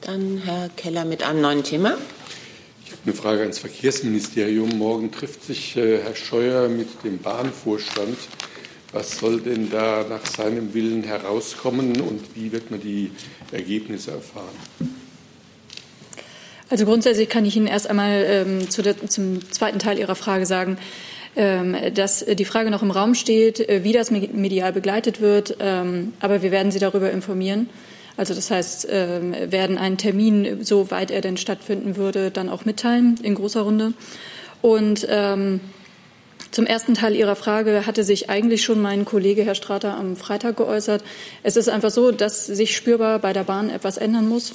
Dann 0.00 0.42
Herr 0.44 0.68
Keller 0.70 1.04
mit 1.04 1.22
einem 1.22 1.40
neuen 1.40 1.62
Thema. 1.62 1.92
Eine 3.06 3.14
Frage 3.14 3.40
ans 3.40 3.58
Verkehrsministerium. 3.58 4.76
Morgen 4.76 5.10
trifft 5.10 5.42
sich 5.42 5.74
äh, 5.74 6.02
Herr 6.02 6.14
Scheuer 6.14 6.68
mit 6.68 7.02
dem 7.02 7.16
Bahnvorstand. 7.16 8.18
Was 8.92 9.18
soll 9.18 9.40
denn 9.40 9.70
da 9.70 10.04
nach 10.06 10.26
seinem 10.26 10.74
Willen 10.74 11.02
herauskommen 11.02 11.98
und 12.02 12.20
wie 12.34 12.52
wird 12.52 12.70
man 12.70 12.78
die 12.78 13.10
Ergebnisse 13.52 14.10
erfahren? 14.10 14.54
Also 16.68 16.84
grundsätzlich 16.84 17.30
kann 17.30 17.46
ich 17.46 17.56
Ihnen 17.56 17.68
erst 17.68 17.88
einmal 17.88 18.22
ähm, 18.28 18.68
zu 18.68 18.82
der, 18.82 19.06
zum 19.08 19.50
zweiten 19.50 19.78
Teil 19.78 19.98
Ihrer 19.98 20.14
Frage 20.14 20.44
sagen, 20.44 20.76
ähm, 21.36 21.74
dass 21.94 22.22
die 22.26 22.44
Frage 22.44 22.70
noch 22.70 22.82
im 22.82 22.90
Raum 22.90 23.14
steht, 23.14 23.66
äh, 23.66 23.82
wie 23.82 23.92
das 23.92 24.10
medial 24.10 24.74
begleitet 24.74 25.22
wird. 25.22 25.56
Ähm, 25.58 26.12
aber 26.20 26.42
wir 26.42 26.50
werden 26.50 26.70
Sie 26.70 26.80
darüber 26.80 27.10
informieren. 27.10 27.70
Also 28.20 28.34
das 28.34 28.50
heißt, 28.50 28.86
ähm, 28.90 29.34
werden 29.50 29.78
einen 29.78 29.96
Termin, 29.96 30.62
soweit 30.62 31.10
er 31.10 31.22
denn 31.22 31.38
stattfinden 31.38 31.96
würde, 31.96 32.30
dann 32.30 32.50
auch 32.50 32.66
mitteilen 32.66 33.18
in 33.22 33.34
großer 33.34 33.62
Runde. 33.62 33.94
Und 34.60 35.06
ähm, 35.08 35.60
zum 36.50 36.66
ersten 36.66 36.92
Teil 36.92 37.16
Ihrer 37.16 37.34
Frage 37.34 37.86
hatte 37.86 38.04
sich 38.04 38.28
eigentlich 38.28 38.62
schon 38.62 38.82
mein 38.82 39.06
Kollege 39.06 39.42
Herr 39.42 39.54
Strater 39.54 39.96
am 39.96 40.16
Freitag 40.16 40.58
geäußert. 40.58 41.02
Es 41.42 41.56
ist 41.56 41.70
einfach 41.70 41.88
so, 41.88 42.12
dass 42.12 42.44
sich 42.44 42.76
spürbar 42.76 43.20
bei 43.20 43.32
der 43.32 43.44
Bahn 43.44 43.70
etwas 43.70 43.96
ändern 43.96 44.28
muss 44.28 44.52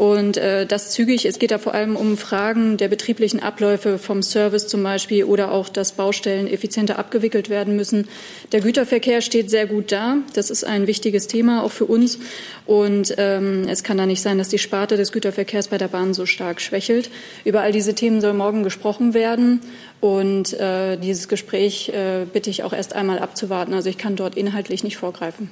und 0.00 0.38
äh, 0.38 0.64
das 0.64 0.92
zügig. 0.92 1.26
Es 1.26 1.38
geht 1.38 1.50
da 1.50 1.58
vor 1.58 1.74
allem 1.74 1.94
um 1.94 2.16
Fragen 2.16 2.78
der 2.78 2.88
betrieblichen 2.88 3.42
Abläufe 3.42 3.98
vom 3.98 4.22
Service 4.22 4.66
zum 4.66 4.82
Beispiel 4.82 5.24
oder 5.24 5.52
auch, 5.52 5.68
dass 5.68 5.92
Baustellen 5.92 6.46
effizienter 6.46 6.98
abgewickelt 6.98 7.50
werden 7.50 7.76
müssen. 7.76 8.08
Der 8.52 8.62
Güterverkehr 8.62 9.20
steht 9.20 9.50
sehr 9.50 9.66
gut 9.66 9.92
da. 9.92 10.16
Das 10.32 10.48
ist 10.48 10.64
ein 10.64 10.86
wichtiges 10.86 11.26
Thema 11.26 11.62
auch 11.62 11.70
für 11.70 11.84
uns. 11.84 12.18
Und 12.64 13.14
ähm, 13.18 13.68
es 13.68 13.82
kann 13.82 13.98
da 13.98 14.06
nicht 14.06 14.22
sein, 14.22 14.38
dass 14.38 14.48
die 14.48 14.56
Sparte 14.56 14.96
des 14.96 15.12
Güterverkehrs 15.12 15.68
bei 15.68 15.76
der 15.76 15.88
Bahn 15.88 16.14
so 16.14 16.24
stark 16.24 16.62
schwächelt. 16.62 17.10
Über 17.44 17.60
all 17.60 17.72
diese 17.72 17.94
Themen 17.94 18.22
soll 18.22 18.32
morgen 18.32 18.62
gesprochen 18.62 19.12
werden. 19.12 19.60
Und 20.00 20.54
äh, 20.54 20.96
dieses 20.96 21.28
Gespräch 21.28 21.90
äh, 21.90 22.24
bitte 22.24 22.48
ich 22.48 22.62
auch 22.62 22.72
erst 22.72 22.96
einmal 22.96 23.18
abzuwarten. 23.18 23.74
Also 23.74 23.90
ich 23.90 23.98
kann 23.98 24.16
dort 24.16 24.34
inhaltlich 24.34 24.82
nicht 24.82 24.96
vorgreifen. 24.96 25.50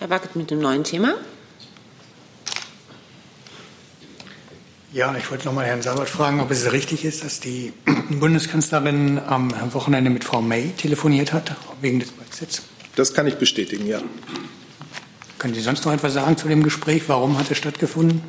Herr 0.00 0.08
Wackert 0.08 0.34
mit 0.34 0.50
dem 0.50 0.60
neuen 0.60 0.82
Thema. 0.82 1.12
Ja, 4.94 5.14
ich 5.14 5.30
wollte 5.30 5.44
noch 5.44 5.52
mal 5.52 5.66
Herrn 5.66 5.82
Sabat 5.82 6.08
fragen, 6.08 6.40
ob 6.40 6.50
es 6.50 6.72
richtig 6.72 7.04
ist, 7.04 7.22
dass 7.22 7.38
die 7.38 7.74
Bundeskanzlerin 8.10 9.18
am 9.18 9.52
Wochenende 9.74 10.08
mit 10.08 10.24
Frau 10.24 10.40
May 10.40 10.70
telefoniert 10.70 11.34
hat, 11.34 11.54
wegen 11.82 12.00
des 12.00 12.12
Brexits. 12.12 12.62
Das 12.96 13.12
kann 13.12 13.26
ich 13.26 13.34
bestätigen, 13.34 13.86
ja. 13.86 14.00
Können 15.38 15.52
Sie 15.52 15.60
sonst 15.60 15.84
noch 15.84 15.92
etwas 15.92 16.14
sagen 16.14 16.38
zu 16.38 16.48
dem 16.48 16.62
Gespräch? 16.62 17.02
Warum 17.08 17.38
hat 17.38 17.50
es 17.50 17.58
stattgefunden? 17.58 18.22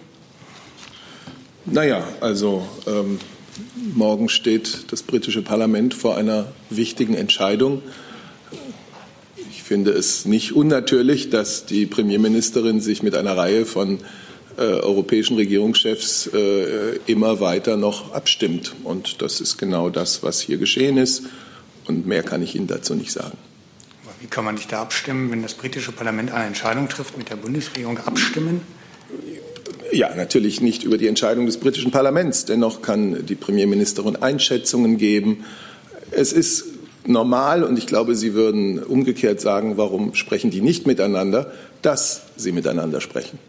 Naja, 1.63 2.03
also 2.19 2.67
ähm, 2.85 3.17
morgen 3.93 4.27
steht 4.27 4.91
das 4.91 5.03
britische 5.03 5.41
Parlament 5.41 5.93
vor 5.93 6.17
einer 6.17 6.51
wichtigen 6.69 7.13
Entscheidung 7.13 7.81
finde 9.71 9.91
es 9.91 10.25
nicht 10.25 10.51
unnatürlich, 10.51 11.29
dass 11.29 11.65
die 11.65 11.85
Premierministerin 11.85 12.81
sich 12.81 13.03
mit 13.03 13.15
einer 13.15 13.37
Reihe 13.37 13.65
von 13.65 13.99
äh, 14.57 14.63
europäischen 14.63 15.37
Regierungschefs 15.37 16.27
äh, 16.33 16.99
immer 17.07 17.39
weiter 17.39 17.77
noch 17.77 18.13
abstimmt. 18.13 18.75
Und 18.83 19.21
das 19.21 19.39
ist 19.39 19.57
genau 19.57 19.89
das, 19.89 20.23
was 20.23 20.41
hier 20.41 20.57
geschehen 20.57 20.97
ist. 20.97 21.23
Und 21.87 22.05
mehr 22.05 22.21
kann 22.21 22.43
ich 22.43 22.53
Ihnen 22.53 22.67
dazu 22.67 22.95
nicht 22.95 23.13
sagen. 23.13 23.37
Wie 24.19 24.27
kann 24.27 24.43
man 24.43 24.57
sich 24.57 24.67
da 24.67 24.81
abstimmen, 24.81 25.31
wenn 25.31 25.41
das 25.41 25.53
britische 25.53 25.93
Parlament 25.93 26.33
eine 26.33 26.47
Entscheidung 26.47 26.89
trifft, 26.89 27.17
mit 27.17 27.29
der 27.29 27.37
Bundesregierung 27.37 27.97
abstimmen? 27.99 28.59
Ja, 29.93 30.13
natürlich 30.13 30.59
nicht 30.59 30.83
über 30.83 30.97
die 30.97 31.07
Entscheidung 31.07 31.45
des 31.45 31.55
britischen 31.55 31.91
Parlaments. 31.91 32.43
Dennoch 32.43 32.81
kann 32.81 33.25
die 33.25 33.35
Premierministerin 33.35 34.17
Einschätzungen 34.17 34.97
geben. 34.97 35.45
Es 36.11 36.33
ist 36.33 36.70
normal 37.05 37.63
und 37.63 37.77
ich 37.77 37.87
glaube, 37.87 38.15
Sie 38.15 38.33
würden 38.33 38.81
umgekehrt 38.81 39.41
sagen, 39.41 39.77
warum 39.77 40.13
sprechen 40.13 40.51
die 40.51 40.61
nicht 40.61 40.87
miteinander, 40.87 41.51
dass 41.81 42.23
sie 42.35 42.51
miteinander 42.51 43.01
sprechen. 43.01 43.39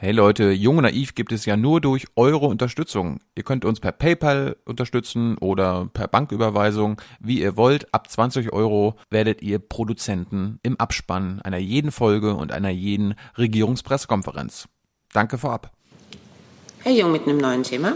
Hey 0.00 0.12
Leute, 0.12 0.52
Jung 0.52 0.76
und 0.76 0.84
Naiv 0.84 1.16
gibt 1.16 1.32
es 1.32 1.44
ja 1.44 1.56
nur 1.56 1.80
durch 1.80 2.06
eure 2.14 2.46
Unterstützung. 2.46 3.18
Ihr 3.34 3.42
könnt 3.42 3.64
uns 3.64 3.80
per 3.80 3.90
PayPal 3.90 4.56
unterstützen 4.64 5.36
oder 5.38 5.90
per 5.92 6.06
Banküberweisung, 6.06 7.00
wie 7.18 7.40
ihr 7.40 7.56
wollt. 7.56 7.92
Ab 7.92 8.08
20 8.08 8.52
Euro 8.52 8.94
werdet 9.10 9.42
ihr 9.42 9.58
Produzenten 9.58 10.60
im 10.62 10.78
Abspann 10.78 11.42
einer 11.42 11.58
jeden 11.58 11.90
Folge 11.90 12.34
und 12.34 12.52
einer 12.52 12.70
jeden 12.70 13.16
Regierungspressekonferenz. 13.36 14.68
Danke 15.12 15.36
vorab. 15.36 15.72
Herr 16.84 16.92
Jung 16.92 17.10
mit 17.10 17.26
einem 17.26 17.38
neuen 17.38 17.64
Thema. 17.64 17.94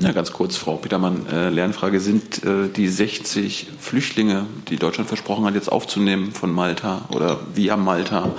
Ja, 0.00 0.12
ganz 0.12 0.32
kurz, 0.32 0.56
Frau 0.56 0.76
Petermann, 0.76 1.26
äh, 1.26 1.50
Lernfrage. 1.50 2.00
Sind 2.00 2.44
äh, 2.44 2.68
die 2.74 2.88
60 2.88 3.66
Flüchtlinge, 3.78 4.46
die 4.68 4.76
Deutschland 4.76 5.08
versprochen 5.08 5.44
hat, 5.44 5.54
jetzt 5.54 5.70
aufzunehmen 5.70 6.32
von 6.32 6.52
Malta 6.52 7.06
oder 7.10 7.40
via 7.54 7.76
Malta, 7.76 8.34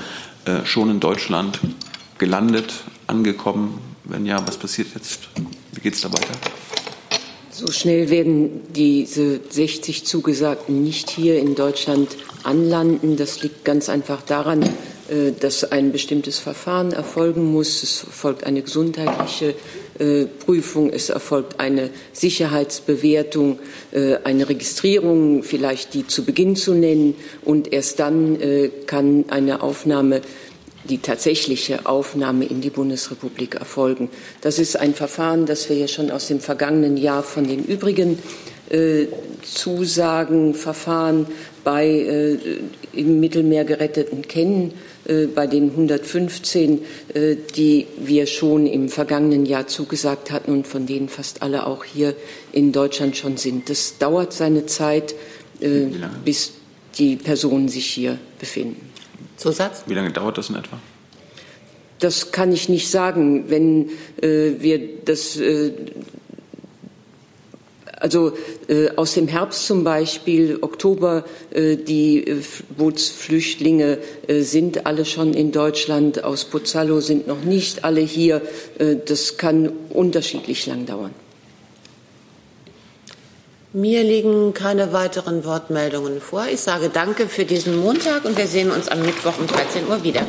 äh, 0.45 0.66
schon 0.66 0.89
in 0.89 1.00
Deutschland 1.00 1.60
gelandet, 2.18 2.74
angekommen? 3.08 3.80
Wenn 4.04 4.26
ja, 4.26 4.45
was 4.47 4.58
passiert 4.58 4.89
jetzt? 4.95 5.30
Wie 5.74 5.82
geht 5.82 5.95
es 5.95 6.02
da 6.02 6.12
weiter? 6.12 6.34
So 7.52 7.72
schnell 7.72 8.10
werden 8.10 8.62
diese 8.74 9.41
60 9.50 10.06
Zugesagten 10.06 10.82
nicht 10.82 11.10
hier 11.10 11.39
in 11.39 11.56
Deutschland 11.56 12.16
anlanden. 12.43 13.18
Das 13.18 13.43
liegt 13.43 13.66
ganz 13.66 13.89
einfach 13.89 14.22
daran, 14.22 14.64
äh, 14.64 15.34
dass 15.38 15.70
ein 15.70 15.91
bestimmtes 15.91 16.39
Verfahren 16.39 16.93
erfolgen 16.93 17.52
muss. 17.52 17.84
Es 17.84 17.97
folgt 17.97 18.45
eine 18.45 18.62
gesundheitliche 18.62 19.56
Prüfung, 20.45 20.91
es 20.91 21.10
erfolgt 21.10 21.60
eine 21.60 21.89
Sicherheitsbewertung, 22.14 23.60
äh, 23.91 24.16
eine 24.24 24.47
Registrierung, 24.47 25.43
vielleicht 25.43 25.93
die 25.93 26.08
zu 26.08 26.24
Beginn 26.24 26.56
zu 26.56 26.74
nennen, 26.74 27.16
und 27.43 27.74
erst 27.74 28.00
dann 28.00 28.39
äh, 28.39 28.70
kann 28.86 29.26
eine 29.30 29.62
Aufnahme 29.62 30.22
die 30.86 31.00
tatsächliche 31.00 31.86
Aufnahme 31.86 32.45
in 32.45 32.62
die 32.62 32.70
Bundesrepublik 32.70 33.56
erfolgen. 33.56 34.10
Das 34.41 34.60
ist 34.60 34.78
ein 34.78 34.93
Verfahren, 34.93 35.45
das 35.45 35.70
wir 35.70 35.76
ja 35.76 35.88
schon 35.88 36.10
aus 36.10 36.28
dem 36.28 36.39
vergangenen 36.39 36.97
Jahr 36.97 37.22
von 37.22 37.47
den 37.47 37.64
übrigen 37.66 38.18
äh, 38.70 39.08
Zusagenverfahren 39.43 41.28
bei 41.64 41.88
äh, 41.88 42.38
im 42.93 43.20
Mittelmeer 43.20 43.66
geretteten 43.66 44.28
kennen, 44.28 44.72
äh, 44.72 44.99
bei 45.34 45.47
den 45.47 45.72
115, 45.72 46.82
äh, 47.14 47.36
die 47.55 47.88
wir 47.97 48.28
schon 48.28 48.68
im 48.68 48.89
vergangenen 48.89 49.45
Jahr 49.45 49.68
zugesagt 49.68 50.32
hatten 50.32 50.51
und 50.51 50.68
von 50.68 50.86
denen 50.86 51.10
fast 51.10 51.41
alle 51.41 51.66
auch 51.66 51.84
hier 51.84 52.16
in 52.51 52.72
Deutschland 52.72 53.18
schon 53.18 53.38
sind. 53.38 53.70
Das 53.70 53.97
dauert 53.97 54.34
seine 54.34 54.66
Zeit, 54.66 55.16
äh, 55.62 55.88
bis 56.24 56.53
die 56.97 57.16
Personen 57.16 57.70
sich 57.70 57.86
hier 57.86 58.18
befinden. 58.39 58.89
Zusatz? 59.38 59.84
Wie 59.88 59.93
lange 59.93 60.12
dauert 60.12 60.38
das 60.38 60.49
in 60.49 60.55
etwa? 60.55 60.80
Das 61.99 62.32
kann 62.32 62.51
ich 62.51 62.70
nicht 62.70 62.89
sagen. 62.89 63.49
Wenn 63.49 63.89
äh, 64.22 64.53
wir 64.60 64.80
das 65.05 65.38
äh, 65.38 65.72
also 68.00 68.34
äh, 68.68 68.89
aus 68.95 69.14
dem 69.14 69.28
Herbst 69.28 69.68
zum 69.68 69.84
Beispiel, 69.84 70.58
Oktober, 70.62 71.26
äh, 71.52 71.76
die 71.76 72.26
äh, 72.26 72.41
Bootsflüchtlinge 72.78 74.00
äh, 74.28 74.41
sind 74.41 74.86
alle 74.86 75.06
schon 75.06 75.34
in 75.34 75.52
Deutschland, 75.52 76.24
aus 76.24 76.45
Pozzallo 76.45 77.02
sind 77.02 77.28
noch 77.28 77.43
nicht 77.43 77.84
alle 77.84 78.02
hier. 78.02 78.41
Äh, 78.78 78.95
das 79.06 79.38
kann 79.38 79.72
unterschiedlich 79.89 80.66
lang 80.66 80.86
dauern. 80.86 81.14
Mir 83.72 84.04
liegen 84.04 84.54
keine 84.56 84.93
weiteren 84.93 85.45
Wortmeldungen 85.45 86.22
vor. 86.22 86.45
Ich 86.52 86.62
sage 86.62 86.89
danke 86.89 87.28
für 87.28 87.45
diesen 87.45 87.78
Montag 87.78 88.26
und 88.26 88.36
wir 88.36 88.47
sehen 88.47 88.72
uns 88.72 88.88
am 88.88 89.02
Mittwoch 89.02 89.38
um 89.38 89.45
13 89.45 89.88
Uhr 89.88 90.04
wieder. 90.04 90.26